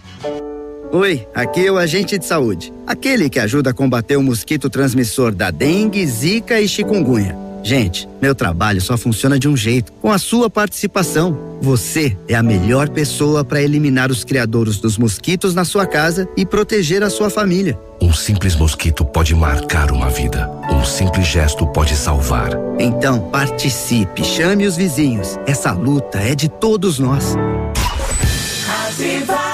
[0.93, 5.35] Oi, aqui é o agente de saúde, aquele que ajuda a combater o mosquito transmissor
[5.35, 7.37] da dengue, zika e chikungunya.
[7.65, 11.57] Gente, meu trabalho só funciona de um jeito, com a sua participação.
[11.63, 16.45] Você é a melhor pessoa para eliminar os criadores dos mosquitos na sua casa e
[16.45, 17.79] proteger a sua família.
[18.03, 20.51] Um simples mosquito pode marcar uma vida.
[20.71, 22.51] Um simples gesto pode salvar.
[22.79, 25.39] Então, participe, chame os vizinhos.
[25.47, 27.35] Essa luta é de todos nós.
[28.91, 29.54] Ativa.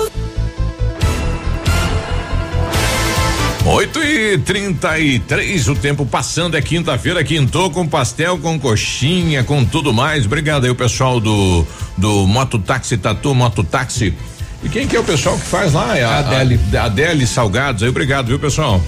[3.71, 9.93] 8 e 33 o tempo passando, é quinta-feira, quintou com pastel, com coxinha, com tudo
[9.93, 10.25] mais.
[10.25, 11.65] Obrigado aí o pessoal do
[11.97, 14.13] do Mototáxi Tatu, Mototáxi.
[14.61, 15.97] E quem que é o pessoal que faz lá?
[15.97, 16.59] É a Adele.
[16.77, 18.81] A Adele Salgados aí, obrigado, viu, pessoal?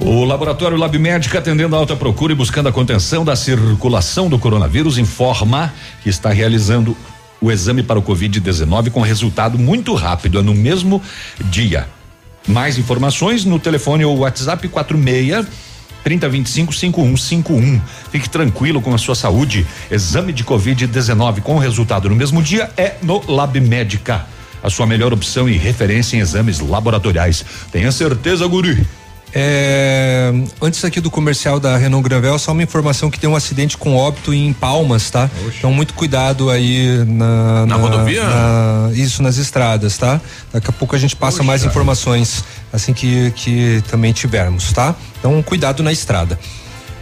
[0.00, 4.38] O Laboratório Lab Médica, atendendo a alta procura e buscando a contenção da circulação do
[4.38, 6.96] coronavírus, informa que está realizando
[7.38, 11.02] o exame para o Covid-19 com resultado muito rápido, é no mesmo
[11.50, 11.86] dia.
[12.46, 15.46] Mais informações no telefone ou WhatsApp 46
[16.04, 17.80] 3025 5151.
[18.12, 19.66] Fique tranquilo com a sua saúde.
[19.90, 24.24] Exame de Covid-19 com resultado no mesmo dia é no Lab Médica.
[24.62, 27.44] A sua melhor opção e referência em exames laboratoriais.
[27.72, 28.86] Tenha certeza, Guri.
[29.34, 30.32] É,
[30.62, 33.94] antes aqui do comercial da Renault Granvel, só uma informação que tem um acidente com
[33.96, 35.28] óbito em Palmas, tá?
[35.58, 38.24] Então muito cuidado aí na, Na rodovia?
[38.24, 40.20] na- isso nas estradas, tá?
[40.52, 44.94] Daqui a pouco a gente passa mais informações assim que que também tivermos, tá?
[45.18, 46.38] Então cuidado na estrada.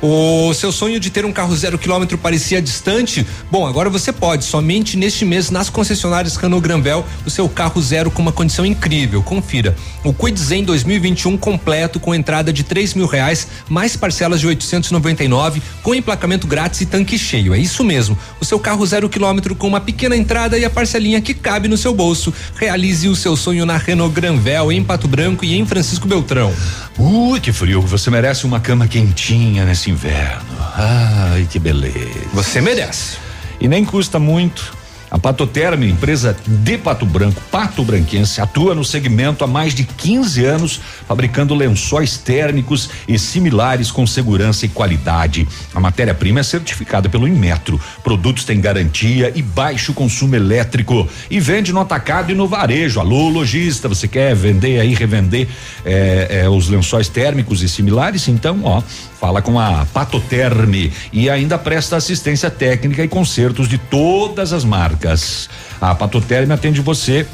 [0.07, 3.27] O seu sonho de ter um carro zero quilômetro parecia distante?
[3.51, 4.45] Bom, agora você pode.
[4.45, 9.23] Somente neste mês, nas concessionárias Renault Granvel, o seu carro zero com uma condição incrível.
[9.23, 9.75] Confira.
[10.05, 15.63] O Quid Zen 2021 completo com entrada de três mil reais, mais parcelas de 899,
[15.83, 17.55] com emplacamento grátis e tanque cheio.
[17.55, 18.19] É isso mesmo.
[18.39, 21.79] O seu carro zero quilômetro com uma pequena entrada e a parcelinha que cabe no
[21.79, 22.31] seu bolso.
[22.57, 26.53] Realize o seu sonho na Renault Granvel, em Pato Branco e em Francisco Beltrão.
[26.99, 27.81] Ui, que frio.
[27.83, 30.45] Você merece uma cama quentinha nesse inverno.
[30.77, 32.29] Ai, que beleza.
[32.33, 33.19] Você merece.
[33.61, 34.75] E nem custa muito.
[35.15, 40.45] A Patoterme, empresa de Pato Branco, Pato Branquense, atua no segmento há mais de 15
[40.45, 45.47] anos, fabricando lençóis térmicos e similares com segurança e qualidade.
[45.73, 47.81] A matéria-prima é certificada pelo Inmetro.
[48.03, 51.09] Produtos têm garantia e baixo consumo elétrico.
[51.31, 52.99] E vende no atacado e no varejo.
[52.99, 55.47] Alô, lojista, você quer vender aí, revender
[55.87, 58.27] eh, eh, os lençóis térmicos e similares?
[58.27, 58.83] Então, ó,
[59.25, 65.49] Fala com a Patoterme e ainda presta assistência técnica e consertos de todas as marcas.
[65.81, 67.27] A Patoterme atende você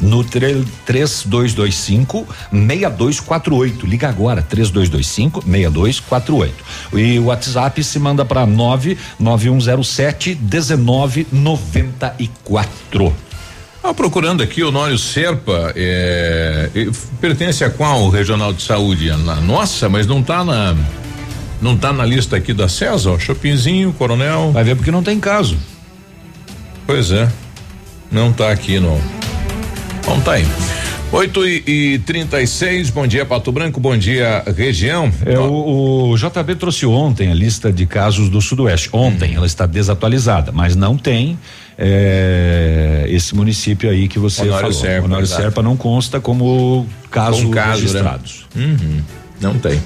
[0.00, 3.84] no tre- 3225 6248.
[3.84, 6.54] Liga agora 3225 6248.
[6.92, 10.38] E o WhatsApp se manda para 99107
[11.32, 13.12] 1994.
[13.82, 16.68] Ah, procurando aqui o Nório Serpa, é,
[17.20, 19.08] pertence a qual regional de saúde?
[19.24, 20.76] Na nossa, mas não tá na
[21.60, 24.52] não tá na lista aqui da César, ó, Chopinzinho, Coronel.
[24.52, 25.56] Vai ver porque não tem caso.
[26.86, 27.28] Pois é.
[28.10, 28.98] Não tá aqui não.
[30.04, 30.46] Bom, tá aí.
[31.10, 35.10] 8 e, e 36 bom dia Pato Branco, bom dia região.
[35.24, 38.90] É, o, o JB trouxe ontem a lista de casos do Sudoeste.
[38.92, 41.38] Ontem ela está desatualizada, mas não tem
[41.78, 44.72] é, esse município aí que você Honório falou.
[44.72, 45.26] Serpa, Honório.
[45.26, 47.76] Serpa não consta como caso, Com caso, né?
[47.76, 48.46] registrados.
[48.54, 49.00] Uhum,
[49.40, 49.80] não tem.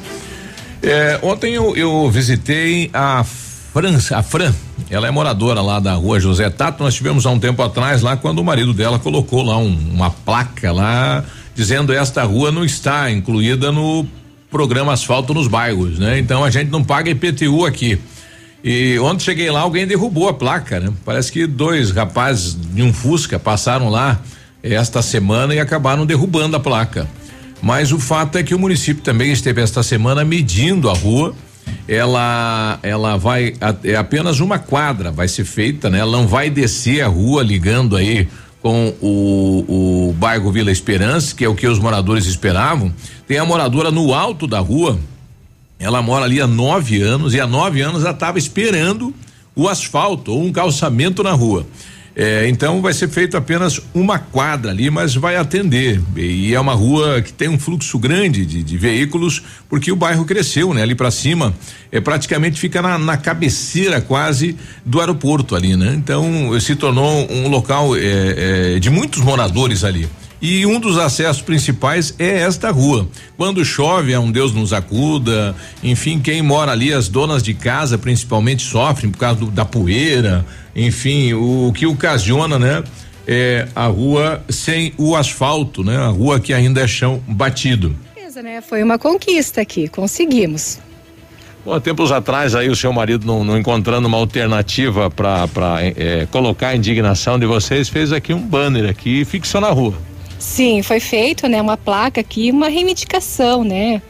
[0.83, 4.53] É, ontem eu, eu visitei a França, a Fran.
[4.91, 6.83] Ela é moradora lá da rua José Tato.
[6.83, 10.11] Nós tivemos há um tempo atrás lá quando o marido dela colocou lá um- uma
[10.11, 14.07] placa lá dizendo esta rua não está incluída no
[14.51, 16.19] programa asfalto nos bairros, né?
[16.19, 17.99] Então a gente não paga IPTU aqui.
[18.65, 20.93] E ontem cheguei lá, alguém derrubou a placa, né?
[21.05, 24.21] Parece que dois rapazes de um Fusca passaram lá
[24.63, 27.09] esta semana e acabaram derrubando a placa.
[27.63, 31.33] Mas o fato é que o município também esteve esta semana medindo a rua.
[31.87, 36.01] Ela, ela vai é apenas uma quadra, vai ser feita, né?
[36.01, 38.27] Ela não vai descer a rua ligando aí
[38.61, 42.93] com o, o bairro Vila Esperança, que é o que os moradores esperavam.
[43.29, 44.99] Tem a moradora no alto da rua,
[45.79, 49.15] ela mora ali há nove anos e há nove anos ela estava esperando
[49.55, 51.67] o asfalto ou um calçamento na rua.
[52.15, 55.99] É, então vai ser feito apenas uma quadra ali, mas vai atender.
[56.15, 60.25] E é uma rua que tem um fluxo grande de, de veículos, porque o bairro
[60.27, 60.83] cresceu, né?
[60.83, 61.55] Ali para cima,
[61.91, 65.95] é praticamente fica na, na cabeceira quase do aeroporto ali, né?
[65.97, 70.07] Então se tornou um local é, é, de muitos moradores ali.
[70.45, 73.09] E um dos acessos principais é esta rua.
[73.37, 75.55] Quando chove, é um Deus nos acuda.
[75.85, 80.45] Enfim, quem mora ali, as donas de casa principalmente sofrem por causa do- da poeira.
[80.75, 82.83] Enfim, o, que ocasiona, né?
[83.27, 85.97] É a rua sem o asfalto, né?
[85.97, 87.95] A rua que ainda é chão batido.
[88.15, 88.61] Beleza, né?
[88.61, 90.81] Foi uma conquista aqui, conseguimos.
[91.65, 95.47] Bom, tempos atrás aí o seu marido não, não encontrando uma alternativa para
[95.81, 99.95] é, colocar a indignação de vocês, fez aqui um banner aqui e fixou na rua.
[100.41, 104.03] Sim, foi feito, né, uma placa aqui, uma reivindicação, né?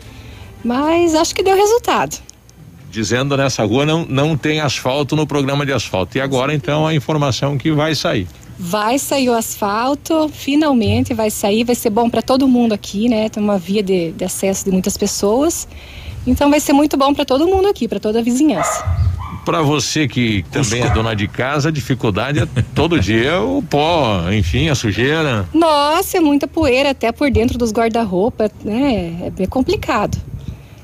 [0.65, 2.17] Mas acho que deu resultado.
[2.93, 6.19] Dizendo nessa rua não, não tem asfalto no programa de asfalto.
[6.19, 8.29] E agora então a informação que vai sair.
[8.59, 13.31] Vai sair o asfalto, finalmente vai sair, vai ser bom para todo mundo aqui, né?
[13.31, 15.67] Tem uma via de, de acesso de muitas pessoas.
[16.27, 18.85] Então vai ser muito bom para todo mundo aqui, para toda a vizinhança.
[19.43, 24.31] Para você que também é dona de casa, a dificuldade é todo dia o pó,
[24.31, 25.49] enfim, a sujeira.
[25.55, 29.17] Nossa, é muita poeira até por dentro dos guarda-roupa, né?
[29.25, 30.17] É bem complicado.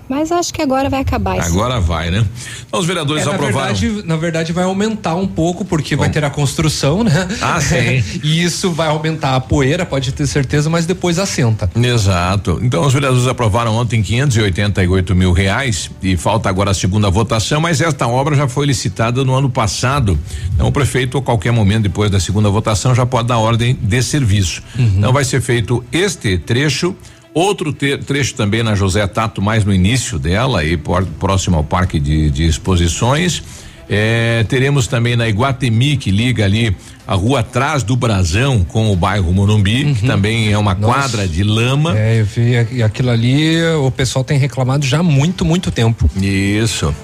[0.08, 1.48] Mas acho que agora vai acabar isso.
[1.48, 2.24] Agora vai, né?
[2.66, 3.74] Então, os vereadores É, na aprovaram.
[3.74, 7.28] Verdade, na verdade, vai aumentar um pouco, porque vai ter a construção, né?
[7.42, 8.02] Ah, sim.
[8.22, 11.70] e isso vai aumentar a poeira, pode ter certeza, mas depois assenta.
[11.76, 12.58] Exato.
[12.62, 17.80] Então os vereadores aprovaram ontem 588 mil reais e falta agora a segunda votação, mas
[17.80, 20.18] esta obra já foi licitada no ano passado.
[20.54, 24.02] Então o prefeito, a qualquer momento depois da segunda votação, já pode dar ordem de
[24.02, 24.62] serviço.
[24.78, 26.94] Então vai ser feito este trecho.
[27.38, 32.00] Outro trecho também na José Tato, mais no início dela, e por- próximo ao Parque
[32.00, 33.42] de, de Exposições.
[33.90, 38.96] É, teremos também na Iguatemi, que liga ali a rua atrás do Brasão com o
[38.96, 41.96] bairro Morumbi, que também é uma quadra de lama.
[41.98, 46.10] É, eu vi aqu- aquilo ali, o pessoal tem reclamado já há muito, muito tempo.
[46.20, 46.94] Isso.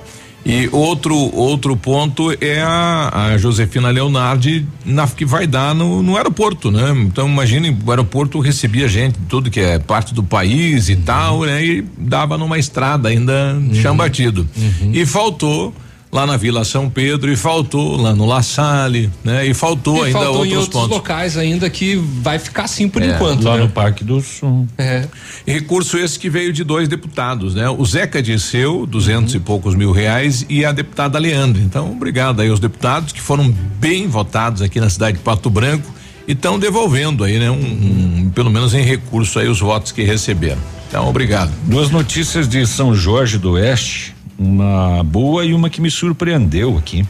[0.44, 6.16] E outro outro ponto é a, a Josefina Leonardi na, que vai dar no, no
[6.16, 6.90] aeroporto, né?
[7.06, 11.42] Então imagine o aeroporto recebia gente de tudo que é parte do país e tal,
[11.44, 11.64] né?
[11.64, 14.46] E dava numa estrada ainda chão batido.
[14.92, 15.74] E faltou
[16.14, 19.44] lá na Vila São Pedro e faltou lá no La Salle, né?
[19.46, 20.96] E faltou E ainda faltou em outros outros pontos.
[20.96, 23.42] locais ainda que vai ficar assim por É, enquanto.
[23.42, 23.64] lá né?
[23.64, 24.64] no Parque do Sul.
[24.78, 25.08] É.
[25.44, 27.68] E recurso esse que veio de dois deputados, né?
[27.68, 31.60] O Zeca Disseu, duzentos e poucos mil reais, e a deputada Leandro.
[31.60, 33.50] Então, obrigado aí aos deputados que foram
[33.80, 35.92] bem votados aqui na cidade de Pato Branco
[36.28, 37.50] e estão devolvendo aí, né?
[37.50, 40.60] Um, um, pelo menos em recurso aí os votos que receberam.
[40.88, 41.50] Então, obrigado.
[41.64, 47.06] Duas notícias de São Jorge do Oeste, uma boa e uma que me surpreendeu aqui.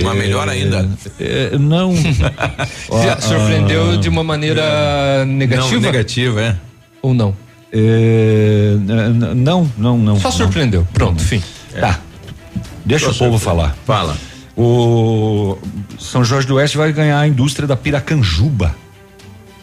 [0.00, 0.88] uma melhor ainda?
[1.18, 1.94] é, não.
[2.90, 5.72] Ó, Já surpreendeu ah, de uma maneira negativa?
[5.72, 6.56] Não, negativa, é.
[7.02, 7.36] Ou não?
[7.72, 8.76] É,
[9.34, 10.16] não, não, não.
[10.20, 10.36] Só não.
[10.36, 10.86] surpreendeu.
[10.92, 11.42] Pronto, fim.
[11.78, 12.00] Tá.
[12.84, 13.76] Deixa Só o povo falar.
[13.84, 14.16] Fala.
[14.56, 15.58] O
[15.98, 18.74] São Jorge do Oeste vai ganhar a indústria da Piracanjuba.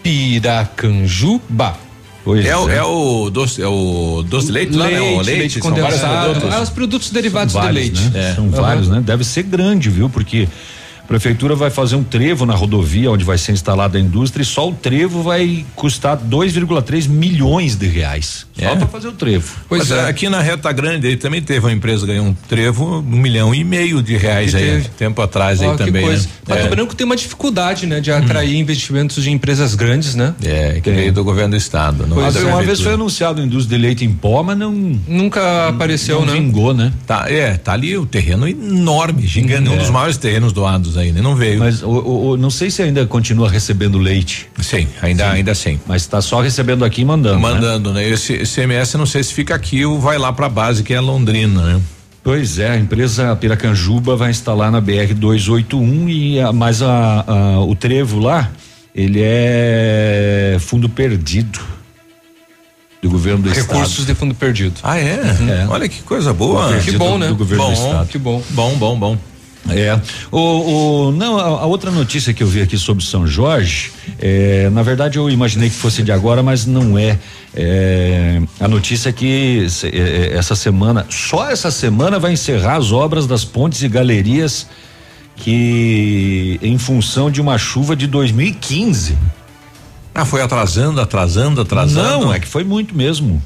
[0.03, 1.77] Piracanjuba.
[2.23, 4.99] Pois É, o, é o doce, é o doce de leite, lá, né?
[5.01, 6.31] O leite, são vários condensado.
[6.31, 6.53] produtos.
[6.53, 8.01] Ah, os produtos derivados vários, leite.
[8.01, 8.29] Né?
[8.31, 8.35] É.
[8.35, 8.61] São Aham.
[8.61, 9.01] vários, né?
[9.05, 10.09] Deve ser grande, viu?
[10.09, 10.47] Porque
[11.03, 14.45] a prefeitura vai fazer um trevo na rodovia onde vai ser instalada a indústria e
[14.45, 18.45] só o trevo vai custar 2,3 milhões de reais.
[18.57, 18.75] Só É?
[18.75, 19.51] para fazer o trevo.
[19.69, 22.99] Mas é, aqui na reta grande aí também teve uma empresa que ganhou um trevo,
[22.99, 24.89] um milhão e meio de reais Que aí, teve.
[24.97, 26.23] tempo atrás Ó, aí que também, coisa.
[26.27, 26.33] né?
[26.45, 26.69] Pato É.
[26.69, 30.33] Branco tem uma dificuldade, né, de atrair investimentos de empresas grandes, né?
[30.43, 32.07] É, que veio do governo do estado.
[32.07, 34.71] Não Mas da uma vez foi anunciado a indústria de leite em pó, mas não.
[35.07, 36.39] Nunca apareceu, não né?
[36.39, 36.91] vingou, né?
[37.05, 39.77] Tá, é, tá ali o terreno enorme, gigante, um É.
[39.77, 41.21] dos maiores terrenos doados aí, né?
[41.21, 41.59] Não veio.
[41.59, 44.47] Mas o, o- o- não sei se ainda continua recebendo leite.
[44.61, 45.79] Sim, ainda, ainda sim.
[45.87, 47.35] Mas está só recebendo aqui e mandando.
[47.35, 47.41] né?
[47.41, 48.07] Mandando, né?
[48.07, 50.99] Esse, esse MS, não sei se fica aqui ou vai lá pra base, que é
[50.99, 51.81] Londrina, né?
[52.23, 57.59] Pois é, a empresa Piracanjuba vai instalar na BR 281 e a, mas a, a-
[57.59, 58.49] o trevo lá,
[58.95, 61.59] ele é fundo perdido
[63.01, 64.05] do governo do Recursos estado.
[64.05, 64.75] de fundo perdido.
[64.81, 65.19] Ah, é?
[65.63, 65.67] É.
[65.67, 66.69] Olha que coisa boa.
[66.69, 67.27] Perdido Que bom, né?
[67.27, 68.07] Do governo bom, do estado.
[68.07, 68.41] Que bom.
[68.51, 69.17] Bom, bom, bom.
[69.69, 69.97] É.
[70.31, 70.39] O,
[71.07, 74.83] o- não, a, a outra notícia que eu vi aqui sobre São Jorge, é, na
[74.83, 77.17] verdade eu imaginei que fosse de agora, mas não é.
[77.55, 82.75] É, a notícia é que se- é, é, essa semana, só essa semana vai encerrar
[82.75, 84.67] as obras das pontes e galerias
[85.35, 89.17] que em função de uma chuva de 2015.
[90.13, 92.25] Ah, foi atrasando, atrasando, atrasando.
[92.25, 93.41] Não, é que foi muito mesmo.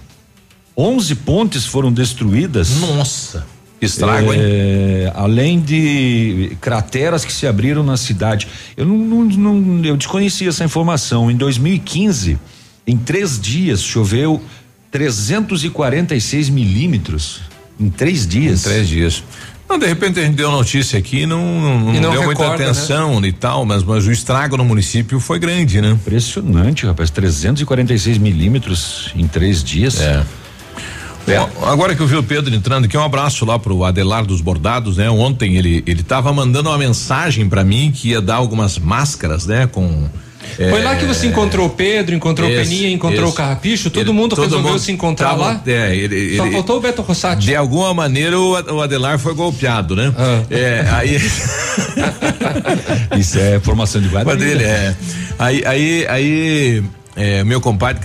[0.75, 2.71] 11 pontes foram destruídas.
[2.81, 3.45] Nossa.
[3.81, 4.39] Estrago, hein?
[4.41, 8.47] É, além de crateras que se abriram na cidade.
[8.75, 11.29] Eu não, não- não- eu desconhecia essa informação.
[11.29, 12.37] Em 2015,
[12.87, 14.41] em três dias, choveu
[14.91, 17.41] 346 milímetros.
[17.79, 18.61] Em três dias.
[18.65, 19.23] Em três dias.
[19.69, 22.63] Não, de repente a gente deu notícia aqui, não, não, E não deu muita recorda,
[22.63, 22.69] né?
[22.71, 25.91] atenção e tal, mas, mas o estrago no município foi grande, né?
[25.91, 27.09] Impressionante, rapaz.
[27.09, 29.99] 346 milímetros em três dias.
[29.99, 30.23] É.
[31.27, 34.39] Bom, agora que eu vi o Pedro entrando aqui, um abraço lá pro Adelar dos
[34.39, 35.09] Bordados, né?
[35.09, 39.67] Ontem ele ele tava mandando uma mensagem pra mim que ia dar algumas máscaras, né?
[39.67, 40.07] Com
[40.57, 44.01] Foi lá que você encontrou o Pedro, encontrou o Esse, Peninha, encontrou o Carrapicho, todo
[44.03, 45.61] Ele- mundo todo resolveu mundo se encontrar tava- lá?
[45.67, 47.45] É, ele, Só ele- faltou o Beto Rossati.
[47.45, 50.11] De alguma maneira o, Adelar foi golpeado, né?
[50.49, 51.19] É, aí.
[53.19, 54.35] Isso é formação de guarda.
[54.35, 54.95] dele, é.
[55.37, 56.83] Aí, aí, aí.
[57.17, 58.01] É, meu compadre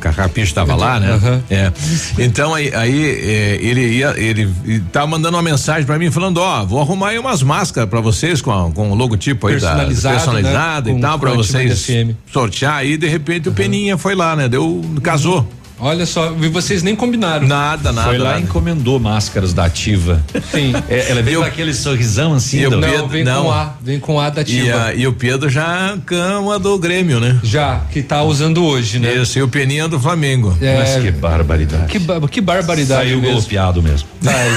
[0.00, 1.12] Carrapicho estava lá, né?
[1.12, 1.42] Aham.
[1.50, 1.72] É.
[2.18, 4.48] Então aí, aí é, ele ia, ele
[4.92, 8.42] tava mandando uma mensagem pra mim falando, ó, vou arrumar aí umas máscaras pra vocês
[8.42, 10.98] com, a- com o logotipo aí da Personalizado, personalizada né?
[10.98, 11.86] e tal Com- pra com a Ativa vocês
[12.32, 14.48] sortear aí de repente o Peninha foi lá, né?
[14.48, 15.48] Deu casou.
[15.80, 17.46] Olha só, e vocês nem combinaram.
[17.46, 18.08] Nada, nada.
[18.08, 18.40] Foi lá nada.
[18.40, 20.22] e encomendou máscaras da ativa.
[20.50, 20.72] Sim.
[20.88, 22.58] É, ela veio com aquele sorrisão assim.
[22.60, 23.44] E o do- Não, Pedro- vem não.
[23.44, 24.82] com A, vem com A da E, ativa.
[24.86, 27.38] a- e o Pedro já cama do Grêmio, né?
[27.42, 29.14] Já, que tá usando hoje, né?
[29.14, 30.56] Isso, e o Peninha do Flamengo.
[30.60, 31.86] É, Mas que barbaridade.
[31.86, 33.36] que, ba- que barbaridade Saiu mesmo.
[33.40, 34.08] golpeado mesmo.
[34.20, 34.48] Sai,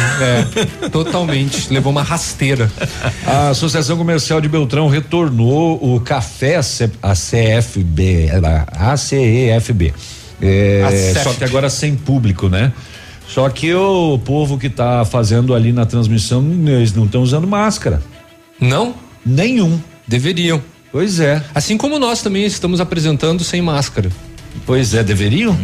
[0.81, 1.71] é, totalmente.
[1.71, 2.69] Levou uma rasteira.
[3.25, 8.29] A Associação Comercial de Beltrão retornou o café C- a CFB,
[8.75, 9.93] a ACEFB.
[10.41, 12.71] É, só que agora sem público, né?
[13.27, 18.01] Só que o povo que tá fazendo ali na transmissão, eles não estão usando máscara.
[18.59, 18.93] Não?
[19.25, 19.79] Nenhum.
[20.07, 20.61] Deveriam.
[20.91, 21.41] Pois é.
[21.55, 24.09] Assim como nós também estamos apresentando sem máscara.
[24.65, 25.57] Pois é, deveriam?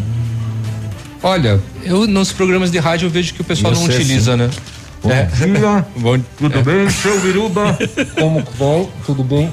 [1.21, 4.37] Olha, eu nos programas de rádio eu vejo que o pessoal não Você utiliza, sim.
[4.37, 4.49] né?
[5.03, 5.23] Bom É.
[5.25, 5.85] dia.
[5.97, 7.77] Bom, Tudo bem, seu Biruba?
[8.17, 8.87] Como vai?
[9.05, 9.49] Tudo bem?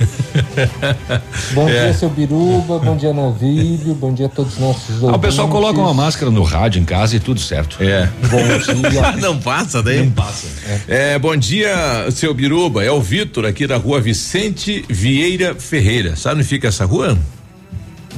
[1.54, 1.84] Bom É.
[1.84, 2.78] dia, seu Biruba.
[2.78, 3.94] Bom dia, Navílio.
[3.94, 5.70] Bom dia a todos os nossos Ah, o pessoal ouvintes.
[5.72, 7.76] coloca uma máscara no rádio em casa e tudo certo.
[7.82, 8.08] É.
[8.28, 8.38] Bom
[8.90, 9.12] dia.
[9.20, 10.04] Não passa daí?
[10.04, 10.46] Não passa.
[10.88, 11.74] É, bom dia,
[12.10, 12.84] seu Biruba.
[12.84, 16.16] É o Vitor aqui da rua Vicente Vieira Ferreira.
[16.16, 17.18] Sabe onde fica essa rua?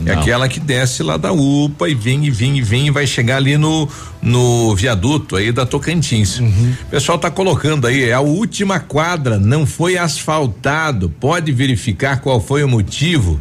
[0.06, 3.06] É aquela que desce lá da UPA e vem, e vem, e vem e vai
[3.06, 3.88] chegar ali no,
[4.20, 6.38] no viaduto aí da Tocantins.
[6.40, 6.74] Uhum.
[6.86, 11.08] O pessoal tá colocando aí, é a última quadra, não foi asfaltado.
[11.08, 13.40] Pode verificar qual foi o motivo?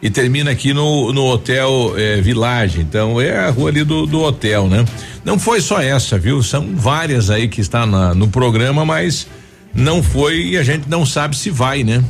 [0.00, 2.80] E termina aqui no, no hotel eh, Village.
[2.80, 4.84] Então é a rua ali do, do hotel, né?
[5.24, 6.42] Não foi só essa, viu?
[6.42, 9.28] São várias aí que está na- no programa, mas
[9.72, 12.02] não foi e a gente não sabe se vai, né?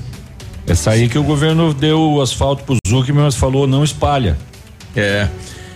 [0.72, 4.38] Essa aí que o governo deu o asfalto pro Zuckerman, mas falou não espalha.
[4.96, 5.28] É.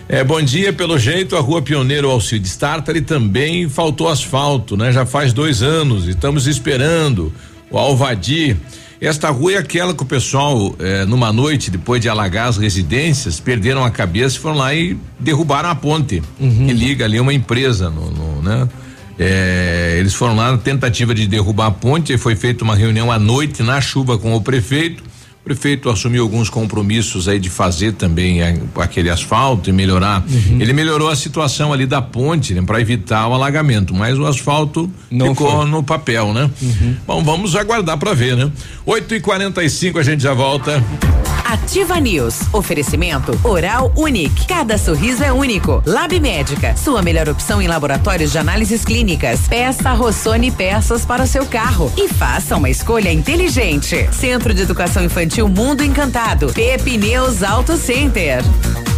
[0.09, 4.91] É, bom dia, pelo jeito, a rua Pioneiro Alcide Startali também faltou asfalto, né?
[4.91, 7.31] Já faz dois anos, estamos esperando
[7.69, 8.57] o Alvadi.
[8.99, 13.39] Esta rua é aquela que o pessoal, eh, numa noite, depois de alagar as residências,
[13.39, 17.91] perderam a cabeça e foram lá e derrubaram a ponte que liga ali uma empresa,
[17.91, 18.67] no, no, né?
[19.19, 23.11] É, eles foram lá na tentativa de derrubar a ponte, e foi feita uma reunião
[23.11, 25.03] à noite na chuva com o prefeito.
[25.41, 28.39] O prefeito assumiu alguns compromissos aí de fazer também
[28.75, 30.21] aquele asfalto e melhorar.
[30.29, 30.59] Uhum.
[30.59, 34.91] Ele melhorou a situação ali da ponte, né, para evitar o alagamento, mas o asfalto
[35.09, 35.59] Não ficou foi.
[35.61, 35.67] Uhum.
[35.67, 36.51] no papel, né?
[37.07, 38.51] Bom, vamos aguardar para ver, né?
[38.85, 40.83] 8 e 45 a gente já volta.
[41.47, 42.41] Ativa News.
[42.51, 44.45] Oferecimento Oral Unique.
[44.47, 45.81] Cada sorriso é único.
[45.85, 46.75] Lab Médica.
[46.75, 49.47] Sua melhor opção em laboratórios de análises clínicas.
[49.47, 54.09] Peça Rossoni peças para o seu carro e faça uma escolha inteligente.
[54.11, 56.51] Centro de Educação Infantil Mundo Encantado.
[56.53, 58.43] Pepe News Auto Center.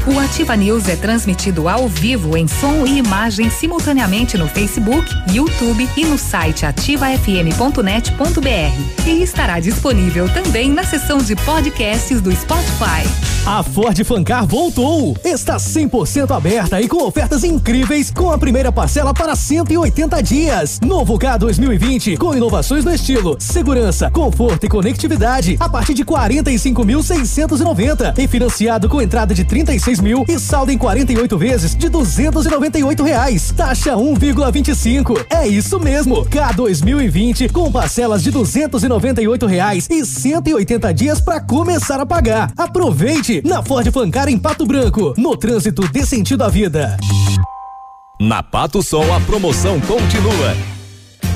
[0.07, 5.87] O Ativa News é transmitido ao vivo em som e imagem simultaneamente no Facebook, YouTube
[5.95, 9.05] e no site ativafm.net.br.
[9.05, 13.07] E estará disponível também na seção de podcasts do Spotify.
[13.45, 15.15] A Ford Fancar voltou!
[15.23, 20.79] Está 100% aberta e com ofertas incríveis com a primeira parcela para 180 dias.
[20.81, 28.17] Novo K 2020 com inovações no estilo, segurança, conforto e conectividade a partir de 45.690
[28.17, 29.43] e financiado com entrada de
[29.89, 33.51] 36 mil e saldo em 48 vezes de 298 reais.
[33.55, 35.25] Taxa 1,25.
[35.29, 36.25] É isso mesmo.
[36.25, 42.51] K 2020 com parcelas de 298 reais e 180 dias para começar a pagar.
[42.55, 45.13] Aproveite na Ford Fancar em Pato Branco.
[45.17, 46.97] No trânsito dê sentido à vida.
[48.19, 50.78] Na Pato Sol a promoção continua.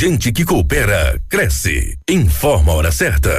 [0.00, 1.98] gente que coopera cresce.
[2.08, 3.38] Informa a hora certa.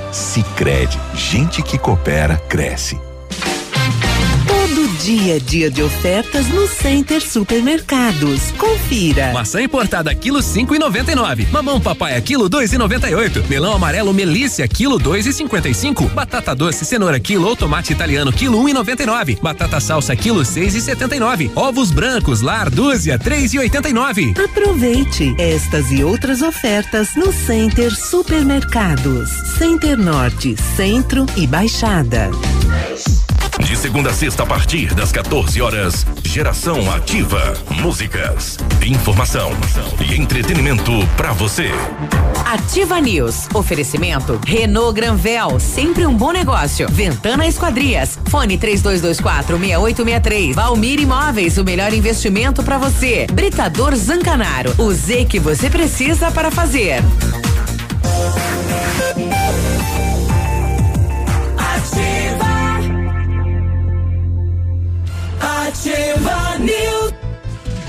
[0.11, 3.10] Sicredi, gente que coopera cresce.
[5.03, 8.51] Dia é dia de ofertas no Center Supermercados.
[8.55, 9.33] Confira.
[9.33, 11.47] Maçã importada quilo cinco e noventa e nove.
[11.51, 13.43] Mamão papaya quilo dois e noventa e oito.
[13.49, 16.05] Melão amarelo melícia quilo dois e cinquenta e cinco.
[16.09, 19.39] Batata doce cenoura quilo ou tomate italiano quilo um e noventa e nove.
[19.41, 21.49] Batata salsa quilo seis e setenta e nove.
[21.55, 24.35] Ovos brancos lar dúzia três e oitenta e nove.
[24.37, 29.31] Aproveite estas e outras ofertas no Center Supermercados.
[29.57, 32.29] Center Norte, Centro e Baixada.
[33.71, 37.53] De segunda a sexta, a partir das 14 horas, Geração Ativa.
[37.81, 39.49] Músicas, informação
[39.97, 41.71] e entretenimento para você.
[42.45, 43.47] Ativa News.
[43.53, 46.85] Oferecimento Renault Granvel, sempre um bom negócio.
[46.91, 48.19] Ventana Esquadrias.
[48.25, 50.53] Fone 3224 6863.
[50.53, 53.25] Valmir Imóveis, o melhor investimento para você.
[53.31, 54.75] Britador Zancanaro.
[54.77, 57.01] O Z que você precisa para fazer.
[65.71, 67.13] Ativa News.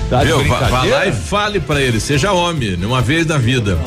[0.09, 0.41] Tá Viu?
[0.45, 3.77] Vá, vá lá e fale pra ele, seja homem, uma vez na vida.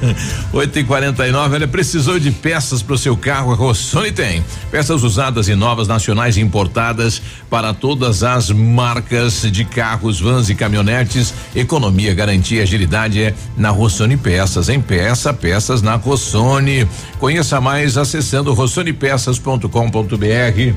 [0.52, 3.52] 8 e 49 olha, precisou de peças para o seu carro?
[3.52, 4.44] A Rossoni tem.
[4.70, 10.54] Peças usadas e novas, nacionais e importadas para todas as marcas de carros, vans e
[10.54, 11.32] caminhonetes.
[11.54, 14.68] Economia, garantia, agilidade é na Rossoni Peças.
[14.68, 16.86] Em peça, peças na Rossoni.
[17.18, 20.74] Conheça mais acessando rossonepeças.com.br.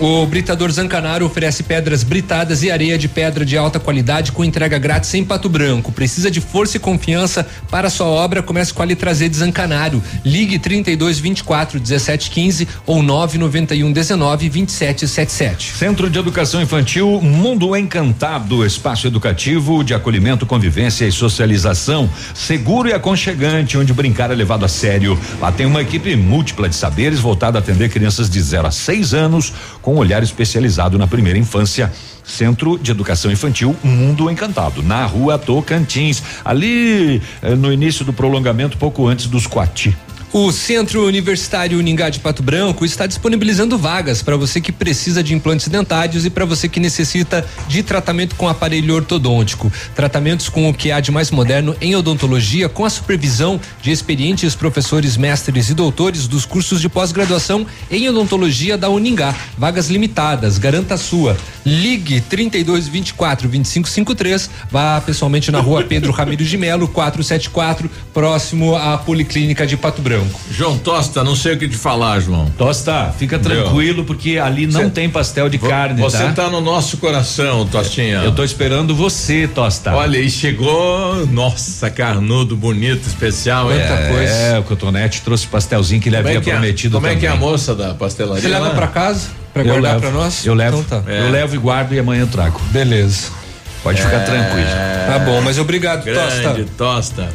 [0.00, 4.76] O Britador Zancanaro oferece pedras britadas e areia de pedra de alta qualidade com entrega
[4.76, 5.92] grátis em Pato Branco.
[5.92, 8.42] Precisa de força e confiança para sua obra?
[8.42, 10.02] Comece com a Z de Zancanaro.
[10.24, 15.72] Ligue 32 24 17 15 ou 991 19 27 77.
[15.76, 22.92] Centro de Educação Infantil Mundo Encantado, espaço educativo de acolhimento, convivência e socialização, seguro e
[22.92, 25.16] aconchegante, onde brincar é levado a sério.
[25.40, 29.14] Lá tem uma equipe múltipla de saberes voltada a atender crianças de 0 a 6
[29.14, 29.52] anos,
[29.84, 31.92] com olhar especializado na primeira infância.
[32.24, 38.78] Centro de Educação Infantil Mundo Encantado, na rua Tocantins, ali eh, no início do prolongamento,
[38.78, 39.94] pouco antes dos Coati.
[40.36, 45.32] O Centro Universitário Uningá de Pato Branco está disponibilizando vagas para você que precisa de
[45.32, 49.72] implantes dentários e para você que necessita de tratamento com aparelho ortodôntico.
[49.94, 54.56] Tratamentos com o que há de mais moderno em odontologia, com a supervisão de experientes
[54.56, 59.32] professores, mestres e doutores dos cursos de pós-graduação em odontologia da Uningá.
[59.56, 61.36] Vagas limitadas, garanta a sua.
[61.64, 64.50] Ligue 32 24 25 53.
[64.68, 70.23] Vá pessoalmente na rua Pedro Ramiro de Melo, 474, próximo à Policlínica de Pato Branco.
[70.50, 72.46] João Tosta, não sei o que te falar, João.
[72.56, 76.32] Tosta, fica tranquilo, porque ali não Cê- tem pastel de carne, Você tá?
[76.32, 78.18] tá no nosso coração, Tostinha.
[78.18, 79.92] Eu tô esperando você, Tosta.
[79.94, 83.78] Olha, e chegou, nossa, carnudo, bonito, especial, hein?
[83.80, 87.16] É, o Cotonete trouxe pastelzinho que ele Como é havia que é- prometido Como é
[87.16, 87.48] que é a também.
[87.48, 88.40] moça da pastelaria?
[88.42, 90.44] Você leva pra casa pra Eu guardar levo, pra nós?
[90.46, 90.80] Eu levo.
[90.80, 91.10] Então tá.
[91.12, 92.60] Eu levo e guardo e amanhã eu trago.
[92.70, 93.28] Beleza.
[93.82, 94.24] Pode ficar É.
[94.24, 94.66] tranquilo.
[95.06, 96.66] Tá bom, mas obrigado, Grande Tosta.
[96.78, 97.28] Tosta.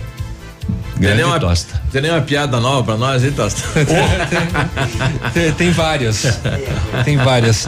[0.99, 1.81] Grande tem nenhuma, Tosta.
[1.91, 3.61] Tem nenhuma piada nova pra nós, hein, Tosta?
[5.33, 6.39] Tem, tem várias.
[7.05, 7.67] tem várias.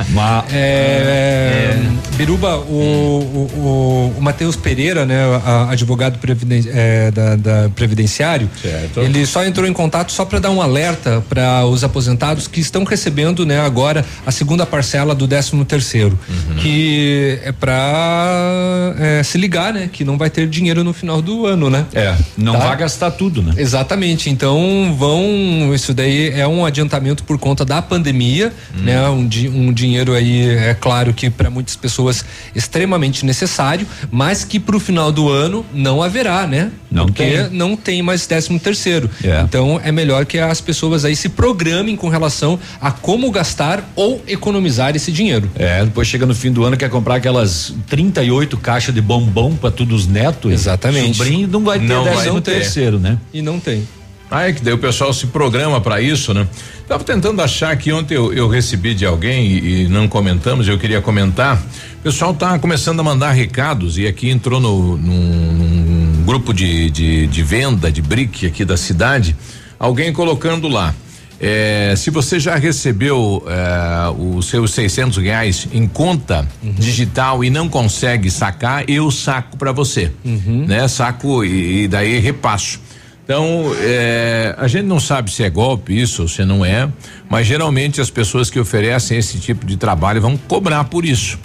[0.52, 1.76] É,
[2.16, 8.50] Biruba, o, o, o, o Matheus Pereira, né, a- advogado previden- é, da, da Previdenciário,
[8.98, 12.84] ele só entrou em contato só para dar um alerta para os aposentados que estão
[12.84, 16.20] recebendo, né, agora a segunda parcela do 13 terceiro,
[16.60, 18.94] que é para
[19.24, 21.86] se ligar, né, que não vai ter dinheiro no final do ano, né?
[21.94, 22.68] É, não Tá?
[22.68, 23.54] vai gastar tudo, né?
[23.58, 24.30] Exatamente.
[24.30, 25.74] Então vão.
[25.76, 28.82] Isso daí é um adiantamento por conta da pandemia, Hum.
[28.84, 29.10] né?
[29.10, 32.24] Um, um dinheiro aí, é claro que para muitas pessoas
[32.56, 36.72] extremamente necessário, mas que para o final do ano não haverá, né?
[36.92, 37.50] Não Porque tem.
[37.52, 39.10] não tem mais 13 terceiro.
[39.24, 39.42] É.
[39.42, 44.22] Então é melhor que as pessoas aí se programem com relação a como gastar ou
[44.28, 45.50] economizar esse dinheiro.
[45.56, 49.72] É, depois chega no fim do ano, quer comprar aquelas 38 caixas de bombom para
[49.72, 50.52] todos os netos.
[50.52, 51.18] Exatamente.
[51.18, 52.52] Sobrinho não vai ter Não vai décimo ter.
[52.56, 53.18] terceiro, né?
[53.34, 53.88] E não tem.
[54.30, 56.48] Ah, é que daí o pessoal se programa pra isso, né?
[56.88, 60.78] Tava tentando achar que ontem eu, eu recebi de alguém e, e não comentamos, eu
[60.78, 61.58] queria comentar.
[62.00, 65.91] O pessoal tá começando a mandar recados e aqui entrou no, num, num
[66.32, 69.36] grupo de, de, de venda de brick aqui da cidade,
[69.78, 70.96] alguém colocando lá.
[71.42, 76.72] É, se você já recebeu é, os seus 600 reais em conta Uhum.
[76.72, 80.66] digital e não consegue sacar, eu saco para você, Uhum.
[80.68, 80.88] né?
[80.88, 82.80] Saco e, e daí repasso.
[83.26, 86.88] Então, é, a gente não sabe se é golpe isso ou se não é,
[87.30, 91.38] mas geralmente as pessoas que oferecem esse tipo de trabalho vão cobrar por isso.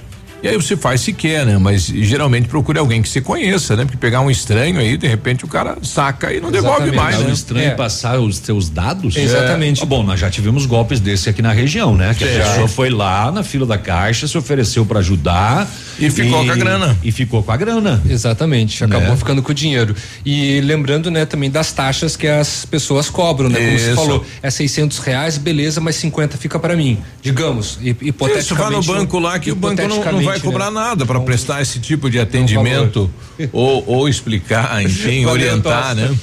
[0.46, 1.58] E aí você faz se quer, né?
[1.58, 3.84] Mas geralmente procure alguém que se conheça, né?
[3.84, 7.24] Porque pegar um estranho aí, de repente o cara saca e não devolve mais, É
[7.24, 7.30] né?
[7.30, 9.16] o estranho passar os seus dados?
[9.16, 9.82] Exatamente.
[9.82, 9.86] É.
[9.86, 12.14] Bom, nós já tivemos golpes desse aqui na região, né?
[12.14, 15.68] Que a pessoa foi lá na fila da caixa, se ofereceu para ajudar
[15.98, 16.98] E ficou com a grana.
[17.02, 18.02] E ficou com a grana.
[18.08, 19.16] Exatamente, acabou Né?
[19.16, 19.94] ficando com o dinheiro.
[20.24, 23.58] E lembrando, né, também das taxas que as pessoas cobram, né?
[23.58, 26.98] Como você falou, é 600 reais, beleza, mas 50 fica para mim.
[27.22, 28.40] Digamos, hi- hipoteticamente.
[28.40, 30.80] Isso, vai no banco lá que o banco não, não vai cobrar né?
[30.80, 33.10] nada para prestar esse tipo de atendimento
[33.52, 36.14] ou, ou explicar, enfim, orientar, né?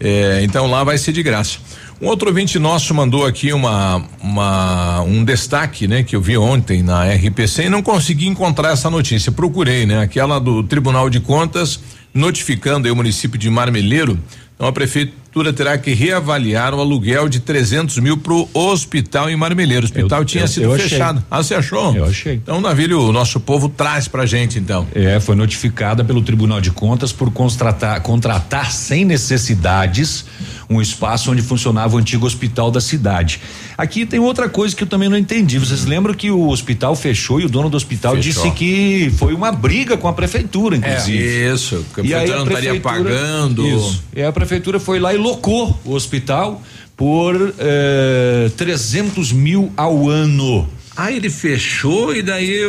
[0.00, 1.58] É, então lá vai ser de graça.
[2.04, 6.82] Um outro ouvinte nosso mandou aqui uma, uma um destaque, né, que eu vi ontem
[6.82, 9.32] na RPC e não consegui encontrar essa notícia.
[9.32, 11.80] Procurei, né, aquela do Tribunal de Contas
[12.12, 14.18] notificando o município de Marmeleiro.
[14.54, 19.34] Então a prefeitura terá que reavaliar o aluguel de 300 mil para o hospital em
[19.34, 19.84] Marmeleiro.
[19.84, 20.88] O hospital Eu- tinha eu- sido eu achei.
[20.90, 21.24] fechado.
[21.30, 21.96] Ah, você achou?
[21.96, 22.34] Eu achei.
[22.34, 24.86] Então, Navilho, o nosso povo traz pra gente, então.
[24.94, 30.24] É, foi notificada pelo Tribunal de Contas por contratar, contratar sem necessidades
[30.68, 33.40] um espaço onde funcionava o antigo hospital da cidade.
[33.76, 35.58] Aqui tem outra coisa que eu também não entendi.
[35.58, 38.44] Vocês lembram que o hospital fechou e o dono do hospital Fechou.
[38.44, 41.18] disse que foi uma briga com a prefeitura, inclusive.
[41.18, 43.66] É, isso, a E aí prefeitura não estaria pagando.
[43.66, 44.02] Isso.
[44.14, 46.62] E a prefeitura foi lá e locou o hospital
[46.96, 50.68] por eh, 300 mil ao ano.
[50.96, 52.60] Ah, ele fechou e daí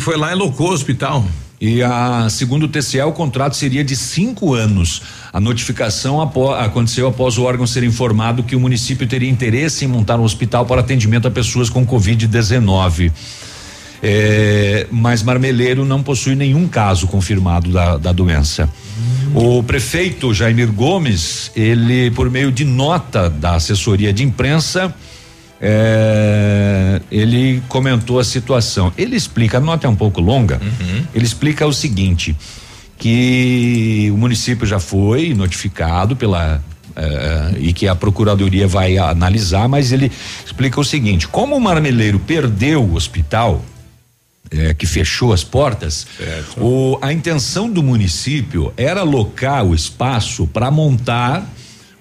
[0.00, 1.24] foi lá e locou o hospital.
[1.64, 5.00] E a segundo o TCE, o contrato seria de cinco anos.
[5.32, 9.88] A notificação apó- aconteceu após o órgão ser informado que o município teria interesse em
[9.88, 13.12] montar um hospital para atendimento a pessoas com Covid-19.
[14.02, 18.68] É, mas Marmeleiro não possui nenhum caso confirmado da, da doença.
[19.32, 24.92] O prefeito Jair Gomes, ele, por meio de nota da assessoria de imprensa,
[25.64, 28.92] é, ele comentou a situação.
[28.98, 30.60] Ele explica, a nota é um pouco longa,
[31.14, 32.36] ele explica o seguinte:
[32.98, 36.62] que o município já foi notificado pela.
[36.96, 40.10] eh, e que a procuradoria vai analisar, mas ele
[40.44, 43.64] explica o seguinte: como o marmeleiro perdeu o hospital,
[44.50, 46.06] eh, que fechou as portas,
[46.58, 51.46] o, a intenção do município era alocar o espaço para montar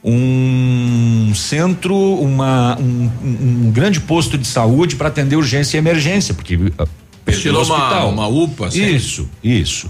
[0.03, 6.57] um centro, uma, um, um- grande posto de saúde para atender urgência e emergência, porque
[6.77, 6.87] ah,
[7.23, 8.09] perdeu o uma- hospital.
[8.09, 8.95] uma UPA, assim?
[8.95, 9.89] Isso, isso.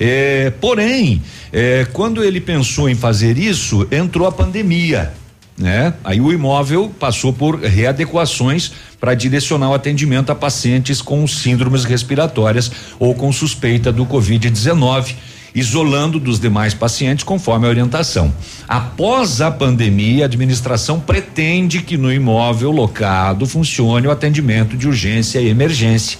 [0.00, 1.20] É, porém,
[1.52, 5.12] é, quando ele pensou em fazer isso, entrou a pandemia.
[5.58, 5.92] Né?
[6.04, 8.70] Aí o imóvel passou por readequações
[9.00, 15.16] para direcionar o atendimento a pacientes com síndromes respiratórias ou com suspeita do Covid-19,
[15.54, 18.32] isolando dos demais pacientes conforme a orientação.
[18.66, 25.40] Após a pandemia, a administração pretende que no imóvel locado funcione o atendimento de urgência
[25.40, 26.18] e emergência,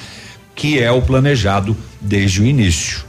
[0.54, 3.06] que é o planejado desde o início.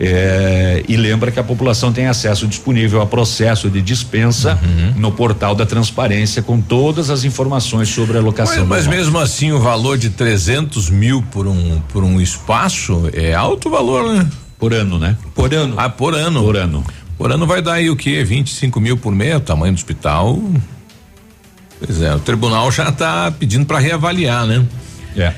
[0.00, 4.56] É, e lembra que a população tem acesso disponível a processo de dispensa
[4.96, 8.64] no portal da transparência com todas as informações sobre a Mas, locação.
[8.66, 9.00] mas imóvel.
[9.00, 14.14] mesmo assim, o valor de 300 mil por um, por um espaço é alto valor,
[14.14, 14.26] né?
[14.58, 15.16] Por ano, né?
[15.34, 15.74] Por ano.
[15.78, 16.42] Ah, por ano.
[16.42, 16.84] Por ano.
[17.16, 18.22] Por ano vai dar aí o quê?
[18.24, 20.38] 25 mil por mês, o tamanho do hospital.
[21.78, 24.64] Pois é, o tribunal já está pedindo para reavaliar, né?
[25.16, 25.32] É.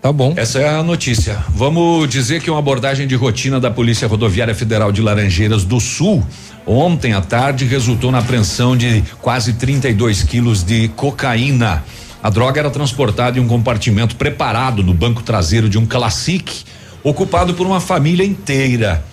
[0.00, 0.34] Tá bom.
[0.36, 1.38] Essa é a notícia.
[1.48, 6.24] Vamos dizer que uma abordagem de rotina da Polícia Rodoviária Federal de Laranjeiras do Sul
[6.66, 11.84] ontem à tarde resultou na apreensão de quase 32 quilos de cocaína.
[12.22, 16.64] A droga era transportada em um compartimento preparado no banco traseiro de um Classic,
[17.02, 19.04] ocupado por uma família inteira.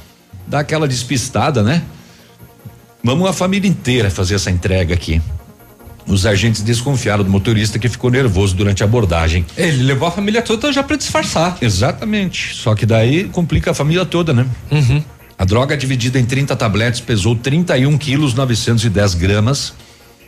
[0.48, 1.84] Dá aquela despistada, né?
[3.04, 5.22] Vamos a família inteira fazer essa entrega aqui.
[6.06, 9.46] Os agentes desconfiaram do motorista que ficou nervoso durante a abordagem.
[9.56, 11.58] Ele levou a família toda já para disfarçar.
[11.62, 12.56] Exatamente.
[12.56, 14.46] Só que daí complica a família toda, né?
[15.38, 19.74] A droga dividida em 30 tabletes pesou 31 quilos 910 gramas.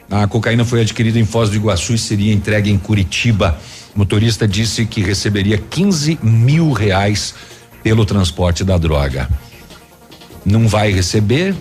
[0.09, 3.57] A cocaína foi adquirida em Foz do Iguaçu e seria entregue em Curitiba.
[3.95, 7.33] O motorista disse que receberia 15 mil reais
[7.81, 9.29] pelo transporte da droga.
[10.45, 11.55] Não vai receber.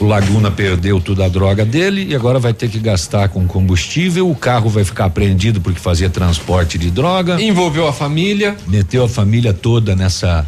[0.00, 4.28] O Laguna perdeu toda a droga dele e agora vai ter que gastar com combustível.
[4.28, 7.40] O carro vai ficar apreendido porque fazia transporte de droga.
[7.40, 8.56] Envolveu a família.
[8.66, 10.44] Meteu a família toda nessa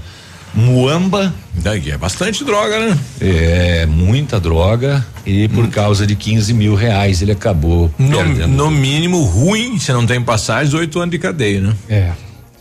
[0.55, 1.35] Muamba.
[1.55, 2.99] Daí é bastante droga, né?
[3.21, 5.05] É, muita droga.
[5.27, 8.49] E por causa de 15 mil reais ele acabou No, perdendo.
[8.49, 11.75] no mínimo, ruim, se não tem passagem, oito anos de cadeia, né?
[11.89, 12.13] É.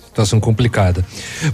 [0.08, 1.04] Situação complicada.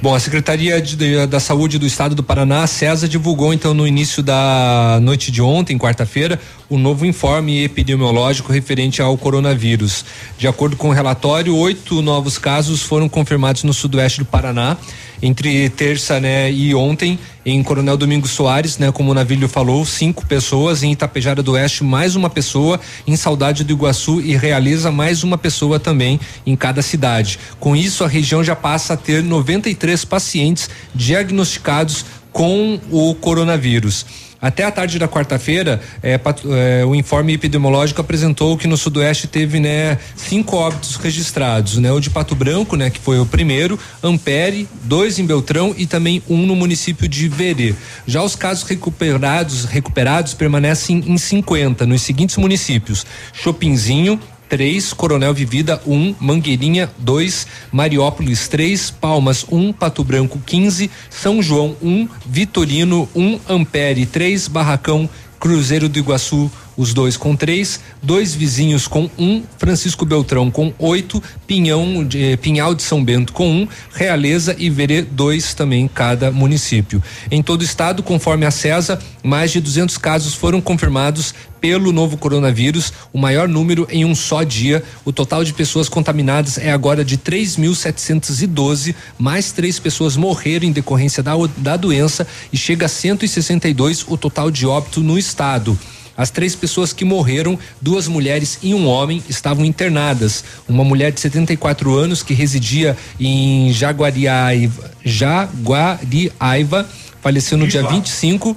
[0.01, 3.87] Bom, a Secretaria de- de- da Saúde do Estado do Paraná, CESA, divulgou então no
[3.87, 6.37] início da noite de ontem, quarta-feira,
[6.69, 10.03] o novo informe epidemiológico referente ao coronavírus.
[10.37, 14.75] De acordo com o relatório, oito novos casos foram confirmados no sudoeste do Paraná
[15.21, 20.25] entre terça, né, e ontem em Coronel Domingos Soares, né, como o Navilho falou, cinco
[20.25, 25.23] pessoas em Itapejara do Oeste, mais uma pessoa em Saudade do Iguaçu e realiza mais
[25.23, 27.39] uma pessoa também em cada cidade.
[27.59, 34.05] Com isso, a região já passa a ter 93 pacientes diagnosticados com o coronavírus.
[34.41, 35.81] Até a tarde da quarta-feira,
[36.23, 41.91] pat- eh, o informe epidemiológico apresentou que no Sudoeste teve, né, cinco óbitos registrados, né?
[41.91, 46.23] O de Pato Branco, né, que foi o primeiro, Ampere, dois em Beltrão e também
[46.29, 47.75] um no município de Verê.
[48.07, 54.19] Já os casos recuperados, recuperados permanecem em 50 nos seguintes municípios: Chopinzinho,
[54.49, 60.89] 3, Coronel Vivida 1, um, Mangueirinha 2, Mariópolis 3, Palmas 1, um, Pato Branco 15,
[61.09, 65.07] São João 1, um, Vitorino 1, um, Ampere 3, Barracão,
[65.39, 71.21] Cruzeiro do Iguaçu os dois com três, dois vizinhos com um, Francisco Beltrão com oito,
[71.45, 77.03] Pinhão de, Pinhal de São Bento com um, Realeza e Verê dois também cada município.
[77.29, 82.15] Em todo o estado, conforme a CESA, mais de 200 casos foram confirmados pelo novo
[82.15, 84.81] coronavírus, o maior número em um só dia.
[85.03, 91.21] O total de pessoas contaminadas é agora de 3.712, mais três pessoas morreram em decorrência
[91.21, 95.77] da, da doença e chega a 162 o total de óbito no estado.
[96.19, 100.43] As três pessoas que morreram, duas mulheres e um homem, estavam internadas.
[100.67, 106.85] Uma mulher de 74 anos que residia em Jaguariaiva, Jaguariaiva
[107.21, 108.53] faleceu no dia 25.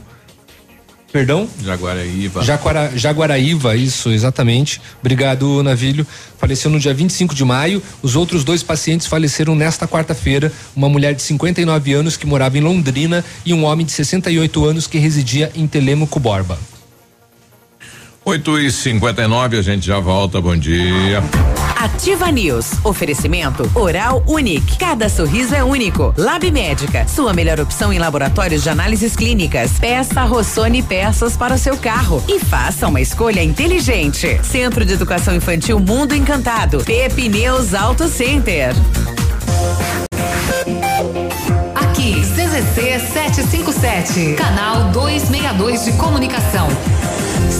[1.12, 1.48] Perdão?
[1.62, 2.43] Jaguaraíva.
[2.43, 4.80] Jaguara, Jaguaraíva, isso, exatamente.
[4.98, 6.05] Obrigado, Navilho.
[6.39, 7.80] Faleceu no dia 25 de maio.
[8.02, 10.51] Os outros dois pacientes faleceram nesta quarta-feira.
[10.74, 14.89] Uma mulher de 59 anos que morava em Londrina e um homem de 68 anos
[14.89, 16.59] que residia em Telemaco Borba.
[18.24, 20.40] 8 e 59 a gente já volta.
[20.40, 21.23] Bom dia.
[21.77, 22.70] Ativa News.
[22.85, 24.78] Oferecimento Oral Unique.
[24.78, 26.15] Cada sorriso é único.
[26.16, 27.07] Lab Médica.
[27.09, 29.73] Sua melhor opção em laboratórios de análises clínicas.
[29.81, 34.39] Peça Rossoni peças para o seu carro e faça uma escolha inteligente.
[34.44, 36.85] Centro de Educação Infantil Mundo Encantado.
[36.85, 38.73] Pepineus Auto Center.
[41.74, 46.69] Aqui, CZC 757, canal 262 de comunicação.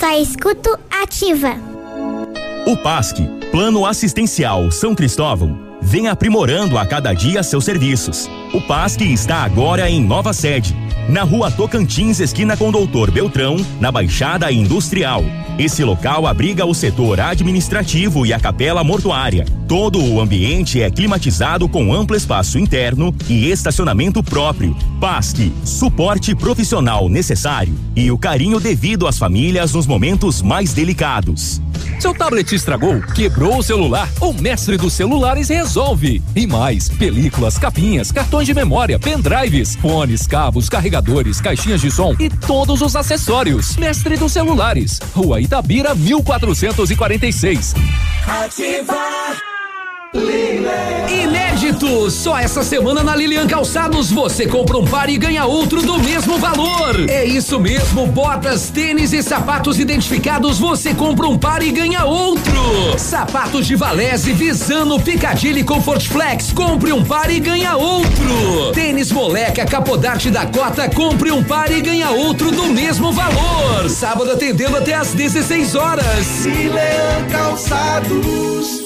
[0.00, 1.56] Só escuto ativa.
[2.66, 3.18] O PASC,
[3.50, 8.26] Plano Assistencial São Cristóvão, vem aprimorando a cada dia seus serviços.
[8.52, 10.74] O PASC está agora em nova sede,
[11.08, 15.24] na rua Tocantins, esquina com Doutor Beltrão, na Baixada Industrial.
[15.56, 19.44] Esse local abriga o setor administrativo e a capela mortuária.
[19.68, 24.76] Todo o ambiente é climatizado com amplo espaço interno e estacionamento próprio.
[25.00, 31.60] PASC, suporte profissional necessário e o carinho devido às famílias nos momentos mais delicados.
[31.98, 34.08] Seu tablet estragou, quebrou o celular?
[34.20, 36.22] O mestre dos celulares resolve.
[36.34, 42.28] E mais, películas, capinhas, cartões de memória, pendrives, fones, cabos, carregadores, caixinhas de som e
[42.28, 43.76] todos os acessórios.
[43.76, 47.74] Mestre dos celulares, Rua Itabira 1446.
[48.26, 49.50] Ativa.
[51.08, 52.10] Inédito!
[52.10, 56.36] Só essa semana na Lilian Calçados você compra um par e ganha outro do mesmo
[56.36, 57.08] valor.
[57.08, 62.98] É isso mesmo, botas, tênis e sapatos identificados você compra um par e ganha outro.
[62.98, 68.19] Sapatos de Valese, Visano, Picadilly Comfort Flex, compre um par e ganha outro.
[69.30, 73.88] Tênis Moleca, Capodarte da Cota, compre um par e ganha outro do mesmo valor.
[73.88, 76.44] Sábado atendendo até às 16 horas.
[76.44, 78.79] Lilian Calçados.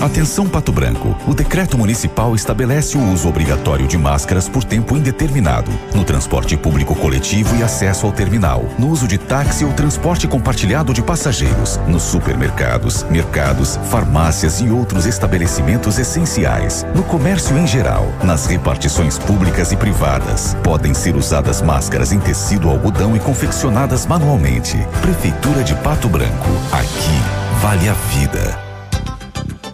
[0.00, 1.16] Atenção Pato Branco.
[1.26, 6.94] O decreto municipal estabelece o uso obrigatório de máscaras por tempo indeterminado no transporte público
[6.94, 12.02] coletivo e acesso ao terminal, no uso de táxi ou transporte compartilhado de passageiros, nos
[12.02, 19.76] supermercados, mercados, farmácias e outros estabelecimentos essenciais, no comércio em geral, nas repartições públicas e
[19.76, 20.56] privadas.
[20.62, 24.76] Podem ser usadas máscaras em tecido algodão e confeccionadas manualmente.
[25.00, 26.50] Prefeitura de Pato Branco.
[26.72, 28.63] Aqui vale a vida.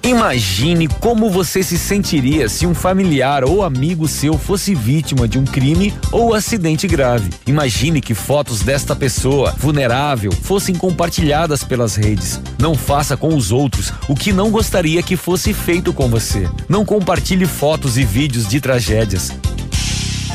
[0.02, 5.44] Imagine como você se sentiria se um familiar ou amigo seu fosse vítima de um
[5.44, 7.30] crime ou acidente grave.
[7.46, 12.40] Imagine que fotos desta pessoa vulnerável fossem compartilhadas pelas redes.
[12.58, 16.48] Não faça com os outros o que não gostaria que fosse feito com você.
[16.66, 19.30] Não compartilhe fotos e vídeos de tragédias.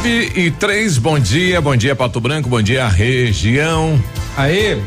[0.00, 4.02] Nove e três, bom dia, bom dia Pato Branco, bom dia região.
[4.34, 4.78] Aê,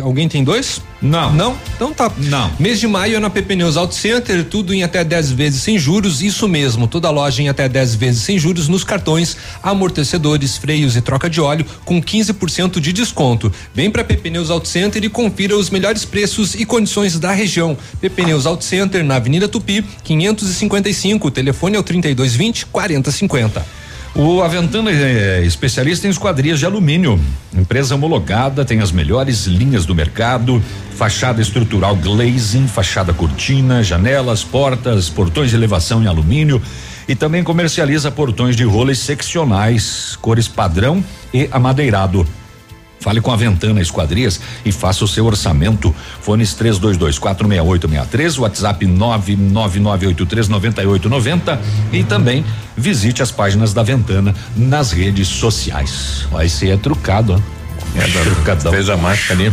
[0.00, 0.80] alguém tem dois?
[1.02, 1.34] Não.
[1.34, 1.56] Não?
[1.76, 2.10] Então tá.
[2.16, 2.50] Não.
[2.58, 5.78] Mês de maio é na PP Neus Auto Center, tudo em até 10 vezes sem
[5.78, 10.96] juros, isso mesmo, toda loja em até 10 vezes sem juros nos cartões, amortecedores, freios
[10.96, 13.52] e troca de óleo com 15% de desconto.
[13.74, 17.76] Vem pra PP Neus Auto Center e confira os melhores preços e condições da região.
[18.00, 23.87] PP Neus Auto Center na Avenida Tupi, 555, o telefone é o 3220 4050.
[24.20, 27.20] O Aventana é especialista em esquadrias de alumínio.
[27.56, 30.60] Empresa homologada, tem as melhores linhas do mercado.
[30.96, 36.60] Fachada estrutural glazing, fachada cortina, janelas, portas, portões de elevação em alumínio.
[37.06, 42.26] E também comercializa portões de rolas seccionais, cores padrão e amadeirado.
[43.00, 45.94] Fale com a Ventana Esquadrias e faça o seu orçamento.
[46.20, 51.58] Fones 32246863, WhatsApp 999839890
[51.92, 52.44] e também
[52.76, 56.26] visite as páginas da Ventana nas redes sociais.
[56.30, 57.38] Vai ser é trucado, ó.
[57.98, 58.72] É, Trucadão.
[58.72, 59.52] Fez a marca ali.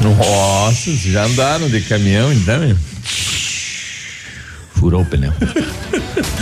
[0.00, 2.76] Nossa, já andaram de caminhão então, hein?
[4.76, 5.32] Furou o pneu.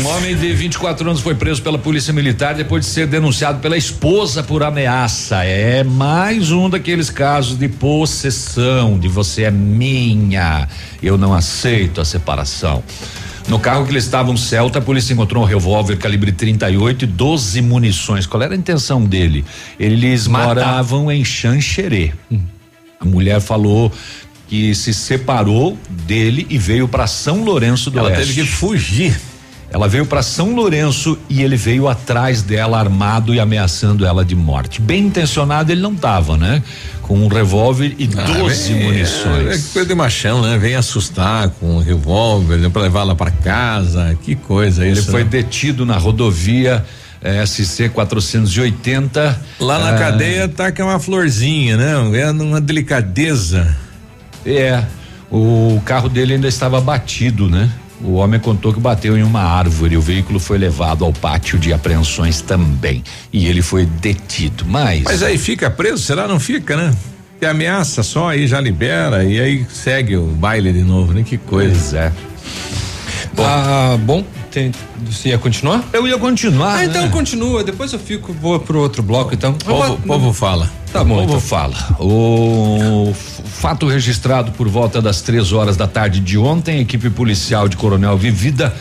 [0.01, 3.77] Um homem de 24 anos foi preso pela polícia militar depois de ser denunciado pela
[3.77, 5.45] esposa por ameaça.
[5.45, 10.69] É mais um daqueles casos de possessão, de você é minha,
[11.03, 12.83] eu não aceito a separação.
[13.49, 17.61] No carro que eles estavam Celta, a polícia encontrou um revólver calibre 38 e 12
[17.61, 18.27] munições.
[18.27, 19.45] Qual era a intenção dele?
[19.79, 20.47] Eles Matar.
[20.49, 22.13] moravam em Xanxerê.
[22.99, 23.93] A mulher falou
[24.49, 28.27] que se separou dele e veio para São Lourenço do Ela Oeste.
[28.27, 29.19] teve que fugir.
[29.71, 34.37] Ela veio para São Lourenço e ele veio atrás dela armado e ameaçando ela de
[34.37, 34.81] morte.
[34.81, 36.63] Bem intencionado ele não estava, né?
[37.03, 39.47] Com um revólver e 12 vem- munições.
[39.49, 40.57] É, é coisa de machão, né?
[40.59, 42.69] Vem assustar com um revólver, né?
[42.69, 44.17] pra levar ela pra casa.
[44.23, 45.11] Que coisa Ele isso.
[45.11, 45.31] foi né?
[45.31, 46.85] detido na rodovia
[47.21, 49.41] eh, SC 480.
[49.59, 52.21] Lá na ah, cadeia tá que é uma florzinha, né?
[52.21, 53.77] É uma delicadeza.
[54.47, 54.85] É.
[55.31, 57.71] O carro dele ainda estava batido, né?
[58.03, 59.97] O homem contou que bateu em uma árvore.
[59.97, 63.03] O veículo foi levado ao pátio de apreensões também.
[63.33, 64.65] E ele foi detido.
[64.67, 65.05] Mas.
[65.05, 66.03] Mas aí fica preso?
[66.03, 66.29] Será?
[66.29, 66.95] Não fica, né?
[67.41, 71.23] Tem ameaça só, aí já libera e aí segue o baile de novo, né?
[71.25, 71.75] Que coisa.
[71.75, 72.13] Pois é.
[73.35, 74.71] Bom, ah, bom tem,
[75.05, 75.85] você ia continuar?
[75.93, 76.77] Eu ia continuar.
[76.77, 77.09] Ah, então né?
[77.09, 77.65] continua.
[77.65, 79.51] Depois eu fico, vou pro outro bloco, então.
[79.51, 80.71] O povo, povo fala.
[80.93, 81.15] Tá bom.
[81.15, 81.41] O povo então.
[81.41, 81.75] fala.
[81.99, 87.69] O fato registrado por volta das três horas da tarde de ontem, a equipe policial
[87.69, 88.73] de Coronel Vivida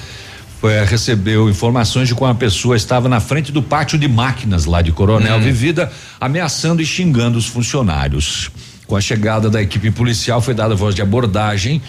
[0.61, 4.79] foi, recebeu informações de que uma pessoa estava na frente do pátio de máquinas lá
[4.79, 5.91] de Coronel Vivida,
[6.21, 8.51] ameaçando e xingando os funcionários.
[8.87, 11.81] Com a chegada da equipe policial foi dada voz de abordagem,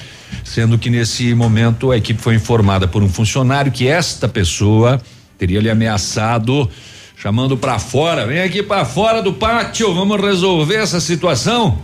[0.44, 5.00] sendo que nesse momento a equipe foi informada por um funcionário que esta pessoa
[5.36, 6.68] teria lhe ameaçado
[7.16, 11.78] chamando pra fora, vem aqui pra fora do pátio, vamos resolver essa situação.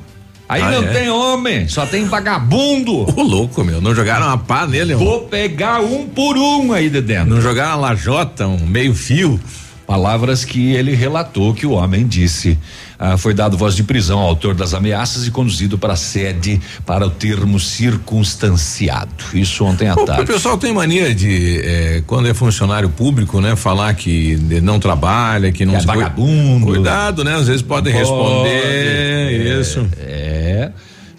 [0.49, 0.93] Aí Ah, não é?
[0.93, 3.07] tem homem, só tem vagabundo.
[3.19, 3.81] Ô, louco, meu.
[3.81, 5.07] Não jogaram uma pá nele, irmão?
[5.07, 7.31] Vou pegar um por um aí de dentro.
[7.35, 9.41] Não jogaram uma lajota, um meio fio.
[9.87, 12.59] Palavras que ele relatou que o homem disse.
[13.03, 16.61] Ah, foi dado voz de prisão ao autor das ameaças e conduzido para a sede
[16.85, 19.11] para o termo circunstanciado.
[19.33, 20.27] Isso ontem à O, o tarde.
[20.27, 25.65] pessoal tem mania de, eh, quando é funcionário público, né, falar que não trabalha, que
[25.65, 26.67] não é vagabundo.
[26.67, 27.37] Cuidado, né?
[27.37, 28.49] Às vezes podem Pode, responder.
[28.67, 29.89] é, isso.
[29.99, 30.71] É.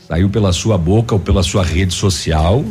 [0.08, 2.64] Saiu pela sua boca ou pela sua rede social,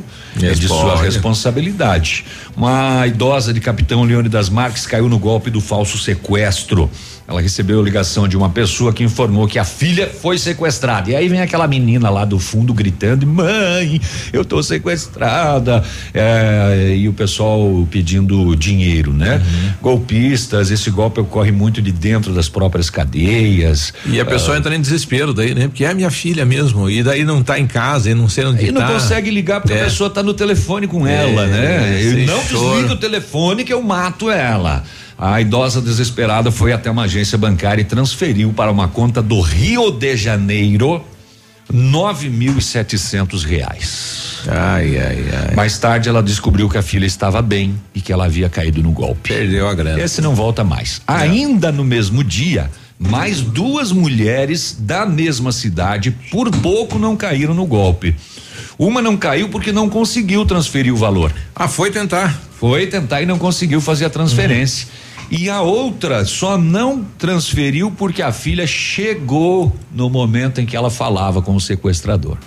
[0.42, 2.24] é de sua responsabilidade.
[2.56, 6.90] Uma idosa de Capitão Leone das Marques caiu no golpe do falso sequestro.
[7.28, 11.10] Ela recebeu ligação de uma pessoa que informou que a filha foi sequestrada.
[11.12, 14.00] E aí vem aquela menina lá do fundo gritando: Mãe,
[14.32, 15.84] eu tô sequestrada.
[16.12, 19.36] É, e o pessoal pedindo dinheiro, né?
[19.36, 19.72] Uhum.
[19.80, 23.94] Golpistas, esse golpe ocorre muito de dentro das próprias cadeias.
[24.06, 25.68] E a pessoa Ah, entra em desespero daí, né?
[25.68, 26.90] Porque é minha filha mesmo.
[26.90, 28.88] E daí não tá em casa e não sei onde E não tá.
[28.88, 29.82] consegue ligar porque É.
[29.82, 31.98] a pessoa tá no telefone com É, ela, né?
[32.00, 32.74] sem E não choro.
[32.74, 34.82] desliga o telefone que eu mato ela.
[35.18, 39.90] A idosa desesperada foi até uma agência bancária e transferiu para uma conta do Rio
[39.90, 41.04] de Janeiro
[41.72, 44.38] nove mil e setecentos reais.
[44.48, 45.54] Ai, ai, ai.
[45.54, 48.90] Mais tarde ela descobriu que a filha estava bem e que ela havia caído no
[48.90, 49.28] golpe.
[49.34, 50.00] Perdeu a grana.
[50.02, 51.00] Esse não volta mais.
[51.06, 57.66] Ainda no mesmo dia, mais duas mulheres da mesma cidade por pouco não caíram no
[57.66, 58.16] golpe.
[58.80, 61.30] Uma não caiu porque não conseguiu transferir o valor.
[61.54, 62.40] Ah, foi tentar.
[62.58, 64.88] Foi tentar e não conseguiu fazer a transferência.
[65.30, 70.88] E a outra só não transferiu porque a filha chegou no momento em que ela
[70.88, 72.38] falava com o sequestrador.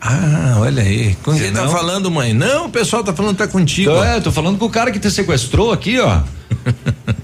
[0.00, 1.14] Ah, olha aí.
[1.22, 2.34] Com quem tá falando, mãe?
[2.34, 4.02] Não, o pessoal tá falando que tá contigo.
[4.02, 6.22] É, tô falando com o cara que te sequestrou aqui, ó.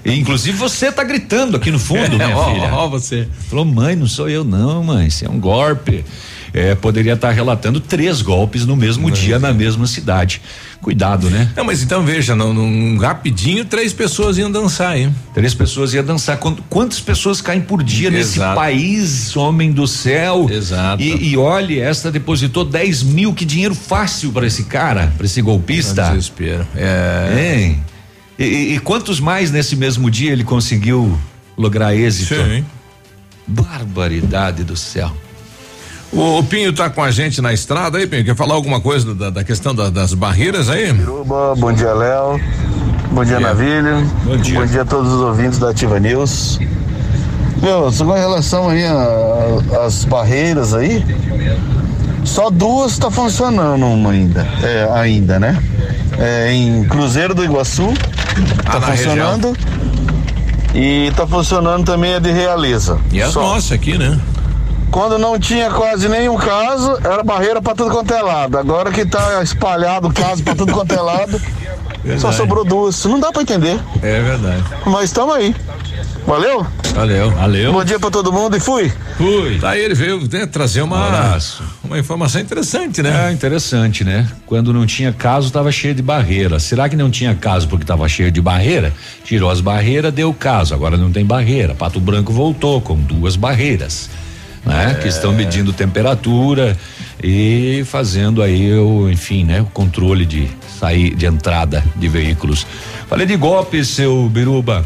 [0.05, 2.73] E, inclusive você tá gritando aqui no fundo, minha ó, filha.
[2.73, 3.27] ó você.
[3.49, 6.05] Falou, mãe, não sou eu não, mãe, isso é um golpe.
[6.57, 10.41] É, poderia estar relatando três golpes no mesmo dia na mesma cidade.
[10.81, 11.51] Cuidado, né?
[11.53, 15.13] Não, mas então veja, num, num rapidinho, três pessoas iam dançar, hein?
[15.33, 16.37] Três pessoas iam dançar.
[16.37, 18.55] Quant- Quantas pessoas caem por dia nesse Exato.
[18.55, 20.47] país, homem do céu?
[20.49, 21.03] Exato.
[21.03, 25.41] E, e olhe, esta depositou 10 mil, que dinheiro fácil para esse cara, para esse
[25.41, 26.03] golpista.
[26.09, 26.65] Desespero.
[26.73, 27.33] É.
[27.65, 27.83] Hein?
[28.39, 31.19] E, e- e quantos mais nesse mesmo dia ele conseguiu
[31.57, 32.33] lograr êxito?
[32.35, 32.63] Sim.
[33.45, 35.11] Barbaridade do céu.
[36.15, 38.23] O, o Pinho tá com a gente na estrada aí, Pinho.
[38.23, 40.93] Quer falar alguma coisa da, da questão da- das barreiras aí?
[40.93, 42.39] Biruba, bom dia, Léo.
[43.11, 44.05] Bom dia, Navilho.
[44.23, 44.59] Bom dia.
[44.59, 46.59] Bom dia a todos os ouvintes da Ativa News.
[47.61, 51.03] Meu, com relação aí a- às barreiras aí,
[52.23, 55.61] só duas está funcionando uma ainda, é, ainda, né?
[56.17, 57.93] É, em Cruzeiro do Iguaçu,
[58.65, 59.53] tá Ah, na funcionando.
[60.73, 62.97] E tá funcionando também a de Realeza.
[63.11, 63.41] E as Só.
[63.41, 64.19] nossas aqui, né?
[64.91, 68.57] Quando não tinha quase nenhum caso, era barreira pra tudo quanto é lado.
[68.57, 72.35] Agora que tá espalhado caso pra tudo quanto é lado, só Verdade.
[72.35, 73.03] sobrou duas.
[73.05, 73.79] Não dá pra entender.
[74.01, 74.63] É verdade.
[74.85, 75.53] Mas estamos aí.
[76.25, 76.65] Valeu?
[76.95, 77.29] Valeu.
[77.31, 77.73] Valeu.
[77.73, 78.91] Bom dia pra todo mundo e fui.
[79.17, 79.59] Fui.
[79.59, 81.61] Tá aí, ele veio né, trazer Um uma, abraço.
[81.83, 83.29] uma informação interessante, né?
[83.29, 84.27] É interessante, né?
[84.45, 86.57] Quando não tinha caso, estava cheio de barreira.
[86.59, 88.91] Será que não tinha caso porque estava cheio de barreira?
[89.23, 90.73] Tirou as barreiras, deu caso.
[90.73, 91.75] Agora não tem barreira.
[91.75, 94.09] Pato Branco voltou com duas barreiras,
[94.65, 94.97] né?
[95.01, 96.75] Que estão medindo temperatura
[97.23, 99.61] e fazendo aí o, enfim, né?
[99.61, 102.65] O controle de sair, de entrada de veículos.
[103.07, 104.83] Falei de golpe, seu Biruba.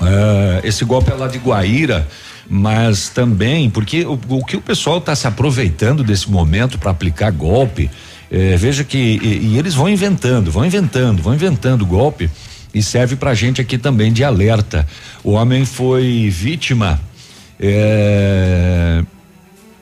[0.00, 2.06] É, esse golpe é lá de Guaíra,
[2.48, 7.30] mas também porque o, o que o pessoal está se aproveitando desse momento para aplicar
[7.32, 7.90] golpe,
[8.30, 12.30] é, veja que e, e eles vão inventando, vão inventando, vão inventando golpe
[12.72, 14.86] e serve para gente aqui também de alerta.
[15.24, 17.00] O homem foi vítima.
[17.60, 19.02] É,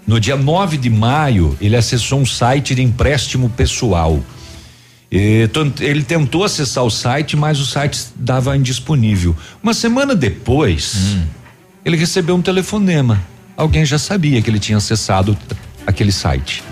[0.06, 4.22] no dia 9 de maio, ele acessou um site de empréstimo pessoal.
[5.10, 5.48] E
[5.80, 9.36] ele tentou acessar o site, mas o site dava indisponível.
[9.62, 11.16] Uma semana depois,
[11.84, 13.22] ele recebeu um telefonema.
[13.56, 15.36] Alguém já sabia que ele tinha acessado
[15.86, 16.62] aquele site.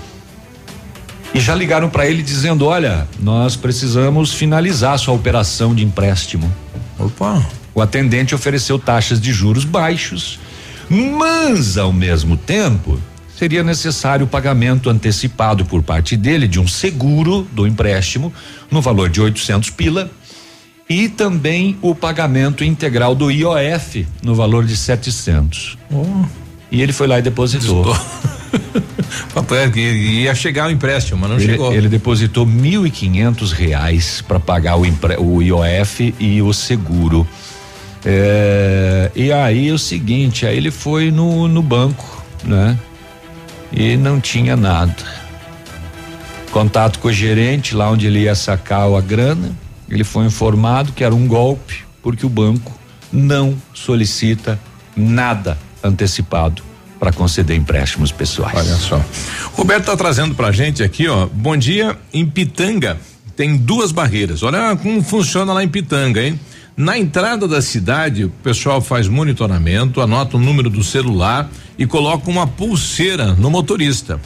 [1.32, 6.52] E já ligaram para ele dizendo: Olha, nós precisamos finalizar sua operação de empréstimo.
[6.98, 7.44] Opa!
[7.74, 10.38] O atendente ofereceu taxas de juros baixos,
[10.88, 12.98] mas ao mesmo tempo
[13.36, 18.32] seria necessário o pagamento antecipado por parte dele de um seguro do empréstimo
[18.70, 20.10] no valor de 800 pila
[20.88, 25.78] e também o pagamento integral do IOF no valor de 700.
[26.70, 27.84] E ele foi lá e depositou.
[29.32, 31.72] Papo é que ia chegar o empréstimo, mas não ele, chegou.
[31.72, 37.26] ele depositou mil e quinhentos reais para pagar o, empre- o IOF e o seguro.
[38.04, 42.78] É, e aí o seguinte, aí ele foi no, no banco, né?
[43.72, 44.94] E não tinha nada.
[46.50, 49.52] Contato com o gerente, lá onde ele ia sacar a grana,
[49.88, 52.72] ele foi informado que era um golpe, porque o banco
[53.12, 54.58] não solicita
[54.96, 56.62] nada antecipado
[57.00, 58.56] para conceder empréstimos pessoais.
[58.56, 59.04] Olha só.
[59.54, 61.26] Roberto tá trazendo pra gente aqui, ó.
[61.26, 62.98] Bom dia, em Pitanga
[63.36, 64.42] tem duas barreiras.
[64.42, 66.38] Olha como funciona lá em Pitanga, hein?
[66.76, 71.48] Na entrada da cidade, o pessoal faz monitoramento, anota o número do celular
[71.78, 74.20] e coloca uma pulseira no motorista.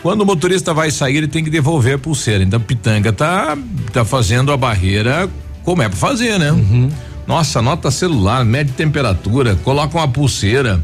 [0.00, 2.44] Quando o motorista vai sair, ele tem que devolver a pulseira.
[2.44, 3.58] Então, Pitanga tá,
[3.92, 5.28] tá fazendo a barreira
[5.64, 6.52] como é pra fazer, né?
[7.26, 10.80] Nossa, nota celular, mede temperatura, coloca uma pulseira.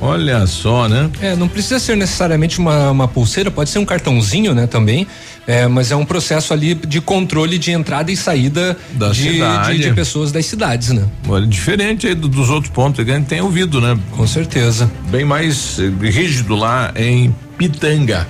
[0.00, 1.10] Olha só, né?
[1.20, 5.06] É, não precisa ser necessariamente uma, uma pulseira, pode ser um cartãozinho, né, também.
[5.46, 9.78] É, mas é um processo ali de controle de entrada e saída Da de, cidade.
[9.78, 11.04] de, de pessoas das cidades, né?
[11.28, 13.96] Olha, diferente aí do- dos outros pontos que a gente tem ouvido, né?
[14.10, 14.90] Com certeza.
[15.08, 18.26] Bem mais rígido lá em Pitanga.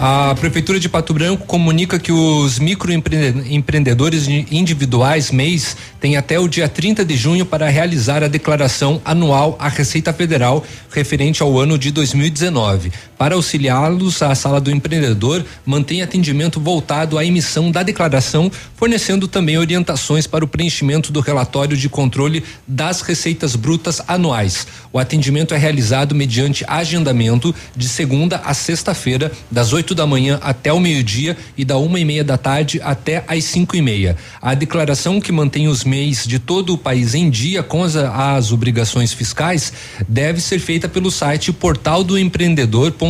[0.00, 6.68] A Prefeitura de Pato Branco comunica que os microempreendedores individuais MEIs têm até o dia
[6.68, 11.90] 30 de junho para realizar a declaração anual à Receita Federal referente ao ano de
[11.90, 12.92] 2019.
[13.18, 19.58] Para auxiliá-los, a Sala do Empreendedor mantém atendimento voltado à emissão da declaração, fornecendo também
[19.58, 24.68] orientações para o preenchimento do relatório de controle das receitas brutas anuais.
[24.92, 30.72] O atendimento é realizado mediante agendamento de segunda a sexta-feira, das 8 da manhã até
[30.72, 34.16] o meio-dia e da uma e meia da tarde até às cinco e meia.
[34.40, 38.52] A declaração que mantém os MEIs de todo o país em dia com as, as
[38.52, 39.72] obrigações fiscais
[40.06, 41.52] deve ser feita pelo site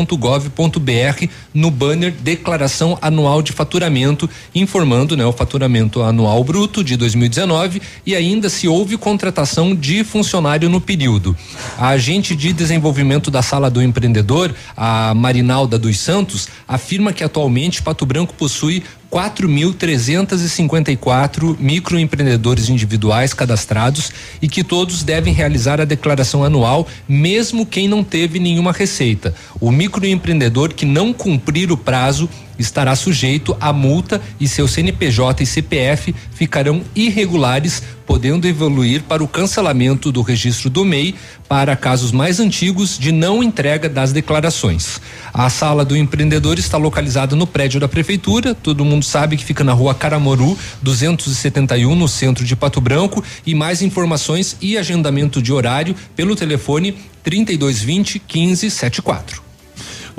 [0.04, 7.80] portaldoempreendedor.gov.br no banner Declaração Anual de Faturamento, informando né, o faturamento anual bruto de 2019
[8.04, 11.36] e ainda se houve contratação de funcionário no período.
[11.78, 17.82] A agente de desenvolvimento da Sala do Empreendedor, a Marinalda dos Santos, afirma que atualmente
[17.82, 26.86] Pato Branco possui 4.354 microempreendedores individuais cadastrados e que todos devem realizar a declaração anual,
[27.08, 29.34] mesmo quem não teve nenhuma receita.
[29.60, 32.28] O microempreendedor que não cumprir o prazo
[32.58, 39.28] estará sujeito a multa e seu CNPJ e CPF ficarão irregulares, podendo evoluir para o
[39.28, 41.14] cancelamento do registro do MEI
[41.48, 45.00] para casos mais antigos de não entrega das declarações.
[45.32, 49.62] A sala do empreendedor está localizada no prédio da prefeitura, todo mundo sabe que fica
[49.62, 55.52] na rua Caramoru, 271, no centro de Pato Branco, e mais informações e agendamento de
[55.52, 59.47] horário pelo telefone 3220 1574.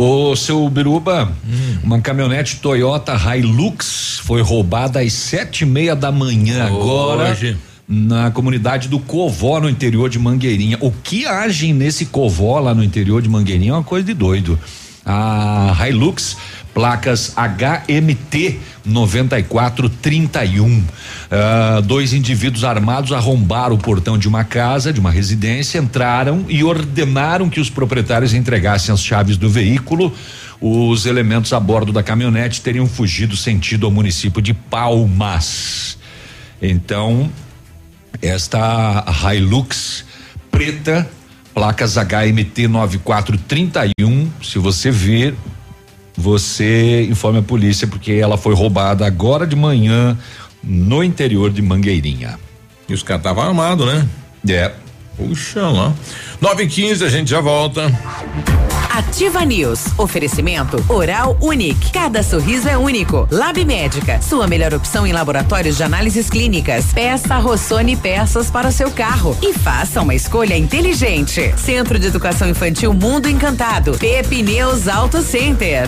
[0.01, 1.29] Ô, seu Biruba,
[1.83, 7.31] uma caminhonete Toyota Hilux foi roubada às sete e meia da manhã agora.
[7.31, 7.57] Hoje.
[7.85, 10.77] Na comunidade do Covó, no interior de Mangueirinha.
[10.79, 14.57] O que agem nesse Covó lá no interior de Mangueirinha é uma coisa de doido.
[15.05, 16.37] A Hilux,
[16.73, 20.81] placas HMT 9431.
[21.31, 26.63] Ah, dois indivíduos armados arrombaram o portão de uma casa, de uma residência, entraram e
[26.63, 30.11] ordenaram que os proprietários entregassem as chaves do veículo.
[30.59, 35.97] Os elementos a bordo da caminhonete teriam fugido sentido ao município de Palmas.
[36.61, 37.31] Então,
[38.21, 40.03] esta Hilux
[40.51, 41.07] preta,
[41.53, 44.29] placas HMT 9431.
[44.43, 45.35] Se você ver,
[46.17, 50.17] você informe a polícia porque ela foi roubada agora de manhã
[50.63, 52.39] no interior de Mangueirinha.
[52.87, 54.07] E os caras estavam armados, né?
[54.47, 54.71] É.
[55.15, 55.93] Puxa lá.
[56.39, 57.91] 9 e 15 a gente já volta.
[58.89, 59.97] Ativa News.
[59.97, 61.91] Oferecimento Oral Unique.
[61.91, 63.27] Cada sorriso é único.
[63.31, 64.21] Lab Médica.
[64.21, 66.85] Sua melhor opção em laboratórios de análises clínicas.
[66.93, 69.37] Peça Rossoni peças para o seu carro.
[69.41, 71.53] E faça uma escolha inteligente.
[71.57, 73.97] Centro de Educação Infantil Mundo Encantado.
[73.97, 75.87] Pepineus Auto Center.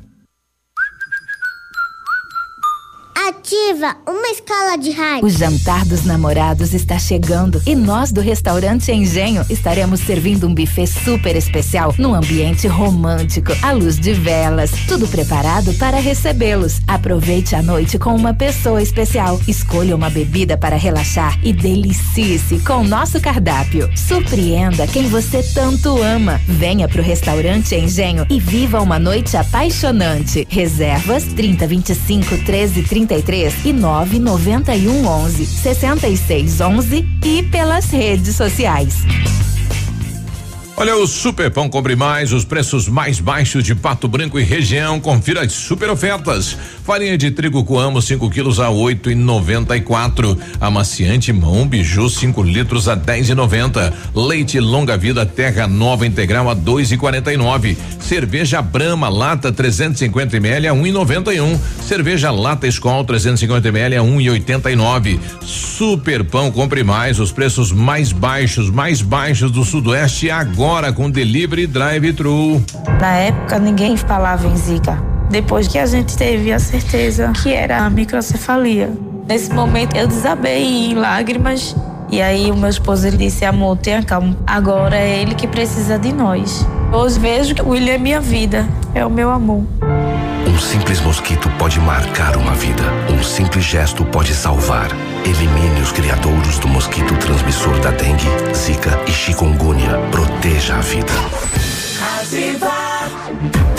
[3.51, 5.25] Ativa uma escala de rádio.
[5.25, 10.87] O jantar dos namorados está chegando e nós do restaurante Engenho estaremos servindo um buffet
[10.87, 16.79] super especial num ambiente romântico, à luz de velas, tudo preparado para recebê-los.
[16.87, 19.37] Aproveite a noite com uma pessoa especial.
[19.45, 23.89] Escolha uma bebida para relaxar e delicie-se com o nosso cardápio.
[23.97, 26.39] Surpreenda quem você tanto ama.
[26.47, 30.47] Venha pro restaurante Engenho e viva uma noite apaixonante.
[30.49, 31.25] Reservas
[33.41, 39.03] 30 25 13 33 e 9 91 11 66 11 e pelas redes sociais.
[40.81, 44.99] Olha o Super Pão Compre Mais, os preços mais baixos de Pato Branco e região.
[44.99, 46.57] Confira as super ofertas.
[46.83, 50.35] Farinha de trigo Coamo 5 quilos a oito e noventa e quatro.
[50.59, 53.93] Amaciante Mão Biju 5 litros a dez e noventa.
[54.15, 57.77] Leite Longa Vida Terra Nova Integral a dois e quarenta e nove.
[57.99, 61.59] Cerveja Brama Lata 350 ml a um e noventa e um.
[61.87, 65.19] Cerveja Lata Escol 350 ml a um e oitenta e nove.
[65.45, 71.67] Super Pão Compre Mais, os preços mais baixos, mais baixos do Sudoeste agora com delivery
[71.67, 72.63] drive-thru.
[72.99, 74.97] Na época ninguém falava em Zika.
[75.29, 78.89] Depois que a gente teve a certeza que era a microcefalia.
[79.27, 81.75] Nesse momento eu desabei em lágrimas
[82.09, 84.35] e aí o meu esposo ele disse: "Amor, tenha calma.
[84.47, 88.65] Agora é ele que precisa de nós." Hoje vejo que o William é minha vida,
[88.95, 89.65] é o meu amor.
[90.47, 92.83] Um simples mosquito pode marcar uma vida.
[93.09, 94.89] Um simples gesto pode salvar.
[95.25, 99.97] Elimine os criadouros do mosquito transmissor da dengue, zika e chikungunya.
[100.11, 101.13] Proteja a vida.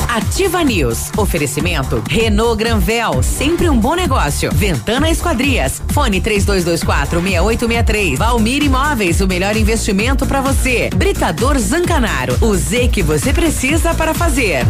[0.08, 1.10] Ativa News.
[1.16, 4.50] Oferecimento Renault Granvel, sempre um bom negócio.
[4.52, 5.82] Ventana Esquadrias.
[5.88, 8.18] Fone 3224 6863.
[8.18, 10.90] Valmir Imóveis, o melhor investimento para você.
[10.94, 12.36] Britador Zancanaro.
[12.40, 14.64] O Z que você precisa para fazer.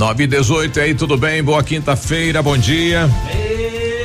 [0.00, 1.42] 9 e 18 aí, tudo bem?
[1.42, 3.06] Boa quinta-feira, bom dia.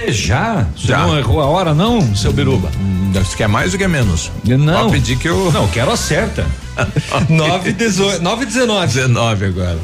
[0.09, 0.67] já?
[0.75, 1.07] Você Já.
[1.07, 2.69] não errou a hora, não, seu Biruba?
[3.13, 4.29] Você quer mais ou quer menos?
[4.43, 4.89] Não.
[4.89, 5.49] Pode pedir que eu.
[5.53, 6.45] Não, quero a certa.
[7.29, 8.87] 9 e 18, 9 e 19.
[8.87, 9.79] 19 agora.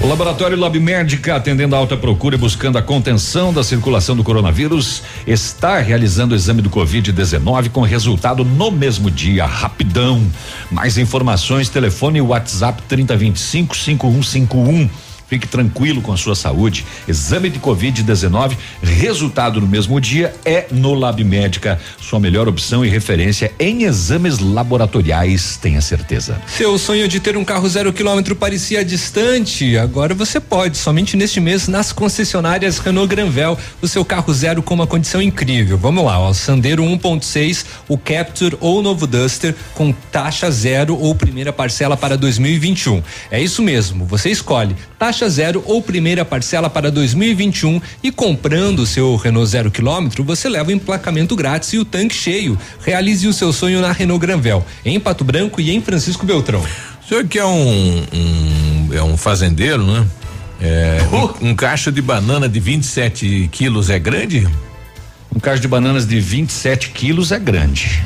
[0.00, 4.24] O laboratório Lab Médica, atendendo a alta procura e buscando a contenção da circulação do
[4.24, 10.26] coronavírus, está realizando o exame do Covid-19 com resultado no mesmo dia, rapidão.
[10.70, 15.11] Mais informações, telefone WhatsApp 3025 5151.
[15.32, 16.84] Fique tranquilo com a sua saúde.
[17.08, 21.80] Exame de Covid-19, resultado no mesmo dia é no Lab Médica.
[21.98, 26.38] Sua melhor opção e referência em exames laboratoriais, tenha certeza.
[26.46, 29.78] Seu sonho de ter um carro zero quilômetro parecia distante.
[29.78, 34.74] Agora você pode, somente neste mês, nas concessionárias Renault Granvel, o seu carro zero com
[34.74, 35.78] uma condição incrível.
[35.78, 41.14] Vamos lá, ó, Sandero 1.6, o Capture ou o novo Duster com taxa zero ou
[41.14, 43.02] primeira parcela para 2021.
[43.30, 48.86] É isso mesmo, você escolhe taxa zero ou primeira parcela para 2021 e comprando o
[48.86, 52.58] seu Renault zero quilômetro, você leva o emplacamento grátis e o tanque cheio.
[52.84, 56.60] Realize o seu sonho na Renault Granvel, em Pato Branco e em Francisco Beltrão.
[57.04, 60.06] O senhor que é um, um é um fazendeiro, né?
[60.60, 60.98] É,
[61.42, 64.46] um, um caixa de banana de 27 quilos é grande?
[65.34, 68.02] Um caixa de bananas de 27 quilos é grande.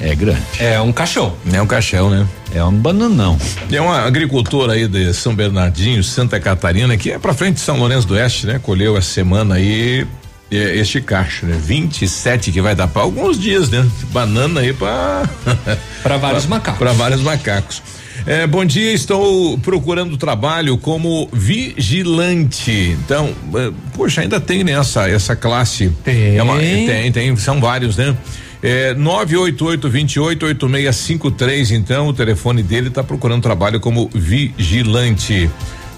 [0.00, 0.40] É grande.
[0.60, 1.34] É um caixão.
[1.52, 2.26] É um caixão, né?
[2.54, 3.36] É um bananão.
[3.70, 7.78] É uma agricultora aí de São Bernardinho, Santa Catarina, que é pra frente de São
[7.78, 8.60] Lourenço do Oeste, né?
[8.62, 10.06] Colheu essa semana aí
[10.50, 11.58] é, este cacho, né?
[11.60, 13.86] 27 que vai dar para alguns dias, né?
[14.12, 15.28] Banana aí para
[16.02, 16.78] Para vários macacos.
[16.78, 17.82] Para vários macacos.
[18.26, 22.96] É, bom dia, estou procurando trabalho como vigilante.
[23.04, 25.90] Então, é, poxa, ainda tem nessa essa classe.
[26.04, 26.36] Tem.
[26.36, 28.14] É uma- tem, tem, são vários, né?
[28.62, 35.48] É, 988 28 8653, então o telefone dele está procurando trabalho como vigilante.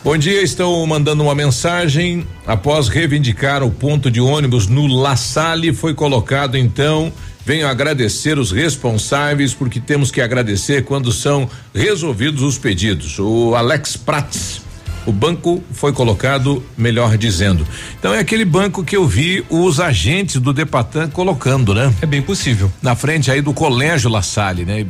[0.05, 2.27] Bom dia, estou mandando uma mensagem.
[2.47, 7.13] Após reivindicar o ponto de ônibus no La Salle, foi colocado então.
[7.45, 13.19] Venho agradecer os responsáveis, porque temos que agradecer quando são resolvidos os pedidos.
[13.19, 14.63] O Alex Prats.
[15.07, 17.67] O banco foi colocado, melhor dizendo.
[17.99, 21.93] Então é aquele banco que eu vi os agentes do Depatan colocando, né?
[22.03, 22.71] É bem possível.
[22.83, 24.87] Na frente aí do colégio La Salle, né?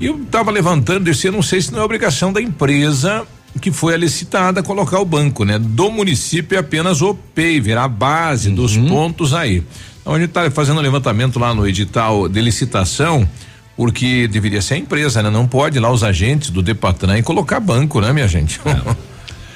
[0.00, 3.26] E eu tava levantando esse, eu não sei se não é obrigação da empresa
[3.60, 5.58] que foi a licitada colocar o banco, né?
[5.58, 9.62] Do município é apenas o PEI, virar a base dos pontos aí.
[10.00, 13.28] Então a gente tá fazendo um levantamento lá no edital de licitação,
[13.76, 15.30] porque deveria ser a empresa, né?
[15.30, 18.60] Não pode lá os agentes do Depatran e colocar banco, né, minha gente?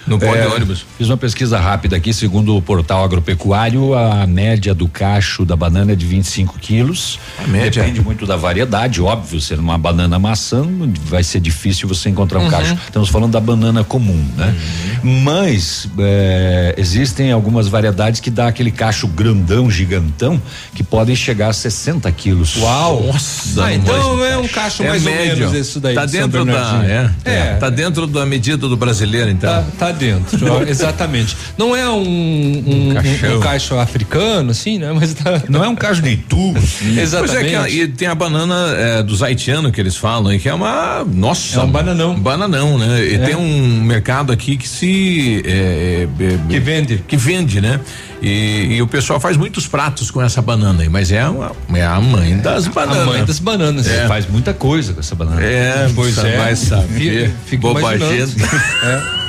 [0.06, 0.84] No pó de ônibus.
[0.98, 5.92] Fiz uma pesquisa rápida aqui, segundo o portal agropecuário, a média do cacho da banana
[5.92, 7.18] é de 25 quilos.
[7.42, 7.82] A média.
[7.82, 10.66] Depende muito da variedade, óbvio, sendo uma banana maçã,
[11.06, 12.50] vai ser difícil você encontrar um Uhum.
[12.50, 12.74] cacho.
[12.86, 14.54] Estamos falando da banana comum, né?
[15.02, 20.40] Mas é, existem algumas variedades que dá aquele cacho grandão, gigantão,
[20.74, 22.56] que podem chegar a 60 quilos.
[22.56, 23.04] Uau!
[23.06, 24.22] Nossa, Ah, não então pode.
[24.32, 25.46] é um cacho É mais médio.
[25.46, 25.94] ou menos isso daí.
[25.94, 27.34] Tá de dentro da, é, É.
[27.34, 29.50] é, tá dentro da medida do brasileiro, então.
[29.78, 31.36] Tá, tá dentro, ó, exatamente.
[31.56, 33.78] Não é um, um, um, caixão.
[33.78, 34.92] um africano, assim, né?
[34.92, 35.42] Mas tá.
[35.48, 36.54] Não é um cacho de itu.
[36.98, 37.24] Exatamente.
[37.34, 40.54] Pois é, que, e tem a banana é, dos haitianos que eles falam, que é
[40.54, 41.04] uma.
[41.04, 41.60] Nossa.
[41.60, 42.14] É um bananão.
[42.18, 43.02] Bananão, né?
[43.04, 43.18] E É.
[43.18, 45.42] tem um mercado aqui que se.
[45.46, 47.04] é, é, é, Que vende.
[47.08, 47.80] Que vende, né?
[48.22, 51.84] E, e o pessoal faz muitos pratos com essa banana aí, mas é, uma, é
[51.84, 53.02] a mãe das bananas.
[53.02, 53.86] A mãe das bananas.
[53.86, 54.06] É.
[54.06, 55.42] Faz muita coisa com essa banana.
[55.42, 56.36] É, Pois é.
[56.38, 57.30] Vai saber.
[57.46, 57.68] Fica- fica.
[58.84, 59.23] É.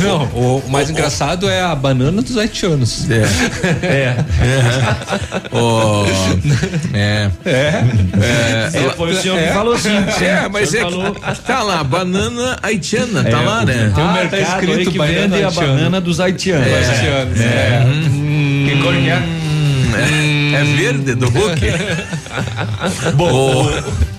[0.00, 3.06] Não, o, o mais engraçado é a banana dos haitianos.
[3.10, 3.86] É.
[3.86, 4.16] É.
[5.52, 6.04] Ó,
[6.94, 7.30] é.
[7.44, 7.50] É.
[7.50, 9.52] É, É, foi o senhor que é.
[9.52, 9.90] falou assim.
[10.24, 11.14] É, mas O é falou.
[11.14, 13.92] que tá lá, banana haitiana, tá É, lá, o- né?
[13.94, 16.66] Tem um Ah, tá mercado aí escrito que banana vende a banana dos haitianos.
[16.66, 17.82] Dos haitianos, é.
[18.68, 19.22] Que cor que é?
[19.96, 21.60] É, é verde do Hulk.
[23.16, 23.70] Bom,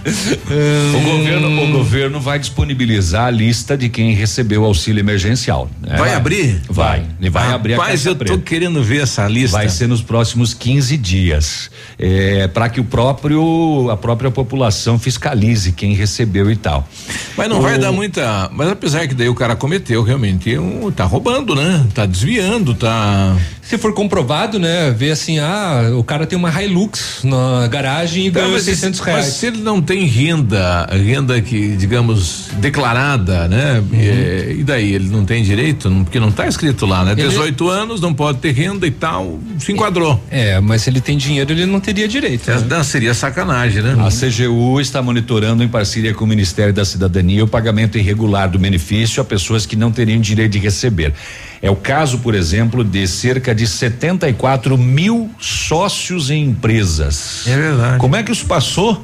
[0.08, 5.69] o, governo, o governo vai disponibilizar a lista de quem recebeu auxílio emergencial.
[5.82, 5.95] né?
[5.98, 6.61] Vai abrir?
[6.69, 7.03] Vai.
[7.19, 8.38] Ele vai abrir a caixa eu tô preta.
[8.40, 9.58] querendo ver essa lista.
[9.58, 11.69] Vai ser nos próximos 15 dias,
[12.00, 16.88] é, para que o próprio a própria população fiscalize quem recebeu e tal.
[17.36, 18.50] Mas não O- vai dar muita.
[18.53, 21.86] Mas apesar que daí o cara cometeu realmente, um, tá roubando, né?
[21.94, 23.36] Tá desviando, tá.
[23.61, 24.92] Se for comprovado, né?
[24.92, 29.00] Ver assim, ah, o cara tem uma Hilux na garagem e Não, ganhou mas, 600
[29.02, 29.26] mas reais.
[29.26, 33.80] se ele não tem renda, renda que, digamos, declarada, né?
[33.80, 34.00] Uhum.
[34.00, 35.90] É, e daí, ele não tem direito?
[35.90, 37.14] Não- Porque não tá escrito lá, né?
[37.14, 40.22] Ele- 18 anos, não pode ter renda e tal, se enquadrou.
[40.30, 42.50] É, mas se ele tem dinheiro, ele não teria direito.
[42.50, 42.77] né?
[42.80, 43.95] É, seria sacanagem, né?
[44.00, 48.59] A CGU está monitorando em parceria com o Ministério da Cidadania o pagamento irregular do
[48.59, 51.14] benefício a pessoas que não teriam direito de receber.
[51.61, 57.43] É o caso, por exemplo, de cerca de 74 mil sócios em empresas.
[57.48, 57.98] É verdade.
[58.00, 59.03] Como é que isso passou?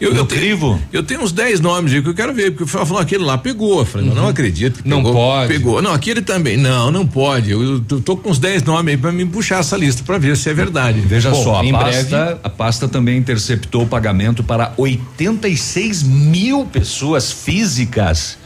[0.00, 0.80] Eu, eu, tenho, crivo?
[0.92, 3.36] eu tenho uns 10 nomes aí que eu quero ver, porque o falou aquele lá
[3.36, 3.80] pegou.
[3.80, 4.82] Eu falei, eu não acredito.
[4.82, 4.96] que Uhum.
[4.96, 5.48] Não pegou, pode.
[5.52, 5.82] Pegou.
[5.82, 6.56] Não, aquele também.
[6.56, 7.50] Não, não pode.
[7.50, 10.16] Eu, eu tô- tô com uns 10 nomes aí pra me puxar essa lista pra
[10.16, 11.00] ver se é verdade.
[11.00, 16.02] Veja Bom, só, a em pasta, breve- a pasta também interceptou o pagamento para 86
[16.04, 18.38] mil pessoas físicas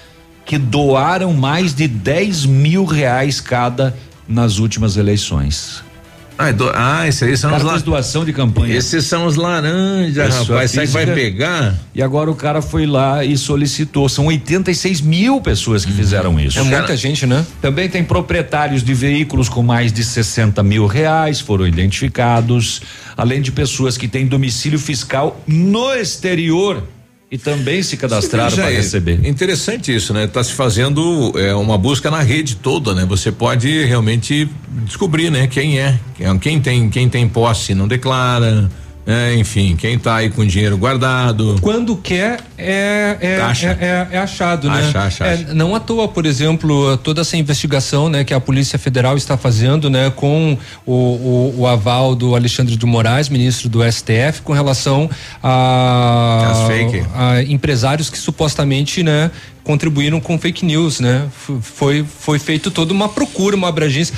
[0.47, 3.95] que doaram mais de 10 mil reais cada
[4.27, 5.83] nas últimas eleições.
[6.39, 7.79] Ah, do, ah esse aí são os cara lá.
[7.79, 8.75] doação de campanha.
[8.75, 10.73] Esses são os laranjas, Pessoa rapaz.
[10.73, 11.75] Que vai pegar?
[11.95, 14.09] E agora o cara foi lá e solicitou.
[14.09, 16.59] São 86 mil pessoas que fizeram isso.
[16.59, 17.45] É muita gente, né?
[17.61, 22.81] Também tem proprietários de veículos com mais de 60 mil reais foram identificados,
[23.17, 26.83] além de pessoas que têm domicílio fiscal no exterior
[27.33, 29.27] e também se cadastraram para receber.
[29.27, 30.27] Interessante isso, né?
[30.27, 33.07] Tá se fazendo é, uma busca na rede toda, né?
[33.07, 34.47] Você pode realmente
[34.85, 35.47] descobrir, né?
[35.47, 35.99] Quem é,
[36.43, 38.71] quem tem, quem tem posse não declara,
[39.07, 41.57] é, enfim, quem tá aí com dinheiro guardado.
[41.61, 43.67] Quando quer, é, é, Acha.
[43.81, 44.79] é, é- é achado, né?
[44.89, 45.55] Acha, acha, É, acha.
[45.55, 49.91] não à toa, por exemplo, toda essa investigação né, que a Polícia Federal está fazendo
[49.91, 50.57] né, com
[50.87, 55.11] o, o, o aval do Alexandre de Moraes, ministro do STF, com relação
[55.43, 56.53] a,
[57.15, 59.31] a empresários que supostamente né,
[59.65, 61.29] contribuíram com fake news, né?
[61.61, 64.15] Foi, foi feito toda uma procura, uma abrangência.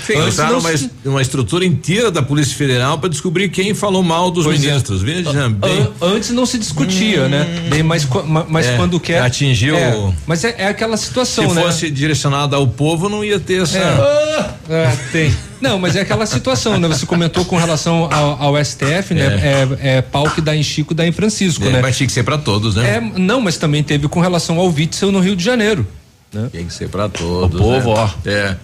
[0.48, 4.44] Não uma, se- uma estrutura inteira da Polícia Federal para descobrir quem falou mal dos
[4.44, 4.66] Pois é.
[4.68, 5.02] ministros.
[5.02, 5.81] Veja bem.
[5.81, 7.66] An- antes não se discutia, né?
[7.68, 9.20] Daí, mas qu- ma- mas É, quando quer.
[9.20, 11.62] atingiu É, o- mas é, é aquela situação, Se né?
[11.62, 13.78] fosse direcionado ao povo, não ia ter essa.
[13.78, 14.55] É.
[14.70, 15.34] É, tem.
[15.65, 16.86] Não, mas é aquela situação, né?
[16.89, 19.68] Você comentou com relação ao, ao STF, né?
[19.81, 19.97] É.
[19.97, 21.81] é pau que dá em Chico, dá em Francisco, É, né?
[21.81, 22.97] Mas tinha que ser para todos, né?
[22.97, 25.86] É, não, mas também teve com relação ao Witzel no Rio de Janeiro.
[26.31, 26.51] Né?
[26.52, 27.59] Tem que ser para todos.
[27.59, 27.97] O povo, né?
[27.97, 28.28] ó.
[28.28, 28.57] É.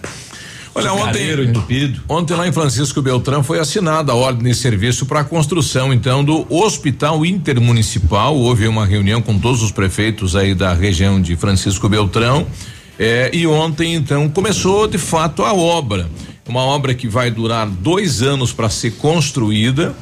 [0.75, 1.33] Olha, ontem,
[2.07, 6.23] ontem lá em Francisco Beltrão foi assinada a ordem de serviço para a construção, então,
[6.23, 8.37] do Hospital Intermunicipal.
[8.37, 12.45] Houve uma reunião com todos os prefeitos aí da região de Francisco Beltrão.
[12.99, 16.09] Eh, e ontem, então, começou de fato a obra.
[16.47, 19.93] Uma obra que vai durar dois anos para ser construída.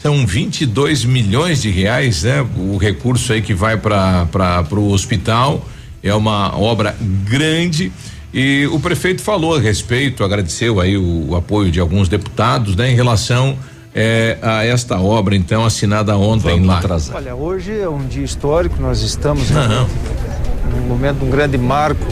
[0.00, 2.46] São 22 milhões de reais, né?
[2.56, 5.66] O recurso aí que vai para o hospital.
[6.02, 7.90] É uma obra grande.
[8.32, 12.90] E o prefeito falou a respeito, agradeceu aí o, o apoio de alguns deputados, né,
[12.90, 13.58] em relação
[13.94, 16.80] eh, a esta obra, então, assinada ontem lá.
[17.14, 19.88] Olha, hoje é um dia histórico, nós estamos Não, não.
[20.68, 22.06] Num momento, um grande marco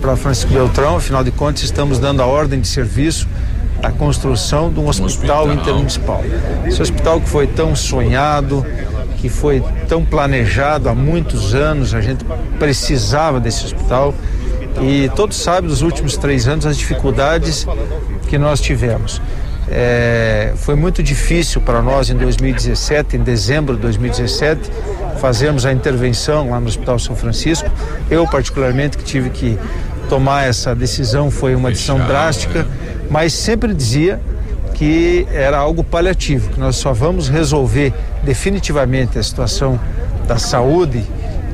[0.00, 3.26] para Francisco Beltrão, afinal de contas estamos dando a ordem de serviço
[3.82, 6.24] a construção de um hospital, hospital intermunicipal.
[6.66, 8.64] Esse hospital que foi tão sonhado,
[9.18, 12.24] que foi tão planejado há muitos anos, a gente
[12.58, 14.14] precisava desse hospital
[14.80, 17.66] e todos sabem dos últimos três anos as dificuldades
[18.28, 19.20] que nós tivemos.
[19.68, 24.70] É, foi muito difícil para nós em 2017, em dezembro de 2017,
[25.20, 27.68] fazermos a intervenção lá no Hospital São Francisco.
[28.10, 29.58] Eu, particularmente, que tive que
[30.08, 32.66] tomar essa decisão, foi uma decisão drástica,
[33.10, 34.20] mas sempre dizia
[34.74, 39.80] que era algo paliativo, que nós só vamos resolver definitivamente a situação
[40.28, 41.02] da saúde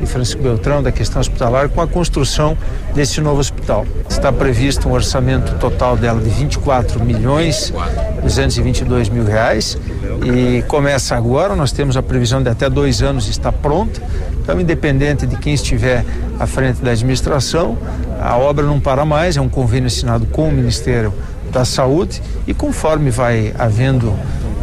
[0.03, 2.59] e Francisco Beltrão, da questão hospitalar, com a construção
[2.95, 3.87] desse novo hospital.
[4.09, 7.73] Está previsto um orçamento total dela de 24 milhões
[8.21, 9.79] 222 mil reais
[10.25, 11.55] e começa agora.
[11.55, 14.03] Nós temos a previsão de até dois anos estar pronta.
[14.43, 16.05] Então, independente de quem estiver
[16.39, 17.79] à frente da administração,
[18.21, 19.37] a obra não para mais.
[19.37, 21.15] É um convênio assinado com o Ministério
[21.53, 24.13] da Saúde e conforme vai havendo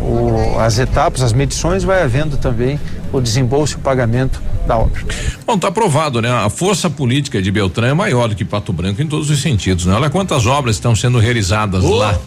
[0.01, 2.79] o, as etapas, as medições, vai havendo também
[3.11, 5.01] o desembolso e o pagamento da obra.
[5.45, 6.31] Bom, está aprovado, né?
[6.31, 9.85] A força política de Beltrão é maior do que Pato Branco em todos os sentidos,
[9.85, 9.93] né?
[9.93, 11.95] Olha quantas obras estão sendo realizadas oh.
[11.95, 12.17] lá.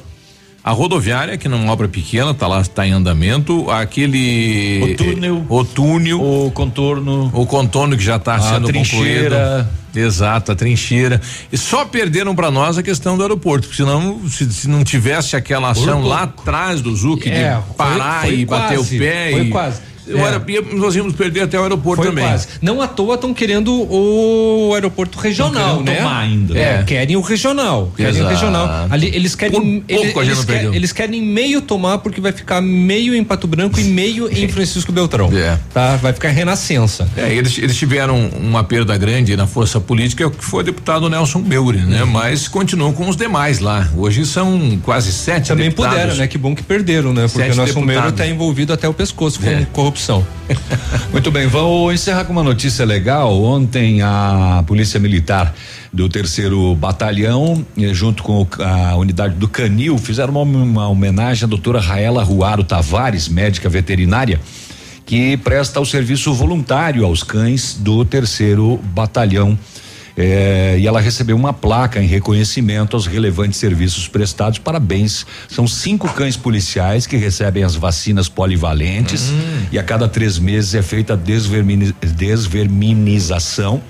[0.64, 3.68] A rodoviária, que não é uma obra pequena, está lá, está em andamento.
[3.68, 4.80] Aquele.
[4.82, 5.46] O túnel.
[5.48, 6.22] O túnel.
[6.22, 7.30] O contorno.
[7.34, 9.66] O contorno que já está sendo trincheira.
[9.66, 9.82] concluído.
[10.06, 11.20] Exato, a trincheira.
[11.52, 15.36] E só perderam para nós a questão do aeroporto, porque senão, se, se não tivesse
[15.36, 18.84] aquela ação lá atrás do Zuc é, de parar foi, foi e quase, bater o
[18.84, 19.30] pé.
[19.32, 19.80] Foi e, quase.
[20.08, 20.76] É.
[20.76, 22.24] Nós íamos perder até o aeroporto Foi também.
[22.24, 22.48] Quase.
[22.60, 25.96] Não à toa estão querendo o aeroporto regional, né?
[25.96, 26.58] Tomar ainda.
[26.58, 27.92] É, é, querem o regional.
[27.96, 28.26] Querem Exato.
[28.26, 28.86] o regional.
[28.90, 29.52] Ali eles querem.
[29.52, 33.78] Por eles, eles, quer, eles, querem meio tomar porque vai ficar meio em Pato Branco
[33.78, 35.30] e meio em Francisco Beltrão.
[35.32, 35.58] É.
[35.72, 35.96] Tá?
[35.96, 37.08] Vai ficar renascença.
[37.16, 41.40] É, eles, eles tiveram uma perda grande na força política, que foi o deputado Nelson
[41.40, 42.02] Beure, né?
[42.02, 42.10] Uhum.
[42.10, 43.88] Mas continuam com os demais lá.
[43.96, 45.98] Hoje são quase sete Também deputados.
[45.98, 46.26] puderam, né?
[46.26, 47.28] Que bom que perderam, né?
[47.28, 49.66] Porque o Nelson Beure está envolvido até o pescoço com é.
[49.72, 49.91] corrupção.
[51.12, 53.42] Muito bem, vamos encerrar com uma notícia legal.
[53.42, 55.54] Ontem a Polícia Militar
[55.92, 61.48] do terceiro batalhão, eh, junto com a unidade do Canil, fizeram uma, uma homenagem à
[61.48, 64.40] doutora Raela Ruaro Tavares, médica veterinária,
[65.04, 69.58] que presta o serviço voluntário aos cães do terceiro batalhão
[70.16, 74.58] é, e ela recebeu uma placa em reconhecimento aos relevantes serviços prestados.
[74.58, 75.26] Parabéns.
[75.48, 79.66] São cinco cães policiais que recebem as vacinas polivalentes hum.
[79.72, 83.82] e a cada três meses é feita a desvermini, desverminização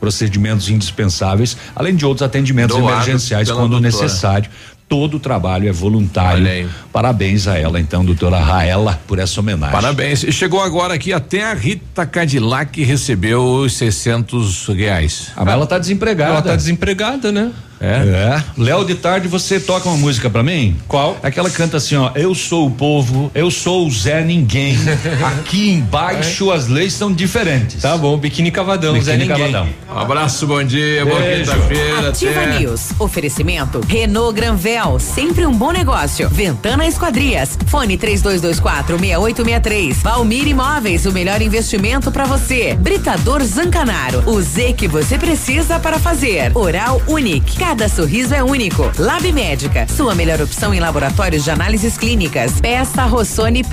[0.00, 3.82] procedimentos indispensáveis, além de outros atendimentos Doado emergenciais quando doutora.
[3.82, 4.50] necessário
[4.92, 6.68] todo o trabalho é voluntário.
[6.92, 9.74] Parabéns a ela, então, doutora Raela, por essa homenagem.
[9.74, 10.22] Parabéns.
[10.22, 15.32] E chegou agora aqui até a Rita Cadillac recebeu os 600 reais.
[15.34, 16.32] Ah, mas ela tá desempregada.
[16.32, 17.50] Ela tá desempregada, né?
[17.82, 18.36] É.
[18.38, 18.44] é.
[18.56, 20.76] Léo de tarde, você toca uma música para mim?
[20.86, 21.18] Qual?
[21.22, 22.12] Aquela canta assim, ó.
[22.14, 24.76] Eu sou o povo, eu sou o Zé Ninguém.
[25.24, 26.56] Aqui embaixo é.
[26.56, 27.82] as leis são diferentes.
[27.82, 29.52] Tá bom, biquíni cavadão, biquíni Zé Ninguém.
[29.52, 29.68] Cavadão.
[29.90, 32.08] Um abraço, bom dia, boa quinta-feira.
[32.08, 32.58] Ativa até.
[32.60, 32.92] News.
[32.98, 36.28] Oferecimento Renault Granvel, sempre um bom negócio.
[36.28, 37.58] Ventana Esquadrias.
[37.66, 40.02] Fone 3224 6863.
[40.02, 42.74] Valmir Imóveis, o melhor investimento para você.
[42.74, 44.22] Britador Zancanaro.
[44.26, 46.56] O Z que você precisa para fazer.
[46.56, 47.58] Oral Unique.
[47.72, 48.92] Cada sorriso é único.
[48.98, 52.60] Lab Médica, sua melhor opção em laboratórios de análises clínicas.
[52.60, 53.72] Peça Rossoni Peça